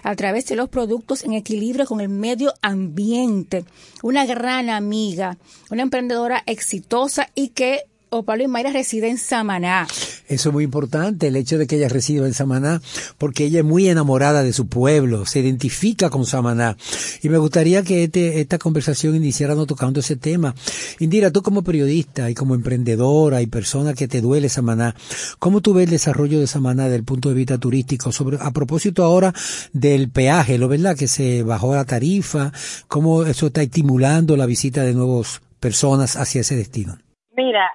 a 0.05 0.15
través 0.15 0.47
de 0.47 0.55
los 0.55 0.69
productos 0.69 1.25
en 1.25 1.33
equilibrio 1.33 1.87
con 1.87 2.01
el 2.01 2.09
medio 2.09 2.55
ambiente. 2.63 3.65
Una 4.01 4.27
gran 4.27 4.71
amiga, 4.71 5.39
una 5.71 5.83
emprendedora 5.83 6.45
exitosa 6.47 7.31
y 7.35 7.49
que 7.49 7.87
o 8.13 8.25
Pablo 8.25 8.45
y 8.45 8.49
Mayra 8.49 8.71
reside 8.71 9.09
en 9.09 9.17
Samaná. 9.17 9.87
Eso 10.29 10.49
es 10.51 10.53
muy 10.53 10.65
importante, 10.65 11.29
el 11.29 11.37
hecho 11.37 11.57
de 11.57 11.67
que 11.67 11.77
ella 11.77 11.89
resida 11.89 12.27
en 12.27 12.35
Samaná, 12.35 12.83
porque 13.17 13.45
ella 13.45 13.61
es 13.61 13.65
muy 13.65 13.89
enamorada 13.89 14.43
de 14.43 14.53
su 14.53 14.67
pueblo, 14.67 15.25
se 15.25 15.41
identifica 15.41 16.11
con 16.11 16.27
Samaná. 16.27 16.77
Y 17.23 17.31
me 17.31 17.39
gustaría 17.39 17.83
que 17.83 18.05
este, 18.05 18.41
esta 18.41 18.59
conversación 18.59 19.17
iniciara 19.17 19.55
no 19.55 19.65
tocando 19.65 20.01
ese 20.01 20.17
tema. 20.17 20.55
Indira, 21.01 21.31
tú 21.31 21.43
como 21.43 21.63
periodista 21.63 22.31
y 22.31 22.35
como 22.35 22.55
emprendedora 22.55 23.41
y 23.41 23.47
persona 23.47 23.95
que 23.95 24.09
te 24.09 24.21
duele 24.21 24.51
Samaná, 24.51 24.95
¿cómo 25.39 25.63
tú 25.63 25.73
ves 25.73 25.85
el 25.85 25.91
desarrollo 25.91 26.39
de 26.39 26.47
Samaná 26.47 26.85
desde 26.85 26.97
el 26.97 27.05
punto 27.05 27.31
de 27.31 27.35
vista 27.35 27.57
turístico? 27.57 28.13
Sobre, 28.13 28.37
a 28.41 28.51
propósito 28.51 29.05
ahora 29.05 29.33
del 29.73 30.11
peaje, 30.11 30.59
¿lo 30.59 30.69
verdad? 30.69 30.97
Que 30.97 31.09
se 31.09 31.43
bajó 31.43 31.75
la 31.75 31.87
tarifa, 31.87 32.53
¿cómo 32.89 33.25
eso 33.25 33.47
está 33.47 33.63
estimulando 33.63 34.37
la 34.37 34.45
visita 34.45 34.83
de 34.83 34.93
nuevas 34.93 35.41
personas 35.61 36.17
hacia 36.17 36.43
ese 36.43 36.57
destino? 36.57 36.99
Mira, 37.35 37.73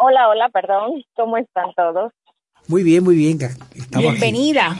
hola, 0.00 0.28
hola, 0.28 0.48
perdón, 0.48 1.02
¿cómo 1.16 1.36
están 1.36 1.72
todos? 1.74 2.12
Muy 2.68 2.84
bien, 2.84 3.02
muy 3.02 3.16
bien. 3.16 3.38
Bienvenida. 3.90 4.76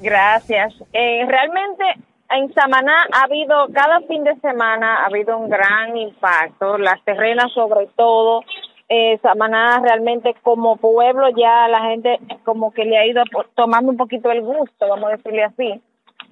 Gracias. 0.00 0.74
Eh, 0.92 1.24
realmente 1.26 1.84
en 2.30 2.52
Samaná 2.54 2.94
ha 3.12 3.24
habido, 3.24 3.66
cada 3.72 4.00
fin 4.02 4.22
de 4.22 4.36
semana 4.36 5.02
ha 5.02 5.06
habido 5.06 5.36
un 5.36 5.48
gran 5.48 5.96
impacto, 5.96 6.78
las 6.78 7.02
terrenas 7.04 7.52
sobre 7.52 7.86
todo. 7.96 8.42
Eh, 8.88 9.18
Samaná 9.20 9.80
realmente 9.80 10.34
como 10.42 10.76
pueblo 10.76 11.28
ya 11.36 11.68
la 11.68 11.82
gente 11.90 12.18
como 12.44 12.70
que 12.70 12.84
le 12.84 12.96
ha 12.98 13.06
ido 13.06 13.22
tomando 13.54 13.90
un 13.90 13.96
poquito 13.96 14.30
el 14.30 14.42
gusto, 14.42 14.88
vamos 14.88 15.10
a 15.10 15.16
decirle 15.16 15.44
así. 15.44 15.82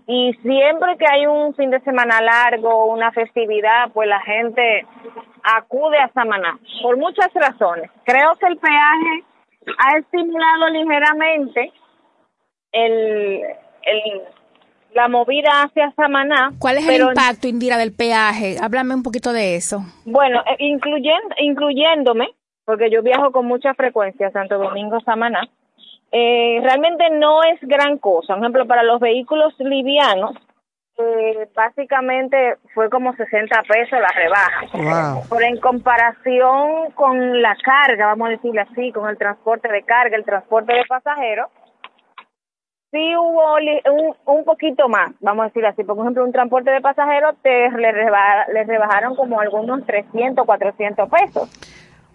Y 0.06 0.32
siempre 0.42 0.96
que 0.98 1.06
hay 1.10 1.26
un 1.26 1.54
fin 1.54 1.70
de 1.70 1.80
semana 1.80 2.20
largo, 2.20 2.86
una 2.86 3.10
festividad, 3.12 3.90
pues 3.92 4.08
la 4.08 4.20
gente 4.20 4.86
acude 5.42 5.98
a 5.98 6.10
Samaná 6.12 6.58
por 6.82 6.96
muchas 6.96 7.32
razones. 7.34 7.90
Creo 8.04 8.34
que 8.36 8.46
el 8.46 8.56
peaje 8.56 9.24
ha 9.78 9.98
estimulado 9.98 10.68
ligeramente 10.68 11.72
el, 12.72 13.42
el 13.82 14.22
la 14.96 15.08
movida 15.08 15.62
hacia 15.62 15.92
Samaná. 15.92 16.52
¿Cuál 16.58 16.78
es 16.78 16.88
el 16.88 17.02
impacto, 17.02 17.46
Indira, 17.46 17.76
del 17.76 17.92
peaje? 17.94 18.56
Háblame 18.60 18.94
un 18.94 19.02
poquito 19.02 19.32
de 19.32 19.54
eso. 19.54 19.82
Bueno, 20.06 20.40
eh, 20.46 20.56
incluyendo, 20.58 21.34
incluyéndome, 21.38 22.30
porque 22.64 22.90
yo 22.90 23.02
viajo 23.02 23.30
con 23.30 23.46
mucha 23.46 23.74
frecuencia 23.74 24.28
a 24.28 24.32
Santo 24.32 24.58
Domingo, 24.58 24.98
Samaná, 25.00 25.48
eh, 26.12 26.60
realmente 26.62 27.10
no 27.10 27.42
es 27.42 27.60
gran 27.62 27.98
cosa. 27.98 28.34
Por 28.34 28.42
ejemplo, 28.42 28.66
para 28.66 28.82
los 28.82 29.00
vehículos 29.00 29.54
livianos, 29.58 30.36
eh, 30.98 31.48
básicamente 31.54 32.56
fue 32.74 32.88
como 32.88 33.14
60 33.14 33.62
pesos 33.64 33.98
la 34.00 34.08
rebaja. 34.08 35.22
Pero 35.28 35.46
en 35.46 35.60
comparación 35.60 36.90
con 36.94 37.42
la 37.42 37.54
carga, 37.56 38.06
vamos 38.06 38.28
a 38.28 38.30
decirle 38.30 38.62
así, 38.62 38.92
con 38.92 39.08
el 39.08 39.18
transporte 39.18 39.70
de 39.70 39.82
carga, 39.82 40.16
el 40.16 40.24
transporte 40.24 40.72
de 40.72 40.84
pasajeros, 40.88 41.50
sí 42.90 43.16
hubo 43.16 43.56
un, 43.56 44.16
un 44.24 44.44
poquito 44.44 44.88
más, 44.88 45.10
vamos 45.20 45.44
a 45.44 45.46
decir 45.48 45.66
así. 45.66 45.84
Por 45.84 45.98
ejemplo, 45.98 46.24
un 46.24 46.32
transporte 46.32 46.70
de 46.70 46.80
pasajeros 46.80 47.34
te 47.42 47.70
le, 47.70 47.92
rebajaron 48.64 49.16
como 49.16 49.40
algunos 49.40 49.84
300, 49.84 50.46
400 50.46 51.08
pesos. 51.10 51.50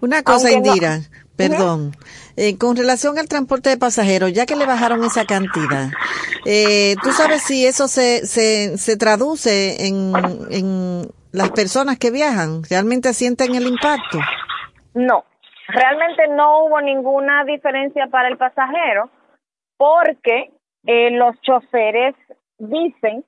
Una 0.01 0.23
cosa, 0.23 0.51
Indira, 0.51 0.99
perdón, 1.35 1.91
eh, 2.35 2.57
con 2.57 2.75
relación 2.75 3.17
al 3.17 3.27
transporte 3.27 3.69
de 3.69 3.77
pasajeros, 3.77 4.33
ya 4.33 4.45
que 4.45 4.55
le 4.55 4.65
bajaron 4.65 5.03
esa 5.03 5.25
cantidad, 5.25 5.89
eh, 6.45 6.95
¿tú 7.03 7.11
sabes 7.11 7.43
si 7.43 7.65
eso 7.65 7.87
se, 7.87 8.25
se, 8.25 8.77
se 8.77 8.97
traduce 8.97 9.87
en, 9.87 10.13
en 10.49 11.07
las 11.31 11.51
personas 11.51 11.97
que 11.97 12.11
viajan? 12.11 12.63
¿Realmente 12.69 13.13
sienten 13.13 13.55
el 13.55 13.67
impacto? 13.67 14.19
No, 14.93 15.23
realmente 15.67 16.27
no 16.29 16.65
hubo 16.65 16.81
ninguna 16.81 17.45
diferencia 17.45 18.07
para 18.07 18.27
el 18.27 18.37
pasajero 18.37 19.09
porque 19.77 20.51
eh, 20.85 21.11
los 21.11 21.39
choferes 21.41 22.15
dicen 22.57 23.23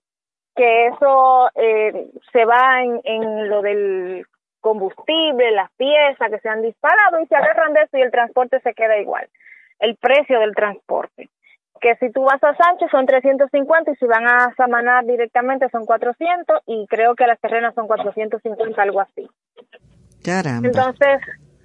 que 0.56 0.88
eso 0.88 1.50
eh, 1.56 2.12
se 2.32 2.46
va 2.46 2.84
en, 2.84 3.02
en 3.04 3.50
lo 3.50 3.62
del 3.62 4.26
combustible, 4.64 5.52
las 5.52 5.70
piezas 5.74 6.30
que 6.32 6.40
se 6.40 6.50
han 6.50 6.62
disparado 6.62 7.20
y 7.20 7.28
se 7.28 7.36
agarran 7.36 7.74
de 7.74 7.82
eso 7.82 7.98
y 7.98 8.02
el 8.02 8.12
transporte 8.12 8.62
se 8.62 8.74
queda 8.74 8.98
igual. 8.98 9.28
El 9.78 9.98
precio 9.98 10.40
del 10.40 10.56
transporte. 10.56 11.30
Que 11.82 11.96
si 11.98 12.10
tú 12.12 12.24
vas 12.24 12.42
a 12.42 12.56
Sánchez 12.56 12.90
son 12.90 13.06
350 13.06 13.92
y 13.92 13.96
si 13.98 14.06
van 14.06 14.26
a 14.26 14.54
Samaná 14.56 15.02
directamente 15.02 15.68
son 15.70 15.86
400 15.86 16.62
y 16.66 16.88
creo 16.88 17.14
que 17.14 17.28
las 17.28 17.40
terrenas 17.42 17.76
son 17.76 17.88
450, 17.88 18.82
algo 18.82 19.02
así. 19.02 19.30
Caramba. 20.24 20.66
Entonces, 20.66 21.20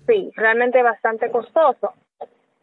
sí, 0.09 0.33
realmente 0.35 0.83
bastante 0.83 1.31
costoso. 1.31 1.95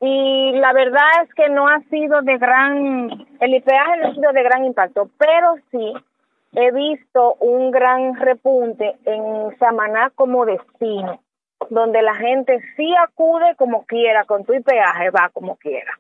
Y 0.02 0.52
la 0.60 0.74
verdad 0.74 1.24
es 1.24 1.34
que 1.34 1.48
no 1.48 1.70
ha 1.70 1.80
sido 1.84 2.22
de 2.24 2.38
gran, 2.38 3.26
el 3.40 3.64
peaje 3.64 3.98
no 4.02 4.10
ha 4.10 4.14
sido 4.14 4.34
de 4.34 4.44
gran 4.44 4.66
impacto, 4.66 5.10
pero 5.18 5.56
sí 5.72 5.94
he 6.56 6.72
visto 6.72 7.36
un 7.40 7.72
gran 7.72 8.16
repunte 8.16 8.96
en 9.06 9.58
Samaná 9.60 10.12
como 10.16 10.46
destino, 10.46 11.22
donde 11.70 12.02
la 12.02 12.16
gente 12.16 12.60
sí 12.76 12.94
acude 13.04 13.56
como 13.58 13.86
quiera, 13.86 14.24
con 14.26 14.44
tu 14.46 14.54
peaje 14.64 15.10
va 15.10 15.30
como 15.34 15.56
quiera. 15.58 15.92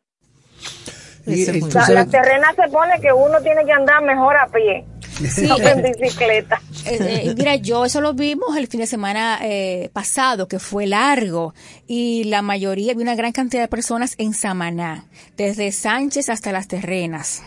la, 1.25 2.05
terrena 2.05 2.53
se 2.53 2.69
pone 2.69 2.99
que 3.01 3.11
uno 3.11 3.41
tiene 3.41 3.65
que 3.65 3.71
andar 3.71 4.01
mejor 4.03 4.37
a 4.37 4.47
pie. 4.47 4.85
Sí, 5.29 5.49
en 5.59 5.81
bicicleta. 5.99 6.61
Eh, 6.87 6.99
eh, 6.99 7.33
mira, 7.35 7.55
yo 7.55 7.83
eso 7.83 7.99
lo 7.99 8.13
vimos 8.13 8.55
el 8.57 8.67
fin 8.67 8.81
de 8.81 8.85
semana 8.85 9.39
eh, 9.41 9.89
pasado, 9.91 10.47
que 10.47 10.59
fue 10.59 10.85
largo, 10.85 11.55
y 11.87 12.25
la 12.25 12.43
mayoría, 12.43 12.93
vi 12.93 13.01
una 13.01 13.15
gran 13.15 13.31
cantidad 13.31 13.63
de 13.63 13.67
personas 13.67 14.13
en 14.19 14.35
Samaná, 14.35 15.05
desde 15.35 15.71
Sánchez 15.71 16.29
hasta 16.29 16.51
las 16.51 16.67
terrenas. 16.67 17.41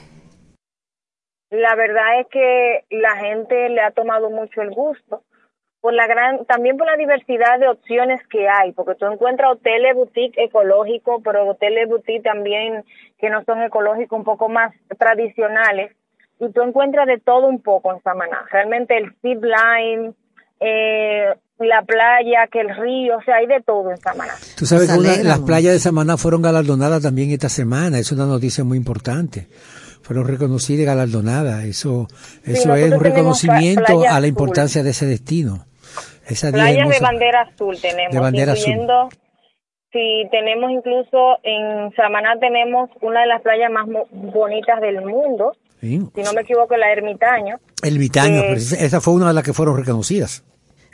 La 1.51 1.75
verdad 1.77 2.21
es 2.21 2.27
que 2.29 2.85
la 2.91 3.17
gente 3.17 3.71
le 3.71 3.81
ha 3.81 3.91
tomado 3.91 4.29
mucho 4.31 4.61
el 4.61 4.71
gusto 4.71 5.23
por 5.81 5.95
la 5.95 6.07
gran, 6.07 6.45
también 6.45 6.77
por 6.77 6.87
la 6.87 6.97
diversidad 6.97 7.59
de 7.59 7.69
opciones 7.69 8.21
que 8.29 8.49
hay, 8.49 8.73
porque 8.73 8.97
tú 8.97 9.07
encuentras 9.07 9.53
hoteles 9.53 9.95
boutique 9.95 10.43
ecológicos, 10.43 11.23
pero 11.25 11.49
hoteles 11.49 11.89
boutique 11.89 12.23
también 12.23 12.85
que 13.19 13.31
no 13.31 13.45
son 13.45 13.63
ecológicos, 13.63 14.19
un 14.19 14.25
poco 14.25 14.49
más 14.49 14.75
tradicionales, 14.99 15.93
y 16.41 16.51
tú 16.51 16.63
encuentras 16.63 17.07
de 17.07 17.19
todo 17.19 17.47
un 17.47 17.63
poco 17.63 17.93
en 17.93 18.03
Samaná. 18.03 18.45
Realmente 18.51 18.97
el 18.97 19.15
zip 19.23 19.43
line, 19.43 20.13
eh, 20.61 21.35
la 21.59 21.83
playa, 21.83 22.47
que 22.51 22.61
el 22.61 22.77
río, 22.77 23.17
o 23.17 23.23
sea, 23.23 23.37
hay 23.37 23.47
de 23.47 23.61
todo 23.63 23.91
en 23.91 23.97
Samaná. 23.99 24.35
Tú 24.57 24.67
sabes 24.67 24.91
que 24.91 25.25
las 25.25 25.41
playas 25.41 25.73
de 25.73 25.79
Samaná 25.79 26.17
fueron 26.17 26.43
galardonadas 26.43 27.03
también 27.03 27.31
esta 27.31 27.49
semana, 27.49 27.99
es 27.99 28.11
una 28.11 28.27
noticia 28.27 28.65
muy 28.65 28.77
importante 28.77 29.47
fueron 30.09 30.27
reconocidas 30.27 30.81
y 30.81 30.85
galardonadas. 30.87 31.65
Eso, 31.65 32.09
eso 32.43 32.75
es 32.75 32.93
un 32.93 33.01
reconocimiento 33.01 34.03
a 34.09 34.19
la 34.19 34.27
importancia 34.27 34.83
de 34.83 34.91
ese 34.91 35.05
destino. 35.05 35.67
Esa 36.27 36.51
playas 36.51 36.89
de 36.89 36.99
bandera 36.99 37.43
azul 37.43 37.79
tenemos, 37.79 38.15
de 38.15 38.19
bandera 38.19 38.53
incluyendo, 38.53 39.11
sí, 39.93 40.27
tenemos 40.31 40.71
incluso 40.71 41.39
en 41.43 41.93
Samaná 41.95 42.39
tenemos 42.41 42.89
una 43.03 43.21
de 43.21 43.27
las 43.27 43.43
playas 43.43 43.71
más 43.71 43.87
bonitas 44.11 44.81
del 44.81 45.03
mundo. 45.05 45.53
Si 45.81 45.99
no 45.99 46.33
me 46.35 46.41
equivoco, 46.41 46.75
la 46.77 46.91
Ermitaño. 46.91 47.57
Ermitaño, 47.83 48.43
esa 48.45 49.01
fue 49.03 49.13
una 49.13 49.29
de 49.29 49.35
las 49.35 49.45
que 49.45 49.53
fueron 49.53 49.77
reconocidas. 49.77 50.43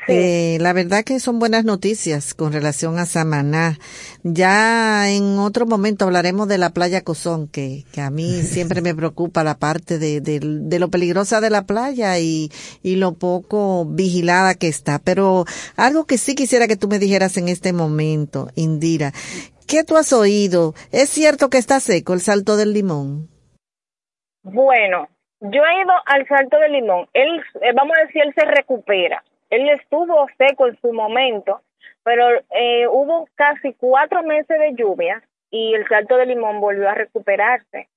Eh, 0.07 0.59
la 0.61 0.75
verdad 0.75 1.03
que 1.03 1.19
son 1.19 1.39
buenas 1.39 1.65
noticias 1.65 2.35
con 2.35 2.53
relación 2.53 2.99
a 2.99 3.07
Samaná. 3.07 3.79
Ya 4.23 5.11
en 5.11 5.39
otro 5.39 5.67
momento 5.67 6.05
hablaremos 6.05 6.47
de 6.47 6.59
la 6.59 6.71
playa 6.71 7.03
Cozón, 7.03 7.49
que, 7.49 7.85
que 7.93 8.01
a 8.01 8.11
mí 8.11 8.43
siempre 8.43 8.83
me 8.83 8.95
preocupa 8.95 9.45
la 9.45 9.55
parte 9.55 9.99
de, 9.99 10.21
de, 10.21 10.79
lo 10.79 10.91
peligrosa 10.91 11.41
de 11.41 11.51
la 11.51 11.63
playa 11.63 12.19
y, 12.19 12.51
y 12.83 12.97
lo 12.97 13.15
poco 13.15 13.87
vigilada 13.87 14.55
que 14.55 14.69
está. 14.69 14.99
Pero 14.99 15.45
algo 15.77 16.05
que 16.05 16.19
sí 16.19 16.35
quisiera 16.35 16.69
que 16.69 16.77
tú 16.77 16.89
me 16.89 16.99
dijeras 16.99 17.37
en 17.39 17.49
este 17.49 17.73
momento, 17.73 18.49
Indira, 18.57 19.13
¿qué 19.67 19.85
tú 19.85 19.97
has 19.97 20.13
oído? 20.13 20.75
¿Es 20.93 21.09
cierto 21.09 21.49
que 21.49 21.59
está 21.59 21.81
seco 21.81 22.13
el 22.13 22.21
Salto 22.21 22.57
del 22.57 22.75
Limón? 22.75 23.29
Bueno, 24.43 25.09
yo 25.41 25.63
he 25.65 25.83
ido 25.83 25.93
al 26.05 26.29
Salto 26.29 26.59
del 26.59 26.73
Limón. 26.73 27.09
Él, 27.15 27.41
eh, 27.63 27.73
vamos 27.75 27.97
a 27.97 28.07
decir, 28.07 28.21
él 28.23 28.35
se 28.37 28.45
recupera 28.45 29.23
él 29.55 29.69
estuvo 29.71 30.27
seco 30.39 30.67
en 30.69 30.79
su 30.81 30.93
momento, 30.93 31.61
pero 32.03 32.27
eh, 32.51 32.87
hubo 32.89 33.29
casi 33.35 33.73
cuatro 33.75 34.23
meses 34.23 34.59
de 34.59 34.75
lluvia 34.75 35.23
y 35.51 35.75
el 35.75 35.87
Salto 35.89 36.17
de 36.17 36.27
Limón 36.27 36.61
volvió 36.61 36.89
a 36.89 36.95
recuperarse. 36.95 37.89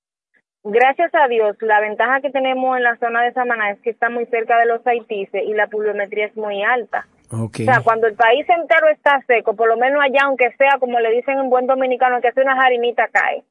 Gracias 0.64 1.14
a 1.16 1.28
Dios, 1.28 1.56
la 1.62 1.80
ventaja 1.80 2.22
que 2.22 2.30
tenemos 2.30 2.76
en 2.78 2.84
la 2.84 2.98
zona 2.98 3.24
de 3.24 3.32
Samaná 3.32 3.72
es 3.72 3.80
que 3.82 3.90
está 3.90 4.10
muy 4.10 4.26
cerca 4.26 4.58
de 4.60 4.66
los 4.66 4.86
haitises 4.86 5.44
y 5.44 5.54
la 5.54 5.68
pluviometría 5.68 6.26
es 6.26 6.36
muy 6.36 6.62
alta. 6.64 7.08
O 7.30 7.50
sea, 7.54 7.82
cuando 7.84 8.08
el 8.08 8.16
país 8.16 8.48
entero 8.50 8.88
está 8.90 9.22
seco, 9.28 9.54
por 9.56 9.68
lo 9.68 9.78
menos 9.78 10.02
allá, 10.02 10.22
aunque 10.24 10.52
sea, 10.58 10.78
como 10.80 11.00
le 11.00 11.12
dicen 11.12 11.38
en 11.40 11.50
buen 11.50 11.68
dominicano, 11.68 12.22
que 12.22 12.30
hace 12.30 12.42
una 12.42 12.56
jarinita 12.56 13.10
cae. 13.10 13.44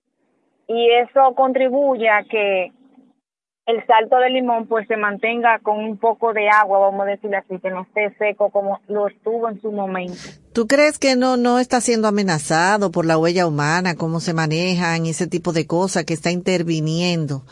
Y 0.66 0.90
eso 0.92 1.34
contribuye 1.34 2.08
a 2.08 2.22
que 2.24 2.72
el 3.66 3.84
salto 3.86 4.16
de 4.18 4.30
limón 4.30 4.66
pues 4.66 4.86
se 4.86 4.96
mantenga 4.96 5.58
con 5.58 5.78
un 5.78 5.98
poco 5.98 6.32
de 6.32 6.48
agua, 6.48 6.78
vamos 6.78 7.02
a 7.02 7.10
decirlo 7.10 7.38
así, 7.38 7.58
que 7.58 7.70
no 7.70 7.82
esté 7.82 8.14
seco 8.16 8.50
como 8.50 8.80
lo 8.86 9.08
estuvo 9.08 9.48
en 9.48 9.60
su 9.60 9.72
momento. 9.72 10.16
¿Tú 10.52 10.66
crees 10.66 10.98
que 10.98 11.16
no 11.16 11.36
no 11.36 11.58
está 11.58 11.80
siendo 11.80 12.08
amenazado 12.08 12.90
por 12.90 13.04
la 13.04 13.18
huella 13.18 13.46
humana, 13.46 13.96
cómo 13.96 14.20
se 14.20 14.32
manejan 14.32 15.04
ese 15.04 15.26
tipo 15.26 15.52
de 15.52 15.66
cosas 15.66 16.04
que 16.04 16.14
está 16.14 16.30
interviniendo 16.30 17.42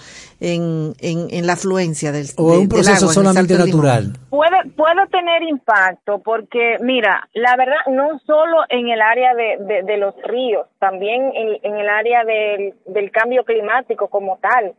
en, 0.41 0.95
en, 1.01 1.27
en 1.31 1.47
la 1.47 1.55
afluencia 1.55 2.13
del 2.13 2.29
o 2.39 2.61
un 2.61 2.69
proceso 2.69 3.09
solamente 3.09 3.59
natural? 3.59 4.13
Puede 4.31 4.71
puede 4.77 5.07
tener 5.09 5.43
impacto 5.43 6.21
porque 6.21 6.77
mira, 6.81 7.29
la 7.35 7.57
verdad 7.57 7.77
no 7.91 8.21
solo 8.25 8.63
en 8.71 8.89
el 8.89 9.03
área 9.03 9.35
de, 9.35 9.83
de, 9.83 9.97
los 9.97 10.15
ríos, 10.23 10.67
también 10.79 11.33
en, 11.35 11.59
en 11.63 11.79
el 11.79 11.89
área 11.89 12.25
del, 12.25 12.75
del 12.87 13.11
cambio 13.11 13.45
climático 13.45 14.09
como 14.09 14.39
tal 14.39 14.75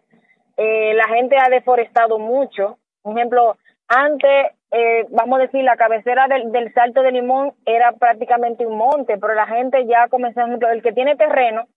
eh, 0.58 0.94
la 0.94 1.08
gente 1.08 1.38
ha 1.38 1.50
deforestado 1.50 2.20
mucho. 2.20 2.78
Por 3.02 3.18
ejemplo, 3.18 3.58
antes, 3.88 4.52
eh, 4.72 5.06
vamos 5.10 5.40
a 5.40 5.44
decir, 5.44 5.64
la 5.64 5.78
cabecera 5.78 6.28
del, 6.28 6.52
del, 6.52 6.74
Salto 6.74 7.02
de 7.02 7.12
Limón 7.12 7.54
era 7.66 7.92
prácticamente 7.94 8.66
un 8.66 8.78
monte, 8.78 9.18
pero 9.18 9.34
la 9.34 9.48
gente 9.48 9.86
ya 9.86 10.08
comenzó, 10.08 10.42
el 10.42 10.82
que 10.82 10.94
tiene 10.94 11.16
terreno, 11.16 11.68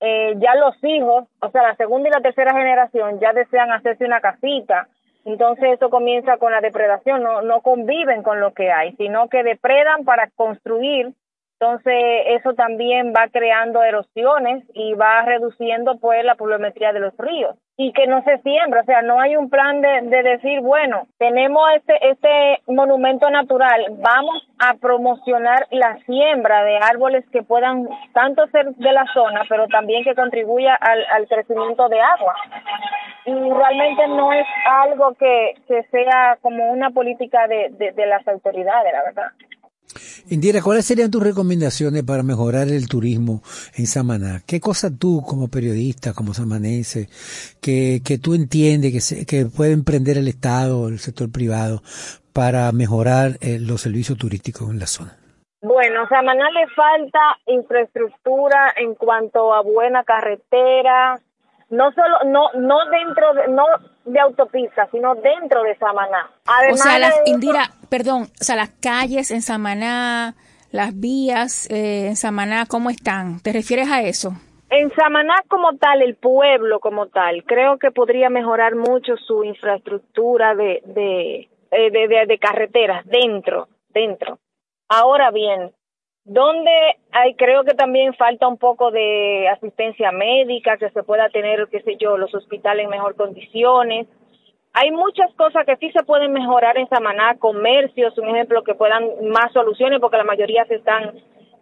eh, 0.00 0.34
ya 0.38 0.54
los 0.54 0.76
hijos, 0.82 1.24
o 1.40 1.50
sea, 1.50 1.62
la 1.62 1.76
segunda 1.76 2.08
y 2.08 2.12
la 2.12 2.20
tercera 2.20 2.52
generación 2.52 3.20
ya 3.20 3.32
desean 3.32 3.70
hacerse 3.70 4.04
una 4.04 4.20
casita. 4.20 4.88
Entonces 5.24 5.72
eso 5.74 5.90
comienza 5.90 6.36
con 6.36 6.52
la 6.52 6.60
depredación, 6.60 7.22
no, 7.22 7.42
no 7.42 7.60
conviven 7.60 8.22
con 8.22 8.40
lo 8.40 8.52
que 8.54 8.70
hay, 8.70 8.94
sino 8.96 9.28
que 9.28 9.42
depredan 9.42 10.04
para 10.04 10.30
construir 10.30 11.14
entonces, 11.58 11.94
eso 12.38 12.52
también 12.52 13.14
va 13.16 13.28
creando 13.28 13.82
erosiones 13.82 14.62
y 14.74 14.92
va 14.92 15.22
reduciendo 15.22 15.98
pues 15.98 16.22
la 16.22 16.34
pluviometría 16.34 16.92
de 16.92 17.00
los 17.00 17.16
ríos 17.16 17.56
y 17.78 17.92
que 17.92 18.06
no 18.06 18.22
se 18.22 18.38
siembra, 18.38 18.80
o 18.80 18.84
sea, 18.84 19.02
no 19.02 19.20
hay 19.20 19.36
un 19.36 19.50
plan 19.50 19.82
de, 19.82 20.02
de, 20.02 20.22
decir, 20.22 20.60
bueno, 20.60 21.06
tenemos 21.18 21.62
este, 21.76 22.08
este 22.08 22.62
monumento 22.66 23.28
natural, 23.28 23.84
vamos 23.98 24.48
a 24.58 24.74
promocionar 24.74 25.66
la 25.70 25.98
siembra 26.06 26.64
de 26.64 26.78
árboles 26.78 27.24
que 27.30 27.42
puedan 27.42 27.86
tanto 28.14 28.46
ser 28.46 28.74
de 28.76 28.92
la 28.92 29.04
zona, 29.12 29.42
pero 29.48 29.66
también 29.68 30.04
que 30.04 30.14
contribuya 30.14 30.74
al, 30.74 31.04
al 31.12 31.28
crecimiento 31.28 31.88
de 31.90 32.00
agua. 32.00 32.34
Y 33.26 33.32
realmente 33.32 34.08
no 34.08 34.32
es 34.32 34.46
algo 34.64 35.14
que, 35.14 35.54
que 35.68 35.82
sea 35.90 36.38
como 36.40 36.70
una 36.70 36.90
política 36.90 37.46
de, 37.46 37.68
de, 37.72 37.92
de 37.92 38.06
las 38.06 38.26
autoridades, 38.26 38.92
la 38.92 39.02
verdad. 39.02 39.32
Indira, 40.28 40.60
¿cuáles 40.62 40.84
serían 40.84 41.10
tus 41.10 41.22
recomendaciones 41.22 42.02
para 42.02 42.22
mejorar 42.22 42.68
el 42.68 42.88
turismo 42.88 43.42
en 43.76 43.86
Samaná? 43.86 44.42
¿Qué 44.46 44.60
cosas 44.60 44.92
tú 44.98 45.22
como 45.22 45.48
periodista, 45.48 46.12
como 46.12 46.34
samanense, 46.34 47.08
que, 47.60 48.00
que 48.04 48.18
tú 48.18 48.34
entiendes 48.34 48.92
que, 48.92 49.00
se, 49.00 49.26
que 49.26 49.46
puede 49.46 49.72
emprender 49.72 50.18
el 50.18 50.28
Estado, 50.28 50.88
el 50.88 50.98
sector 50.98 51.30
privado, 51.30 51.82
para 52.32 52.70
mejorar 52.72 53.38
eh, 53.40 53.58
los 53.58 53.80
servicios 53.80 54.18
turísticos 54.18 54.68
en 54.70 54.78
la 54.78 54.86
zona? 54.86 55.16
Bueno, 55.62 56.06
Samaná 56.08 56.50
le 56.50 56.66
falta 56.68 57.18
infraestructura 57.46 58.74
en 58.76 58.94
cuanto 58.94 59.54
a 59.54 59.62
buena 59.62 60.04
carretera, 60.04 61.18
no 61.70 61.90
solo 61.92 62.18
no 62.26 62.50
no 62.54 62.78
dentro 62.90 63.34
de, 63.34 63.48
no 63.48 63.64
de 64.04 64.20
autopista 64.20 64.88
sino 64.90 65.14
dentro 65.16 65.62
de 65.62 65.76
Samaná. 65.76 66.30
O 66.72 66.76
sea 66.76 66.98
las 66.98 67.14
Indira 67.26 67.70
perdón 67.88 68.28
o 68.40 68.44
sea 68.44 68.56
las 68.56 68.70
calles 68.70 69.30
en 69.30 69.42
Samaná 69.42 70.34
las 70.70 70.98
vías 70.98 71.68
eh, 71.70 72.08
en 72.08 72.16
Samaná 72.16 72.66
cómo 72.66 72.90
están 72.90 73.40
te 73.40 73.52
refieres 73.52 73.90
a 73.90 74.02
eso 74.02 74.32
en 74.70 74.92
Samaná 74.94 75.34
como 75.48 75.76
tal 75.76 76.02
el 76.02 76.16
pueblo 76.16 76.80
como 76.80 77.06
tal 77.06 77.44
creo 77.44 77.78
que 77.78 77.90
podría 77.90 78.30
mejorar 78.30 78.76
mucho 78.76 79.16
su 79.16 79.44
infraestructura 79.44 80.54
de 80.54 80.82
de, 80.86 81.48
eh, 81.70 81.90
de, 81.90 82.08
de, 82.08 82.26
de 82.26 82.38
carreteras 82.38 83.04
dentro 83.06 83.68
dentro. 83.92 84.38
Ahora 84.88 85.30
bien 85.30 85.72
donde 86.26 86.70
hay 87.12 87.34
creo 87.34 87.64
que 87.64 87.74
también 87.74 88.12
falta 88.14 88.46
un 88.46 88.58
poco 88.58 88.90
de 88.90 89.48
asistencia 89.48 90.12
médica 90.12 90.76
que 90.76 90.90
se 90.90 91.02
pueda 91.02 91.28
tener 91.30 91.68
qué 91.70 91.80
sé 91.82 91.96
yo 91.96 92.18
los 92.18 92.34
hospitales 92.34 92.84
en 92.84 92.90
mejor 92.90 93.14
condiciones 93.14 94.06
hay 94.78 94.90
muchas 94.90 95.32
cosas 95.36 95.64
que 95.64 95.76
sí 95.76 95.90
se 95.92 96.04
pueden 96.04 96.34
mejorar 96.34 96.76
en 96.76 96.86
Samaná 96.90 97.38
comercios 97.38 98.18
un 98.18 98.28
ejemplo 98.28 98.62
que 98.62 98.74
puedan 98.74 99.04
más 99.30 99.50
soluciones 99.54 100.00
porque 100.00 100.18
la 100.18 100.24
mayoría 100.24 100.66
se 100.66 100.74
están 100.74 101.14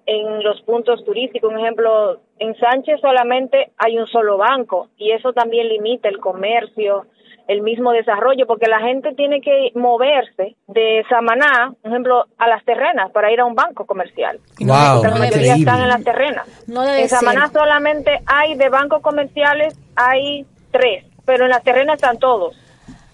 en 0.05 0.43
los 0.43 0.61
puntos 0.63 1.05
turísticos. 1.05 1.53
Un 1.53 1.61
ejemplo 1.61 2.19
en 2.41 2.57
Sánchez 2.57 3.01
solamente 3.01 3.71
hay 3.79 3.99
un 3.99 4.09
solo 4.09 4.37
banco 4.39 4.89
y 4.97 5.13
eso 5.13 5.33
también 5.33 5.69
limita 5.69 6.09
el 6.09 6.19
comercio 6.19 7.07
el 7.47 7.63
mismo 7.63 7.93
desarrollo, 7.93 8.47
porque 8.47 8.67
la 8.67 8.81
gente 8.81 9.15
tiene 9.15 9.41
que 9.41 9.71
moverse 9.75 10.57
de 10.69 11.05
Samaná, 11.09 11.75
por 11.83 11.91
ejemplo, 11.91 12.25
a 12.39 12.49
las 12.49 12.65
terrenas 12.65 13.11
para 13.13 13.33
ir 13.33 13.41
a 13.41 13.45
un 13.45 13.55
banco 13.55 13.85
comercial. 13.85 14.41
Wow, 14.61 15.05
la 15.05 15.17
mayoría 15.17 15.55
están 15.57 15.81
en 15.83 15.89
las 15.89 16.05
terrenas. 16.05 16.47
en 16.67 17.09
Samaná 17.09 17.51
solamente 17.53 18.21
hay 18.27 18.55
de 18.55 18.69
bancos 18.69 19.03
comerciales, 19.03 19.75
hay 19.95 20.47
tres, 20.71 21.05
pero 21.25 21.45
en 21.45 21.51
las 21.51 21.63
terrenas 21.63 21.97
están 21.97 22.19
todos. 22.19 22.57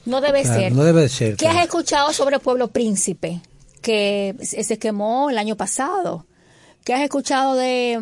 No 0.07 0.21
debe 0.21 0.45
ser. 0.45 0.73
No 0.73 0.85
debe 0.85 1.09
ser. 1.09 1.37
¿Qué 1.37 1.49
has 1.49 1.63
escuchado 1.63 2.13
sobre 2.13 2.39
Pueblo 2.39 2.69
Príncipe, 2.69 3.41
que 3.83 4.35
se 4.41 4.79
quemó 4.79 5.31
el 5.31 5.39
año 5.39 5.57
pasado? 5.57 6.27
¿Qué 6.85 6.95
has 6.95 7.03
escuchado 7.03 7.57
de 7.57 8.01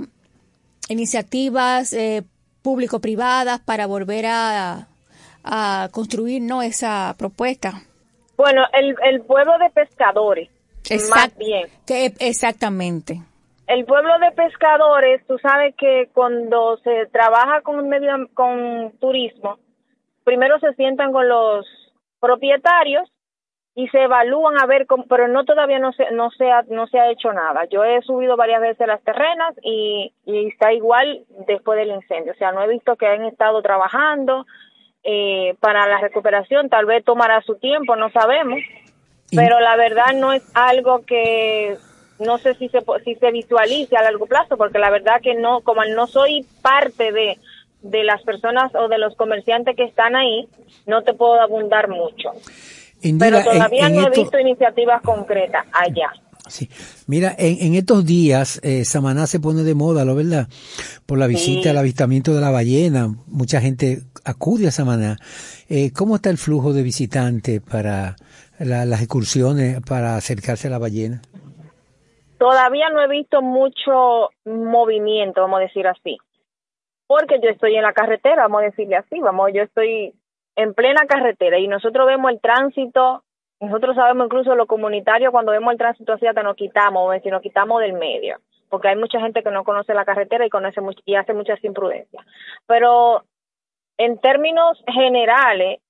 iniciativas 0.88 1.92
eh, 1.92 2.22
público-privadas 2.62 3.60
para 3.60 3.86
volver 3.86 4.26
a 4.26 4.88
a 5.48 5.88
construir 5.90 6.42
no 6.42 6.62
esa 6.62 7.14
propuesta. 7.18 7.82
Bueno, 8.36 8.62
el, 8.72 8.94
el 9.02 9.22
pueblo 9.22 9.58
de 9.58 9.70
pescadores, 9.70 10.48
más 11.10 11.36
bien. 11.36 11.68
Que, 11.86 12.12
exactamente. 12.20 13.20
El 13.66 13.84
pueblo 13.84 14.18
de 14.20 14.30
pescadores, 14.30 15.26
tú 15.26 15.38
sabes 15.38 15.74
que 15.76 16.08
cuando 16.14 16.78
se 16.78 17.06
trabaja 17.12 17.60
con 17.62 17.88
medio 17.88 18.12
con 18.34 18.92
turismo, 19.00 19.58
primero 20.24 20.58
se 20.60 20.72
sientan 20.74 21.12
con 21.12 21.28
los 21.28 21.66
propietarios 22.20 23.10
y 23.74 23.88
se 23.88 24.02
evalúan 24.02 24.58
a 24.60 24.66
ver 24.66 24.86
cómo, 24.86 25.04
pero 25.06 25.28
no 25.28 25.44
todavía 25.44 25.78
no 25.78 25.92
se 25.92 26.10
no 26.10 26.30
se 26.30 26.50
ha, 26.50 26.62
no 26.62 26.86
se 26.86 26.98
ha 26.98 27.10
hecho 27.10 27.32
nada. 27.32 27.66
Yo 27.66 27.84
he 27.84 28.00
subido 28.02 28.36
varias 28.36 28.60
veces 28.60 28.86
las 28.86 29.02
terrenas 29.02 29.54
y, 29.62 30.12
y 30.24 30.48
está 30.48 30.72
igual 30.72 31.24
después 31.46 31.78
del 31.78 31.90
incendio, 31.90 32.32
o 32.32 32.36
sea, 32.36 32.52
no 32.52 32.62
he 32.62 32.68
visto 32.68 32.96
que 32.96 33.06
han 33.06 33.24
estado 33.24 33.62
trabajando, 33.62 34.46
eh, 35.10 35.54
para 35.60 35.88
la 35.88 35.98
recuperación. 36.00 36.68
Tal 36.68 36.84
vez 36.84 37.02
tomará 37.02 37.40
su 37.40 37.54
tiempo, 37.54 37.96
no 37.96 38.10
sabemos. 38.10 38.60
Pero 39.30 39.58
la 39.58 39.74
verdad 39.76 40.12
no 40.14 40.34
es 40.34 40.42
algo 40.54 41.04
que 41.06 41.78
no 42.18 42.36
sé 42.36 42.54
si 42.54 42.68
se, 42.68 42.80
si 43.04 43.14
se 43.14 43.30
visualice 43.30 43.96
a 43.96 44.02
largo 44.02 44.26
plazo, 44.26 44.58
porque 44.58 44.78
la 44.78 44.90
verdad 44.90 45.22
que 45.22 45.34
no, 45.34 45.60
como 45.60 45.82
no 45.86 46.06
soy 46.06 46.44
parte 46.60 47.10
de, 47.12 47.38
de 47.80 48.04
las 48.04 48.22
personas 48.22 48.74
o 48.74 48.88
de 48.88 48.98
los 48.98 49.16
comerciantes 49.16 49.76
que 49.76 49.84
están 49.84 50.14
ahí, 50.14 50.46
no 50.86 51.02
te 51.02 51.14
puedo 51.14 51.40
abundar 51.40 51.88
mucho. 51.88 52.32
Pero 53.18 53.42
todavía 53.42 53.88
no 53.88 54.06
he 54.06 54.10
visto 54.10 54.38
iniciativas 54.38 55.00
concretas 55.00 55.64
allá. 55.72 56.12
Sí. 56.48 56.68
Mira, 57.06 57.34
en, 57.38 57.58
en 57.60 57.74
estos 57.74 58.04
días 58.04 58.60
eh, 58.62 58.84
Samaná 58.84 59.26
se 59.26 59.40
pone 59.40 59.62
de 59.62 59.74
moda, 59.74 60.04
¿lo 60.04 60.14
verdad? 60.14 60.48
Por 61.06 61.18
la 61.18 61.26
visita, 61.26 61.70
al 61.70 61.78
avistamiento 61.78 62.34
de 62.34 62.40
la 62.40 62.50
ballena. 62.50 63.08
Mucha 63.26 63.60
gente 63.60 64.00
acude 64.24 64.68
a 64.68 64.70
Samaná. 64.70 65.16
Eh, 65.68 65.92
¿Cómo 65.92 66.16
está 66.16 66.30
el 66.30 66.38
flujo 66.38 66.72
de 66.72 66.82
visitantes 66.82 67.60
para 67.60 68.16
las 68.58 69.00
excursiones 69.00 69.80
para 69.82 70.16
acercarse 70.16 70.68
a 70.68 70.70
la 70.70 70.78
ballena? 70.78 71.22
Todavía 72.38 72.88
no 72.90 73.02
he 73.02 73.08
visto 73.08 73.42
mucho 73.42 74.30
movimiento, 74.44 75.40
vamos 75.42 75.58
a 75.58 75.62
decir 75.62 75.86
así. 75.86 76.18
Porque 77.06 77.40
yo 77.42 77.50
estoy 77.50 77.74
en 77.74 77.82
la 77.82 77.92
carretera, 77.92 78.42
vamos 78.42 78.62
a 78.62 78.64
decirle 78.66 78.96
así, 78.96 79.18
vamos, 79.20 79.50
yo 79.54 79.62
estoy 79.62 80.14
en 80.56 80.74
plena 80.74 81.06
carretera 81.08 81.58
y 81.58 81.68
nosotros 81.68 82.06
vemos 82.06 82.30
el 82.30 82.40
tránsito 82.40 83.24
nosotros 83.60 83.96
sabemos 83.96 84.26
incluso 84.26 84.54
lo 84.54 84.66
comunitario, 84.66 85.32
cuando 85.32 85.52
vemos 85.52 85.72
el 85.72 85.78
tránsito 85.78 86.12
así, 86.12 86.26
hasta 86.26 86.42
nos 86.42 86.56
quitamos, 86.56 87.14
si 87.22 87.28
nos 87.28 87.42
quitamos 87.42 87.80
del 87.80 87.94
medio, 87.94 88.38
porque 88.68 88.88
hay 88.88 88.96
mucha 88.96 89.20
gente 89.20 89.42
que 89.42 89.50
no 89.50 89.64
conoce 89.64 89.94
la 89.94 90.04
carretera 90.04 90.46
y, 90.46 90.50
conoce 90.50 90.80
y 91.04 91.14
hace 91.16 91.34
muchas 91.34 91.62
imprudencias. 91.64 92.24
Pero 92.66 93.24
en 93.96 94.18
términos 94.18 94.82
generales, 94.86 95.80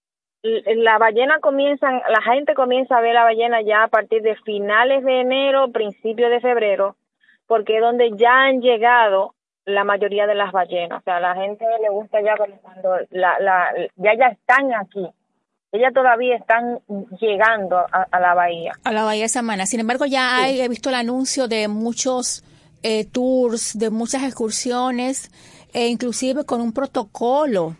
la 0.42 0.98
ballena 0.98 1.40
comienza, 1.40 1.90
la 1.90 2.22
gente 2.22 2.54
comienza 2.54 2.96
a 2.96 3.00
ver 3.00 3.14
la 3.14 3.24
ballena 3.24 3.60
ya 3.60 3.82
a 3.82 3.88
partir 3.88 4.22
de 4.22 4.36
finales 4.36 5.04
de 5.04 5.20
enero, 5.20 5.70
principios 5.70 6.30
de 6.30 6.40
febrero, 6.40 6.96
porque 7.46 7.76
es 7.76 7.82
donde 7.82 8.12
ya 8.16 8.44
han 8.44 8.60
llegado 8.60 9.34
la 9.64 9.84
mayoría 9.84 10.26
de 10.26 10.34
las 10.34 10.52
ballenas. 10.52 11.00
O 11.00 11.02
sea, 11.02 11.20
la 11.20 11.34
gente 11.34 11.64
le 11.82 11.90
gusta 11.90 12.20
ya 12.22 12.34
cuando 12.36 12.96
la, 13.10 13.38
la, 13.40 13.70
ya 13.96 14.14
ya 14.14 14.26
están 14.28 14.72
aquí. 14.72 15.06
Ellas 15.70 15.92
todavía 15.92 16.36
están 16.36 16.80
llegando 17.20 17.76
a, 17.78 18.20
la 18.20 18.34
bahía. 18.34 18.72
A 18.84 18.92
la 18.92 19.04
bahía 19.04 19.24
de 19.24 19.28
Samana. 19.28 19.66
Sin 19.66 19.80
embargo, 19.80 20.06
ya 20.06 20.42
hay, 20.42 20.60
he 20.60 20.68
visto 20.68 20.88
el 20.88 20.94
anuncio 20.94 21.46
de 21.46 21.68
muchos 21.68 22.42
eh, 22.82 23.04
tours, 23.04 23.78
de 23.78 23.90
muchas 23.90 24.22
excursiones, 24.22 25.30
e 25.74 25.88
inclusive 25.88 26.44
con 26.44 26.62
un 26.62 26.72
protocolo 26.72 27.76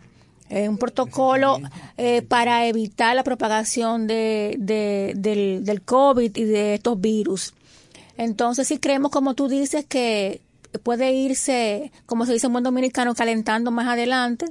eh, 0.49 0.67
un 0.67 0.79
protocolo 0.79 1.59
eh, 1.97 2.23
para 2.23 2.65
evitar 2.65 3.15
la 3.15 3.23
propagación 3.23 4.07
de, 4.07 4.55
del, 4.57 5.63
del 5.63 5.81
COVID 5.83 6.35
y 6.35 6.43
de 6.43 6.73
estos 6.73 6.99
virus. 6.99 7.53
Entonces, 8.17 8.67
si 8.67 8.79
creemos, 8.79 9.11
como 9.11 9.35
tú 9.35 9.47
dices, 9.47 9.85
que 9.85 10.41
puede 10.81 11.11
irse, 11.13 11.91
como 12.07 12.25
se 12.25 12.33
dice 12.33 12.47
en 12.47 12.53
buen 12.53 12.63
dominicano, 12.63 13.13
calentando 13.13 13.69
más 13.69 13.87
adelante, 13.87 14.47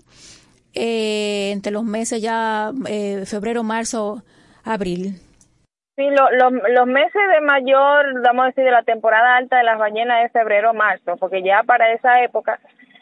eh, 0.78 1.50
entre 1.52 1.72
los 1.72 1.84
meses 1.84 2.22
ya 2.22 2.72
febrero, 3.26 3.62
marzo, 3.62 4.22
abril. 4.64 5.14
Sí, 5.96 6.04
los 6.06 6.86
meses 6.86 7.22
de 7.34 7.40
mayor, 7.40 8.22
vamos 8.22 8.44
a 8.44 8.46
decir, 8.48 8.64
de 8.64 8.70
la 8.70 8.84
temporada 8.84 9.36
alta 9.36 9.58
de 9.58 9.64
las 9.64 9.78
ballenas 9.78 10.24
es 10.24 10.32
febrero, 10.32 10.72
marzo, 10.72 11.16
porque 11.18 11.42
ya 11.42 11.64
para 11.64 11.92
esa 11.92 12.22
época 12.22 12.60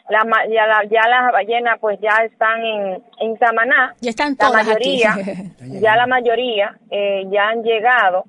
la, 0.09 0.23
ya, 0.49 0.89
ya 0.89 1.07
las 1.07 1.31
ballenas 1.31 1.77
pues 1.79 1.99
ya 1.99 2.23
están 2.25 2.63
en, 2.63 3.03
en 3.19 3.37
Samaná. 3.37 3.93
Ya 4.01 4.09
están 4.09 4.35
todas 4.35 4.53
La 4.53 4.63
mayoría, 4.63 5.15
ya 5.81 5.95
la 5.95 6.07
mayoría 6.07 6.77
eh, 6.89 7.25
ya 7.29 7.49
han 7.49 7.63
llegado 7.63 8.25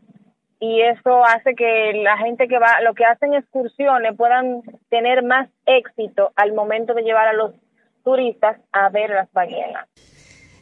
y 0.60 0.82
eso 0.82 1.24
hace 1.24 1.54
que 1.54 1.92
la 2.02 2.18
gente 2.18 2.48
que 2.48 2.58
va, 2.58 2.80
lo 2.82 2.94
que 2.94 3.04
hacen 3.04 3.34
excursiones 3.34 4.16
puedan 4.16 4.62
tener 4.90 5.22
más 5.22 5.48
éxito 5.66 6.32
al 6.34 6.52
momento 6.52 6.94
de 6.94 7.02
llevar 7.02 7.28
a 7.28 7.32
los 7.32 7.54
turistas 8.08 8.56
a 8.72 8.88
ver 8.88 9.10
las 9.10 9.30
ballenas. 9.32 9.86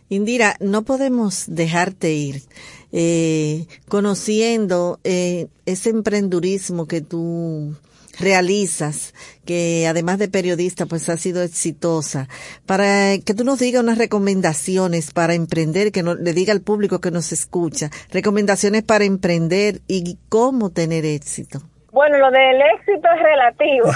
Indira, 0.09 0.57
no 0.59 0.83
podemos 0.83 1.45
dejarte 1.47 2.13
ir 2.13 2.43
eh, 2.91 3.67
conociendo 3.89 4.99
eh, 5.05 5.47
ese 5.65 5.91
emprendurismo 5.91 6.87
que 6.87 7.03
tú 7.03 7.77
realizas, 8.19 9.15
que 9.45 9.87
además 9.87 10.19
de 10.19 10.29
periodista, 10.29 10.87
pues 10.87 11.09
ha 11.09 11.17
sido 11.17 11.43
exitosa, 11.43 12.29
para 12.65 13.17
que 13.19 13.35
tú 13.35 13.45
nos 13.45 13.61
digas 13.61 13.83
unas 13.83 13.99
recomendaciones 13.99 15.13
para 15.13 15.35
emprender, 15.35 15.93
que 15.93 16.03
no, 16.03 16.15
le 16.15 16.33
diga 16.33 16.53
al 16.53 16.63
público 16.63 17.01
que 17.01 17.13
nos 17.13 17.31
escucha, 17.31 17.91
recomendaciones 18.11 18.83
para 18.83 19.05
emprender 19.05 19.83
y 19.87 20.19
cómo 20.29 20.71
tener 20.71 21.05
éxito. 21.05 21.63
Bueno, 21.97 22.19
lo 22.19 22.31
del 22.31 22.61
éxito 22.61 23.09
es 23.11 23.23
relativo. 23.23 23.91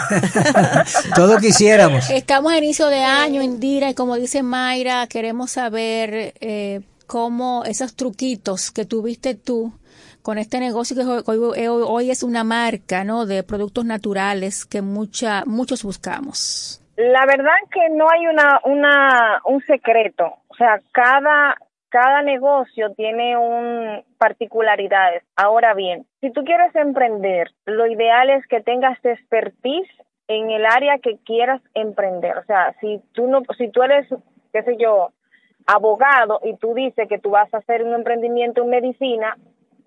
Todo 1.14 1.36
quisiéramos. 1.36 2.08
Estamos 2.08 2.50
a 2.50 2.56
inicio 2.56 2.86
de 2.86 3.02
año, 3.04 3.42
Indira, 3.42 3.90
y 3.90 3.94
como 3.94 4.16
dice 4.16 4.42
Mayra, 4.42 5.06
queremos 5.06 5.50
saber 5.50 6.32
eh, 6.40 6.80
cómo 7.06 7.62
esos 7.66 7.94
truquitos 7.94 8.70
que 8.70 8.86
tuviste 8.86 9.34
tú 9.34 9.74
con 10.22 10.38
este 10.38 10.60
negocio 10.60 10.96
que 10.96 11.68
hoy, 11.68 12.10
es 12.10 12.22
una 12.22 12.42
marca, 12.42 13.04
¿no? 13.04 13.26
De 13.26 13.42
productos 13.42 13.84
naturales 13.84 14.64
que 14.64 14.80
mucha, 14.80 15.44
muchos 15.44 15.82
buscamos. 15.84 16.82
La 16.96 17.26
verdad 17.26 17.52
que 17.70 17.86
no 17.94 18.06
hay 18.10 18.26
una, 18.26 18.60
una, 18.64 19.42
un 19.44 19.62
secreto. 19.66 20.24
O 20.48 20.54
sea, 20.54 20.80
cada, 20.92 21.54
cada 21.90 22.22
negocio 22.22 22.94
tiene 22.94 23.36
un 23.36 24.02
particularidades. 24.18 25.22
Ahora 25.36 25.74
bien, 25.74 26.06
si 26.20 26.30
tú 26.30 26.44
quieres 26.44 26.74
emprender, 26.74 27.50
lo 27.66 27.86
ideal 27.86 28.30
es 28.30 28.46
que 28.46 28.60
tengas 28.60 28.98
expertise 29.04 29.90
en 30.28 30.50
el 30.50 30.64
área 30.64 30.98
que 30.98 31.18
quieras 31.24 31.60
emprender. 31.74 32.38
O 32.38 32.44
sea, 32.44 32.74
si 32.80 33.02
tú 33.12 33.26
no, 33.26 33.42
si 33.58 33.68
tú 33.68 33.82
eres, 33.82 34.06
qué 34.52 34.62
sé 34.62 34.76
yo, 34.78 35.10
abogado 35.66 36.40
y 36.44 36.56
tú 36.56 36.74
dices 36.74 37.08
que 37.08 37.18
tú 37.18 37.30
vas 37.30 37.52
a 37.52 37.58
hacer 37.58 37.82
un 37.82 37.94
emprendimiento 37.94 38.62
en 38.62 38.70
medicina, 38.70 39.36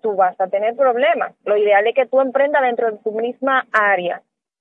tú 0.02 0.14
vas 0.14 0.38
a 0.40 0.48
tener 0.48 0.76
problemas. 0.76 1.32
Lo 1.44 1.56
ideal 1.56 1.86
es 1.86 1.94
que 1.94 2.06
tú 2.06 2.20
emprendas 2.20 2.62
dentro 2.62 2.90
de 2.90 2.98
tu 2.98 3.12
misma 3.12 3.66
área. 3.72 4.20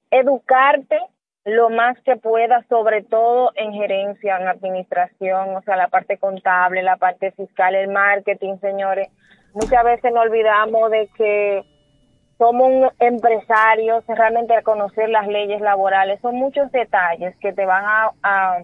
Educarte 0.10 1.00
lo 1.46 1.70
más 1.70 2.00
que 2.02 2.16
puedas, 2.16 2.66
sobre 2.68 3.04
todo 3.04 3.52
en 3.56 3.74
gerencia, 3.74 4.38
en 4.38 4.48
administración, 4.48 5.56
o 5.56 5.62
sea, 5.62 5.76
la 5.76 5.90
parte 5.90 6.18
contable, 6.18 6.84
la 6.84 6.98
parte 6.98 7.32
fiscal, 7.32 7.76
el 7.76 7.90
marketing, 7.90 8.58
señores. 8.60 9.10
Muchas 9.54 9.84
veces 9.84 10.14
nos 10.14 10.26
olvidamos 10.26 10.90
de 10.90 11.10
que 11.18 11.64
somos 12.38 12.94
empresarios, 13.00 14.04
realmente 14.08 14.62
conocer 14.64 15.10
las 15.10 15.28
leyes 15.28 15.62
laborales. 15.62 16.20
Son 16.22 16.36
muchos 16.36 16.72
detalles 16.72 17.36
que 17.38 17.54
te 17.54 17.66
van 17.66 17.84
a, 17.86 18.64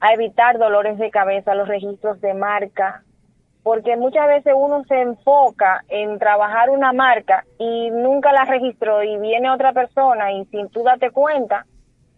a 0.00 0.12
evitar 0.14 0.58
dolores 0.58 0.98
de 0.98 1.10
cabeza, 1.10 1.54
los 1.54 1.68
registros 1.68 2.20
de 2.20 2.34
marca, 2.34 3.04
porque 3.62 3.96
muchas 3.96 4.26
veces 4.26 4.54
uno 4.56 4.82
se 4.84 5.00
enfoca 5.00 5.84
en 5.88 6.18
trabajar 6.18 6.70
una 6.70 6.92
marca 6.92 7.44
y 7.58 7.90
nunca 7.90 8.32
la 8.32 8.44
registró 8.44 9.02
y 9.04 9.16
viene 9.18 9.50
otra 9.50 9.72
persona 9.72 10.32
y 10.32 10.44
sin 10.46 10.68
tú 10.70 10.82
date 10.82 11.10
cuenta, 11.10 11.66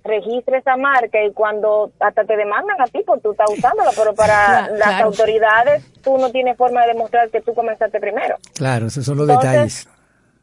registra 0.04 0.58
esa 0.58 0.76
marca 0.76 1.24
y 1.24 1.32
cuando 1.32 1.90
hasta 1.98 2.24
te 2.24 2.36
demandan 2.36 2.80
a 2.80 2.84
ti 2.84 3.02
por 3.04 3.20
tú 3.20 3.32
estás 3.32 3.50
usándola, 3.50 3.90
pero 3.96 4.14
para 4.14 4.68
las 4.76 5.00
autoridades 5.00 5.90
tú 6.02 6.18
no 6.18 6.30
tienes 6.30 6.56
forma 6.56 6.82
de 6.82 6.92
demostrar 6.92 7.30
que 7.30 7.40
tú 7.40 7.54
comenzaste 7.54 7.98
primero. 7.98 8.36
Claro, 8.54 8.86
esos 8.86 9.04
son 9.04 9.18
los 9.18 9.26
detalles. 9.26 9.88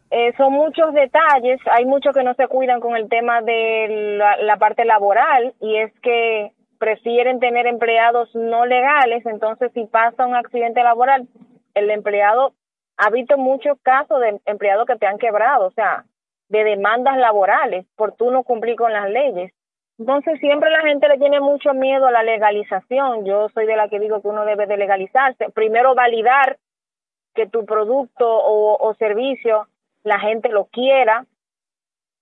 Eh, 0.09 0.33
son 0.35 0.51
muchos 0.51 0.93
detalles, 0.93 1.59
hay 1.71 1.85
muchos 1.85 2.13
que 2.13 2.23
no 2.23 2.33
se 2.33 2.47
cuidan 2.47 2.81
con 2.81 2.97
el 2.97 3.07
tema 3.07 3.41
de 3.41 4.19
la 4.41 4.57
parte 4.57 4.83
laboral 4.83 5.53
y 5.61 5.77
es 5.77 5.93
que 6.01 6.51
prefieren 6.79 7.39
tener 7.39 7.67
empleados 7.67 8.27
no 8.33 8.65
legales, 8.65 9.25
entonces 9.25 9.71
si 9.73 9.85
pasa 9.85 10.25
un 10.25 10.35
accidente 10.35 10.83
laboral, 10.83 11.27
el 11.75 11.89
empleado, 11.91 12.55
ha 12.97 13.09
visto 13.09 13.37
muchos 13.37 13.77
casos 13.83 14.19
de 14.19 14.41
empleados 14.45 14.85
que 14.85 14.97
te 14.97 15.05
han 15.05 15.17
quebrado, 15.17 15.67
o 15.67 15.71
sea, 15.71 16.05
de 16.51 16.65
demandas 16.65 17.17
laborales 17.17 17.85
por 17.95 18.11
tú 18.11 18.29
no 18.29 18.43
cumplir 18.43 18.75
con 18.75 18.91
las 18.91 19.09
leyes. 19.09 19.53
Entonces 19.97 20.37
siempre 20.39 20.69
la 20.69 20.81
gente 20.81 21.07
le 21.07 21.17
tiene 21.17 21.39
mucho 21.39 21.73
miedo 21.73 22.07
a 22.07 22.11
la 22.11 22.23
legalización. 22.23 23.23
Yo 23.23 23.47
soy 23.49 23.65
de 23.65 23.77
la 23.77 23.87
que 23.87 23.99
digo 23.99 24.21
que 24.21 24.27
uno 24.27 24.43
debe 24.43 24.67
de 24.67 24.75
legalizarse. 24.75 25.49
Primero 25.51 25.95
validar 25.95 26.57
que 27.33 27.47
tu 27.47 27.65
producto 27.65 28.25
o, 28.27 28.93
servicio 28.95 29.67
la 30.03 30.19
gente 30.19 30.49
lo 30.49 30.65
quiera, 30.65 31.25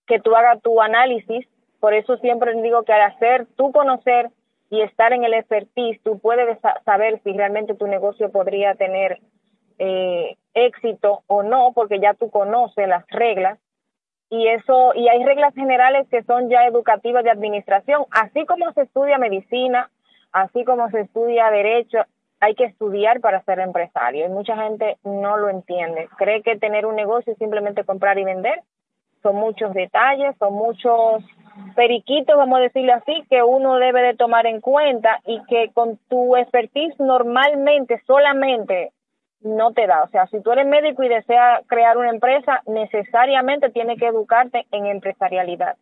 que 0.05 0.19
tú 0.19 0.35
hagas 0.35 0.61
tu 0.61 0.79
análisis. 0.79 1.47
Por 1.79 1.95
eso 1.95 2.17
siempre 2.17 2.53
digo 2.61 2.83
que 2.83 2.93
al 2.93 3.01
hacer, 3.01 3.47
tú 3.55 3.71
conocer 3.71 4.29
y 4.69 4.81
estar 4.81 5.11
en 5.13 5.23
el 5.23 5.33
expertise, 5.33 5.99
tú 6.03 6.19
puedes 6.19 6.59
saber 6.85 7.19
si 7.23 7.33
realmente 7.33 7.73
tu 7.73 7.87
negocio 7.87 8.29
podría 8.31 8.75
tener 8.75 9.19
eh, 9.79 10.35
éxito 10.53 11.23
o 11.25 11.41
no, 11.41 11.71
porque 11.73 11.99
ya 11.99 12.13
tú 12.13 12.29
conoces 12.29 12.87
las 12.87 13.07
reglas 13.07 13.57
y 14.29 14.47
eso 14.47 14.93
y 14.95 15.07
hay 15.07 15.23
reglas 15.23 15.53
generales 15.55 16.07
que 16.09 16.23
son 16.23 16.49
ya 16.49 16.65
educativas 16.65 17.23
de 17.23 17.31
administración, 17.31 18.05
así 18.11 18.45
como 18.45 18.71
se 18.73 18.81
estudia 18.81 19.17
medicina, 19.17 19.89
así 20.31 20.63
como 20.65 20.89
se 20.89 21.01
estudia 21.01 21.49
derecho, 21.49 21.99
hay 22.39 22.55
que 22.55 22.65
estudiar 22.65 23.19
para 23.19 23.43
ser 23.43 23.59
empresario. 23.59 24.25
Y 24.25 24.29
mucha 24.29 24.55
gente 24.55 24.97
no 25.03 25.37
lo 25.37 25.49
entiende, 25.49 26.07
cree 26.17 26.41
que 26.41 26.57
tener 26.57 26.85
un 26.85 26.95
negocio 26.95 27.33
es 27.33 27.39
simplemente 27.39 27.83
comprar 27.83 28.17
y 28.19 28.23
vender, 28.23 28.61
son 29.21 29.35
muchos 29.35 29.73
detalles, 29.73 30.35
son 30.37 30.53
muchos 30.53 31.23
periquitos, 31.75 32.37
vamos 32.37 32.59
a 32.59 32.63
decirle 32.63 32.93
así, 32.93 33.25
que 33.29 33.43
uno 33.43 33.75
debe 33.77 34.01
de 34.01 34.15
tomar 34.15 34.45
en 34.45 34.61
cuenta 34.61 35.19
y 35.25 35.43
que 35.45 35.71
con 35.73 35.97
tu 36.07 36.37
expertise 36.37 36.97
normalmente 36.99 38.01
solamente 38.07 38.91
no 39.41 39.71
te 39.71 39.87
da. 39.87 40.03
O 40.03 40.09
sea, 40.09 40.27
si 40.27 40.41
tú 40.41 40.51
eres 40.51 40.67
médico 40.67 41.03
y 41.03 41.09
deseas 41.09 41.61
crear 41.67 41.97
una 41.97 42.09
empresa, 42.09 42.61
necesariamente 42.67 43.69
tienes 43.69 43.99
que 43.99 44.07
educarte 44.07 44.65
en 44.71 44.85
empresarialidad. 44.85 45.75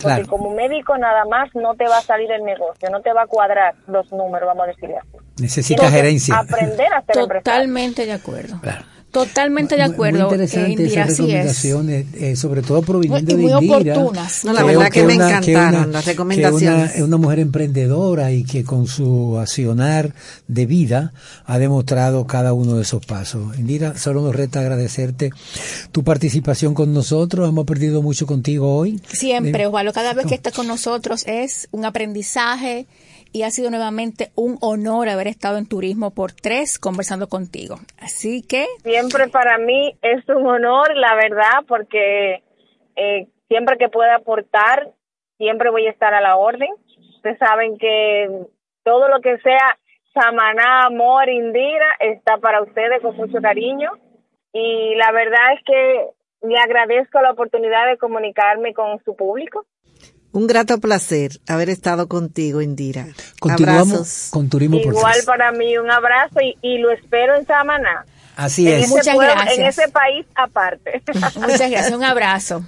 Porque 0.00 0.26
como 0.26 0.50
médico 0.50 0.96
nada 0.96 1.24
más 1.24 1.52
no 1.54 1.74
te 1.74 1.84
va 1.88 1.98
a 1.98 2.02
salir 2.02 2.30
el 2.30 2.44
negocio, 2.44 2.88
no 2.90 3.00
te 3.00 3.12
va 3.12 3.22
a 3.22 3.26
cuadrar 3.26 3.74
los 3.88 4.12
números, 4.12 4.46
vamos 4.46 4.64
a 4.64 4.66
decirle 4.68 4.98
así. 4.98 5.16
Necesitas 5.40 5.90
gerencia. 5.90 6.38
Aprender 6.38 6.92
a 6.92 7.02
ser 7.02 7.26
Totalmente 7.26 8.06
de 8.06 8.12
acuerdo. 8.12 8.60
Claro. 8.60 8.84
Totalmente 9.10 9.76
de 9.76 9.82
acuerdo. 9.82 10.18
Muy 10.18 10.34
interesante 10.34 10.84
esas 10.84 11.08
recomendaciones, 11.08 12.06
eh, 12.14 12.36
sobre 12.36 12.62
todo 12.62 12.82
proveniendo 12.82 13.36
de 13.36 13.42
Indira. 13.42 13.94
oportunas. 13.94 14.44
No, 14.44 14.52
la 14.52 14.62
verdad 14.62 14.90
que, 14.90 15.04
me 15.04 15.14
encantaron 15.14 15.92
las 15.92 16.04
recomendaciones. 16.04 16.96
es 16.96 17.02
una 17.02 17.16
mujer 17.16 17.38
emprendedora 17.38 18.32
y 18.32 18.44
que 18.44 18.64
con 18.64 18.86
su 18.86 19.38
accionar 19.38 20.14
de 20.46 20.66
vida 20.66 21.12
ha 21.46 21.58
demostrado 21.58 22.26
cada 22.26 22.52
uno 22.52 22.76
de 22.76 22.82
esos 22.82 23.04
pasos. 23.06 23.58
Indira, 23.58 23.96
solo 23.96 24.20
nos 24.20 24.36
resta 24.36 24.60
agradecerte 24.60 25.30
tu 25.90 26.04
participación 26.04 26.74
con 26.74 26.92
nosotros. 26.92 27.48
Hemos 27.48 27.64
perdido 27.64 28.02
mucho 28.02 28.26
contigo 28.26 28.76
hoy. 28.76 29.00
Siempre, 29.10 29.66
Osvaldo. 29.66 29.92
Cada 29.94 30.12
vez 30.12 30.26
que 30.26 30.34
estás 30.34 30.52
con 30.52 30.66
nosotros 30.66 31.24
es 31.26 31.68
un 31.70 31.86
aprendizaje 31.86 32.86
y 33.32 33.42
ha 33.42 33.50
sido 33.50 33.70
nuevamente 33.70 34.30
un 34.34 34.58
honor 34.60 35.08
haber 35.08 35.26
estado 35.26 35.58
en 35.58 35.68
Turismo 35.68 36.12
por 36.14 36.32
Tres 36.32 36.78
conversando 36.78 37.28
contigo. 37.28 37.76
Así 38.00 38.42
que... 38.42 38.66
Siempre 38.82 39.28
para 39.28 39.58
mí 39.58 39.96
es 40.02 40.28
un 40.28 40.46
honor, 40.46 40.94
la 40.96 41.14
verdad, 41.14 41.64
porque 41.66 42.42
eh, 42.96 43.28
siempre 43.48 43.78
que 43.78 43.88
pueda 43.88 44.16
aportar 44.16 44.92
siempre 45.38 45.70
voy 45.70 45.86
a 45.86 45.90
estar 45.90 46.12
a 46.12 46.20
la 46.20 46.36
orden. 46.36 46.68
Ustedes 47.16 47.38
saben 47.38 47.78
que 47.78 48.28
todo 48.84 49.08
lo 49.08 49.20
que 49.20 49.38
sea 49.38 49.78
Samaná, 50.12 50.86
Amor, 50.86 51.28
Indira, 51.28 51.86
está 52.00 52.38
para 52.38 52.62
ustedes 52.62 53.00
con 53.00 53.16
mucho 53.16 53.40
cariño. 53.40 53.92
Y 54.52 54.94
la 54.96 55.12
verdad 55.12 55.52
es 55.54 55.64
que 55.64 56.06
le 56.42 56.58
agradezco 56.58 57.20
la 57.20 57.30
oportunidad 57.30 57.86
de 57.86 57.98
comunicarme 57.98 58.74
con 58.74 59.02
su 59.04 59.14
público. 59.14 59.64
Un 60.32 60.46
grato 60.46 60.78
placer 60.78 61.32
haber 61.48 61.70
estado 61.70 62.06
contigo, 62.08 62.60
Indira. 62.60 63.06
Continuamos 63.40 63.92
Abrazos. 63.94 64.28
con 64.30 64.48
Turismo 64.48 64.80
por 64.82 64.92
Igual 64.92 65.16
para 65.24 65.52
mí 65.52 65.76
un 65.78 65.90
abrazo 65.90 66.40
y, 66.40 66.56
y 66.62 66.78
lo 66.78 66.90
espero 66.90 67.34
en 67.36 67.46
Samaná. 67.46 68.04
Así 68.36 68.68
es. 68.70 68.88
Muchas 68.88 69.14
pueblo- 69.16 69.32
gracias. 69.34 69.58
En 69.58 69.66
ese 69.66 69.88
país 69.88 70.26
aparte. 70.34 71.02
Muchas 71.14 71.34
gracias, 71.70 71.90
un 71.92 72.04
abrazo. 72.04 72.60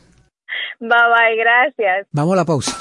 Bye 0.81 0.89
bye, 0.89 1.37
gracias. 1.39 2.07
Vamos 2.13 2.33
a 2.33 2.37
la 2.37 2.45
pausa. 2.45 2.77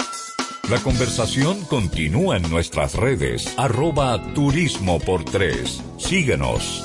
La 0.70 0.78
conversación 0.78 1.62
continúa 1.66 2.36
en 2.36 2.48
nuestras 2.50 2.94
redes, 2.94 3.52
arroba 3.58 4.20
turismo 4.34 4.98
por 5.00 5.24
tres. 5.24 5.82
Síguenos. 5.98 6.84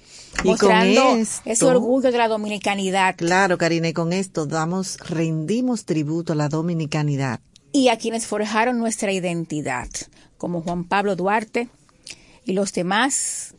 Y 0.41 0.43
con 0.43 0.69
Mostrando 0.71 1.17
esto- 1.17 1.41
ese 1.47 1.65
orgullo 1.65 2.13
de 2.13 2.19
la 2.19 2.29
dominicanidad. 2.29 3.17
Claro, 3.17 3.57
Karina, 3.57 3.89
y 3.89 3.93
con 3.95 4.13
esto 4.13 4.45
damos, 4.45 4.99
rendimos 4.99 5.87
tributo 5.87 6.35
a 6.35 6.37
la 6.37 6.49
dominicanidad. 6.51 7.41
Y 7.73 7.89
a 7.89 7.99
quienes 7.99 8.27
forjaron 8.27 8.79
nuestra 8.79 9.13
identidad, 9.13 9.89
como 10.39 10.63
Juan 10.63 10.85
Pablo 10.85 11.17
Duarte 11.17 11.69
y 12.45 12.53
los 12.53 12.73
demás 12.73 13.55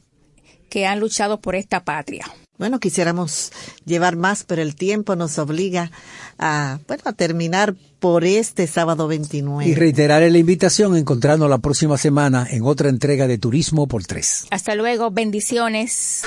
que 0.69 0.85
han 0.85 0.99
luchado 0.99 1.39
por 1.39 1.55
esta 1.55 1.83
patria. 1.83 2.25
Bueno, 2.57 2.79
quisiéramos 2.79 3.51
llevar 3.85 4.15
más, 4.15 4.43
pero 4.43 4.63
el 4.63 4.75
tiempo 4.75 5.15
nos 5.15 5.37
obliga 5.37 5.91
a, 6.39 6.79
bueno, 6.87 7.03
a 7.05 7.13
terminar 7.13 7.75
por 7.99 8.25
este 8.25 8.65
sábado 8.65 9.07
29. 9.07 9.69
Y 9.69 9.75
reiterar 9.75 10.23
la 10.23 10.37
invitación, 10.37 10.97
encontrarnos 10.97 11.49
la 11.49 11.59
próxima 11.59 11.97
semana 11.97 12.47
en 12.49 12.63
otra 12.63 12.89
entrega 12.89 13.27
de 13.27 13.37
Turismo 13.37 13.87
por 13.87 14.05
Tres. 14.05 14.47
Hasta 14.49 14.73
luego, 14.73 15.11
bendiciones. 15.11 16.23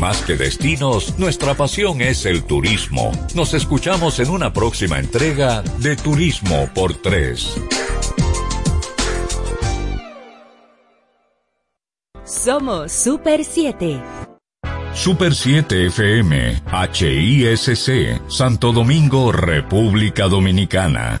Más 0.00 0.22
que 0.22 0.34
destinos, 0.34 1.18
nuestra 1.18 1.52
pasión 1.52 2.00
es 2.00 2.24
el 2.24 2.44
turismo. 2.44 3.12
Nos 3.34 3.52
escuchamos 3.52 4.18
en 4.18 4.30
una 4.30 4.50
próxima 4.50 4.98
entrega 4.98 5.60
de 5.60 5.94
Turismo 5.94 6.70
por 6.74 6.94
Tres. 6.94 7.54
Somos 12.24 12.90
Super 12.90 13.44
7. 13.44 14.02
Super 14.94 15.34
7 15.34 15.88
FM, 15.88 16.62
HISC, 16.92 18.22
Santo 18.30 18.72
Domingo, 18.72 19.32
República 19.32 20.28
Dominicana. 20.28 21.20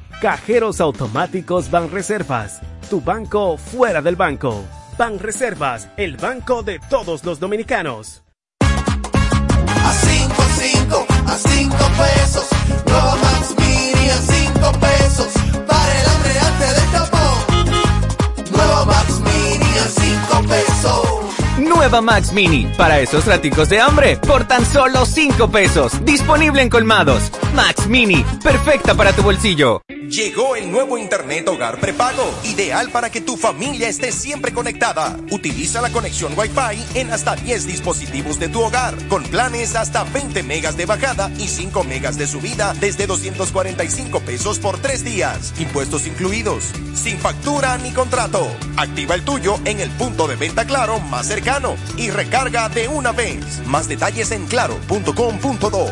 Cajeros 0.21 0.79
automáticos 0.79 1.71
Banreservas, 1.71 2.61
tu 2.91 3.01
banco 3.01 3.57
fuera 3.57 4.03
del 4.03 4.15
banco. 4.15 4.63
Banreservas, 4.95 5.87
el 5.97 6.15
banco 6.15 6.61
de 6.61 6.77
todos 6.77 7.23
los 7.23 7.39
dominicanos. 7.39 8.21
A 8.59 9.93
5, 9.93 10.33
5, 10.59 11.07
a 11.25 11.37
5 11.37 11.75
pesos. 11.97 12.47
Nueva 12.85 13.15
Max 13.15 13.55
Mini 13.57 14.09
a 14.11 14.17
5 14.17 14.71
pesos. 14.79 15.27
Para 15.65 16.01
el 16.01 16.07
hambre 16.07 16.39
antes 16.39 16.75
del 16.75 16.91
tapón. 16.91 18.51
Nueva 18.51 18.85
Max 18.85 19.19
Mini 19.21 19.77
a 19.79 19.87
5 19.89 20.47
pesos. 20.47 21.20
Nueva 21.61 22.01
Max 22.01 22.33
Mini, 22.33 22.65
para 22.75 22.99
esos 23.01 23.25
raticos 23.27 23.69
de 23.69 23.79
hambre, 23.79 24.17
por 24.17 24.47
tan 24.47 24.65
solo 24.65 25.05
5 25.05 25.51
pesos. 25.51 26.03
Disponible 26.03 26.63
en 26.63 26.69
colmados. 26.69 27.31
Max 27.53 27.87
Mini, 27.87 28.25
perfecta 28.43 28.95
para 28.95 29.13
tu 29.13 29.21
bolsillo. 29.21 29.81
Llegó 30.09 30.55
el 30.57 30.69
nuevo 30.69 30.97
Internet 30.97 31.47
Hogar 31.47 31.79
Prepago, 31.79 32.33
ideal 32.43 32.89
para 32.89 33.09
que 33.09 33.21
tu 33.21 33.37
familia 33.37 33.87
esté 33.87 34.11
siempre 34.11 34.51
conectada. 34.51 35.15
Utiliza 35.29 35.81
la 35.81 35.89
conexión 35.89 36.33
Wi-Fi 36.35 36.99
en 36.99 37.11
hasta 37.11 37.35
10 37.35 37.67
dispositivos 37.67 38.37
de 38.39 38.49
tu 38.49 38.61
hogar, 38.61 38.95
con 39.07 39.23
planes 39.23 39.75
hasta 39.75 40.03
20 40.03 40.43
megas 40.43 40.75
de 40.75 40.85
bajada 40.85 41.31
y 41.37 41.47
5 41.47 41.83
megas 41.85 42.17
de 42.17 42.27
subida 42.27 42.73
desde 42.81 43.07
245 43.07 44.19
pesos 44.21 44.59
por 44.59 44.79
3 44.79 45.05
días, 45.05 45.53
impuestos 45.59 46.07
incluidos, 46.07 46.71
sin 46.93 47.17
factura 47.17 47.77
ni 47.77 47.91
contrato. 47.91 48.45
Activa 48.75 49.15
el 49.15 49.23
tuyo 49.23 49.59
en 49.63 49.79
el 49.79 49.91
punto 49.91 50.27
de 50.27 50.35
venta 50.35 50.65
Claro 50.65 50.99
más 50.99 51.27
cercano 51.27 51.50
y 51.97 52.09
recarga 52.09 52.69
de 52.69 52.87
una 52.87 53.11
vez. 53.11 53.61
Más 53.65 53.87
detalles 53.87 54.31
en 54.31 54.45
claro.com.do. 54.47 55.85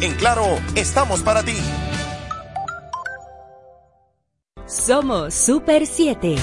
En 0.00 0.14
Claro, 0.14 0.58
estamos 0.74 1.20
para 1.22 1.42
ti. 1.42 1.56
Somos 4.66 5.34
Super 5.34 5.86
7. 5.86 6.36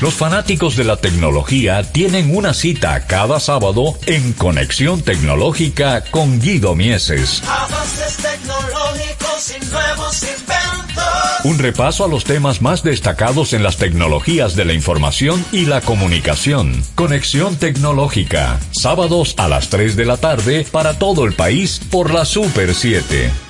Los 0.00 0.14
fanáticos 0.14 0.76
de 0.76 0.84
la 0.84 0.96
tecnología 0.96 1.82
tienen 1.82 2.34
una 2.34 2.54
cita 2.54 3.06
cada 3.06 3.38
sábado 3.40 3.98
en 4.06 4.32
Conexión 4.32 5.02
Tecnológica 5.02 6.02
con 6.10 6.40
Guido 6.40 6.74
Mieses. 6.74 7.42
Avances 7.46 8.16
tecnológicos 8.16 9.54
y 9.54 9.66
nuevos 9.66 10.22
inventos. 10.22 10.59
Un 11.42 11.58
repaso 11.58 12.04
a 12.04 12.08
los 12.08 12.24
temas 12.24 12.60
más 12.60 12.82
destacados 12.82 13.54
en 13.54 13.62
las 13.62 13.78
tecnologías 13.78 14.56
de 14.56 14.66
la 14.66 14.74
información 14.74 15.42
y 15.52 15.64
la 15.64 15.80
comunicación. 15.80 16.82
Conexión 16.94 17.56
Tecnológica, 17.56 18.60
sábados 18.72 19.34
a 19.38 19.48
las 19.48 19.70
3 19.70 19.96
de 19.96 20.04
la 20.04 20.18
tarde 20.18 20.66
para 20.70 20.98
todo 20.98 21.24
el 21.24 21.32
país 21.32 21.80
por 21.90 22.12
la 22.12 22.26
Super 22.26 22.74
7. 22.74 23.49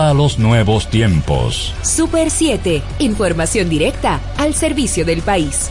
a 0.00 0.14
los 0.14 0.38
nuevos 0.38 0.88
tiempos. 0.88 1.74
Super 1.82 2.30
7, 2.30 2.82
información 3.00 3.68
directa 3.68 4.20
al 4.36 4.54
servicio 4.54 5.04
del 5.04 5.22
país. 5.22 5.70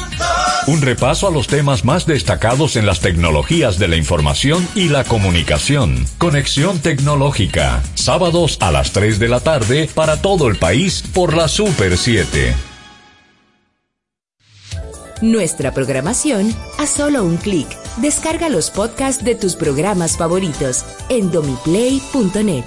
Un 0.67 0.81
repaso 0.81 1.27
a 1.27 1.31
los 1.31 1.47
temas 1.47 1.85
más 1.85 2.05
destacados 2.05 2.75
en 2.75 2.85
las 2.85 2.99
tecnologías 2.99 3.79
de 3.79 3.87
la 3.87 3.95
información 3.95 4.67
y 4.75 4.89
la 4.89 5.03
comunicación. 5.03 6.05
Conexión 6.19 6.79
Tecnológica, 6.79 7.81
sábados 7.95 8.57
a 8.61 8.71
las 8.71 8.91
3 8.91 9.17
de 9.17 9.27
la 9.27 9.39
tarde 9.39 9.89
para 9.93 10.21
todo 10.21 10.47
el 10.47 10.57
país 10.57 11.03
por 11.13 11.35
la 11.35 11.47
Super 11.47 11.97
7. 11.97 12.53
Nuestra 15.21 15.73
programación 15.73 16.53
a 16.77 16.85
solo 16.85 17.23
un 17.23 17.37
clic. 17.37 17.67
Descarga 17.97 18.49
los 18.49 18.69
podcasts 18.69 19.23
de 19.23 19.35
tus 19.35 19.55
programas 19.55 20.17
favoritos 20.17 20.85
en 21.09 21.31
domiplay.net. 21.31 22.65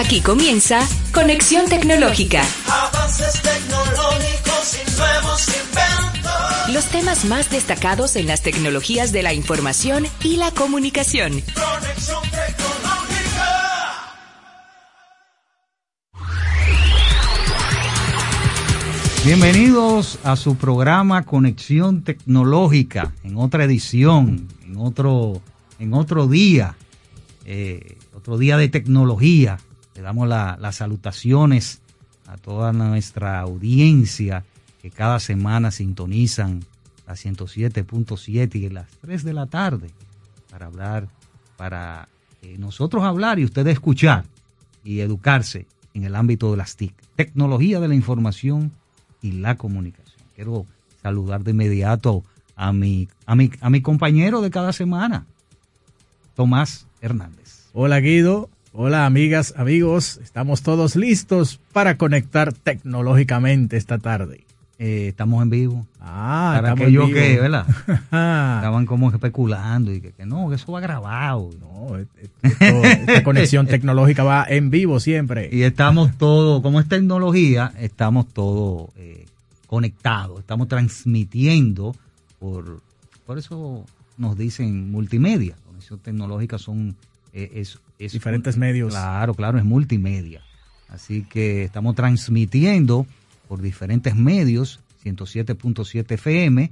Aquí 0.00 0.22
comienza 0.22 0.80
Conexión 1.12 1.68
Tecnológica. 1.68 2.42
Avances 2.66 3.42
tecnológicos 3.42 4.78
y 4.78 4.96
nuevos 4.96 5.48
inventos. 5.48 6.72
Los 6.72 6.86
temas 6.86 7.26
más 7.26 7.50
destacados 7.50 8.16
en 8.16 8.26
las 8.26 8.40
tecnologías 8.42 9.12
de 9.12 9.22
la 9.22 9.34
información 9.34 10.06
y 10.24 10.36
la 10.38 10.52
comunicación. 10.52 11.32
Conexión 11.32 12.22
tecnológica. 12.22 13.44
Bienvenidos 19.26 20.18
a 20.24 20.36
su 20.36 20.56
programa 20.56 21.26
Conexión 21.26 22.04
Tecnológica, 22.04 23.12
en 23.22 23.36
otra 23.36 23.64
edición, 23.64 24.48
en 24.64 24.78
otro, 24.78 25.42
en 25.78 25.92
otro 25.92 26.26
día, 26.26 26.74
eh, 27.44 27.98
otro 28.14 28.38
día 28.38 28.56
de 28.56 28.70
tecnología. 28.70 29.58
Le 30.00 30.04
damos 30.04 30.26
la- 30.28 30.56
las 30.58 30.76
salutaciones 30.76 31.82
a 32.26 32.38
toda 32.38 32.72
nuestra 32.72 33.38
audiencia 33.40 34.44
que 34.80 34.90
cada 34.90 35.20
semana 35.20 35.70
sintonizan 35.70 36.64
la 37.06 37.16
107.7 37.16 38.54
y 38.58 38.70
las 38.70 38.88
3 39.02 39.24
de 39.24 39.34
la 39.34 39.44
tarde 39.44 39.90
para 40.50 40.64
hablar, 40.66 41.08
para 41.58 42.08
eh, 42.40 42.56
nosotros 42.58 43.04
hablar 43.04 43.38
y 43.40 43.44
ustedes 43.44 43.74
escuchar 43.74 44.24
y 44.84 45.00
educarse 45.00 45.66
en 45.92 46.04
el 46.04 46.16
ámbito 46.16 46.50
de 46.50 46.56
las 46.56 46.76
TIC, 46.76 46.94
tecnología 47.14 47.78
de 47.78 47.88
la 47.88 47.94
información 47.94 48.72
y 49.20 49.32
la 49.32 49.56
comunicación. 49.58 50.22
Quiero 50.34 50.64
saludar 51.02 51.44
de 51.44 51.50
inmediato 51.50 52.24
a 52.56 52.72
mi, 52.72 53.08
a 53.26 53.34
mi, 53.36 53.50
a 53.60 53.68
mi 53.68 53.82
compañero 53.82 54.40
de 54.40 54.48
cada 54.50 54.72
semana, 54.72 55.26
Tomás 56.36 56.86
Hernández. 57.02 57.66
Hola 57.74 58.00
Guido, 58.00 58.48
hola 58.72 59.06
amigas, 59.06 59.54
amigos, 59.56 60.20
estamos 60.22 60.62
todos 60.62 60.96
listos 60.96 61.60
para 61.72 61.96
conectar 61.96 62.52
tecnológicamente 62.52 63.76
esta 63.76 63.98
tarde. 63.98 64.44
Eh, 64.78 65.08
estamos 65.08 65.42
en 65.42 65.50
vivo. 65.50 65.86
Ah, 66.00 66.52
para 66.56 66.68
estamos 66.70 66.80
aquellos 66.86 67.10
que, 67.10 67.38
¿verdad? 67.38 67.66
Estaban 67.88 68.86
como 68.86 69.10
especulando 69.10 69.92
y 69.92 70.00
que, 70.00 70.12
que 70.12 70.24
no, 70.24 70.48
que 70.48 70.54
eso 70.54 70.72
va 70.72 70.80
grabado. 70.80 71.50
No, 71.60 71.98
esto- 71.98 72.82
esta 73.02 73.22
conexión 73.22 73.66
tecnológica 73.68 74.24
va 74.24 74.46
en 74.48 74.70
vivo 74.70 74.98
siempre. 74.98 75.50
Y 75.52 75.64
estamos 75.64 76.16
todos, 76.16 76.62
como 76.62 76.80
es 76.80 76.88
tecnología, 76.88 77.74
estamos 77.78 78.28
todos 78.28 78.88
eh, 78.96 79.26
conectados, 79.66 80.40
estamos 80.40 80.66
transmitiendo 80.68 81.94
por, 82.38 82.80
por 83.26 83.36
eso 83.36 83.84
nos 84.16 84.38
dicen 84.38 84.90
multimedia. 84.90 85.56
Conexión 85.66 85.98
tecnológica 85.98 86.56
son 86.56 86.96
eh, 87.34 87.50
es, 87.56 87.78
es- 88.06 88.12
Diferentes 88.12 88.56
medios. 88.56 88.92
Claro, 88.92 89.34
claro, 89.34 89.58
es 89.58 89.64
multimedia. 89.64 90.42
Así 90.88 91.22
que 91.22 91.64
estamos 91.64 91.94
transmitiendo 91.94 93.06
por 93.48 93.60
diferentes 93.62 94.14
medios, 94.16 94.80
107.7 95.04 96.14
FM 96.14 96.70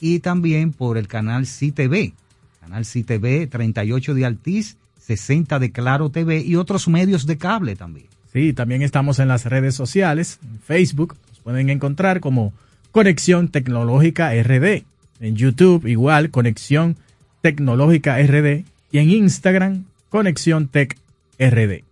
y 0.00 0.18
también 0.20 0.72
por 0.72 0.98
el 0.98 1.06
canal 1.08 1.44
CTV, 1.46 2.12
canal 2.60 2.84
CTV 2.84 3.48
38 3.48 4.14
de 4.14 4.24
Altiz, 4.26 4.76
60 4.98 5.58
de 5.58 5.70
Claro 5.72 6.10
TV 6.10 6.40
y 6.40 6.56
otros 6.56 6.88
medios 6.88 7.26
de 7.26 7.38
cable 7.38 7.76
también. 7.76 8.06
Sí, 8.32 8.52
también 8.52 8.82
estamos 8.82 9.18
en 9.18 9.28
las 9.28 9.44
redes 9.46 9.74
sociales, 9.74 10.38
en 10.42 10.58
Facebook, 10.60 11.16
nos 11.28 11.40
pueden 11.40 11.68
encontrar 11.70 12.20
como 12.20 12.52
Conexión 12.92 13.48
Tecnológica 13.48 14.32
RD, 14.34 14.84
en 15.20 15.36
YouTube 15.36 15.86
igual 15.86 16.30
Conexión 16.30 16.96
Tecnológica 17.42 18.18
RD 18.22 18.64
y 18.92 18.98
en 18.98 19.10
Instagram 19.10 19.84
Conexión 20.10 20.68
Tech 20.68 20.98
RD. 21.38 21.84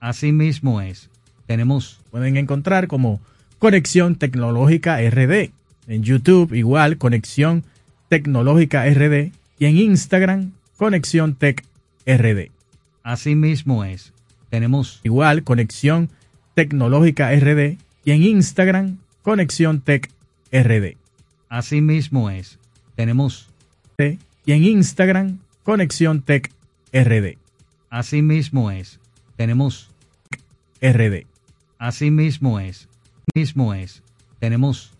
Así 0.00 0.32
mismo 0.32 0.80
es. 0.80 1.10
Tenemos 1.46 2.00
pueden 2.10 2.36
encontrar 2.36 2.86
como 2.86 3.20
Conexión 3.58 4.16
Tecnológica 4.16 4.98
RD, 5.00 5.50
en 5.88 6.02
YouTube 6.02 6.54
igual 6.54 6.98
Conexión 6.98 7.64
Tecnológica 8.08 8.86
RD 8.88 9.32
y 9.58 9.66
en 9.66 9.76
Instagram 9.76 10.52
Conexión 10.76 11.34
Tech 11.34 11.64
RD. 12.06 12.50
Así 13.02 13.34
mismo 13.34 13.84
es. 13.84 14.12
Tenemos 14.50 15.00
igual 15.02 15.42
Conexión 15.42 16.10
Tecnológica 16.54 17.34
RD 17.34 17.76
y 18.04 18.10
en 18.12 18.22
Instagram 18.22 18.98
Conexión 19.22 19.80
Tech 19.80 20.10
RD. 20.52 20.96
Así 21.48 21.80
mismo 21.80 22.30
es. 22.30 22.58
Tenemos 22.94 23.48
y 23.98 24.52
en 24.52 24.64
Instagram 24.64 25.38
Conexión 25.64 26.22
Tech 26.22 26.52
RD. 26.92 27.43
Así 27.94 28.22
mismo 28.22 28.72
es. 28.72 28.98
Tenemos 29.36 29.88
RD. 30.82 31.28
Así 31.78 32.10
mismo 32.10 32.58
es. 32.58 32.88
Mismo 33.36 33.72
es. 33.72 34.02
Tenemos 34.40 34.92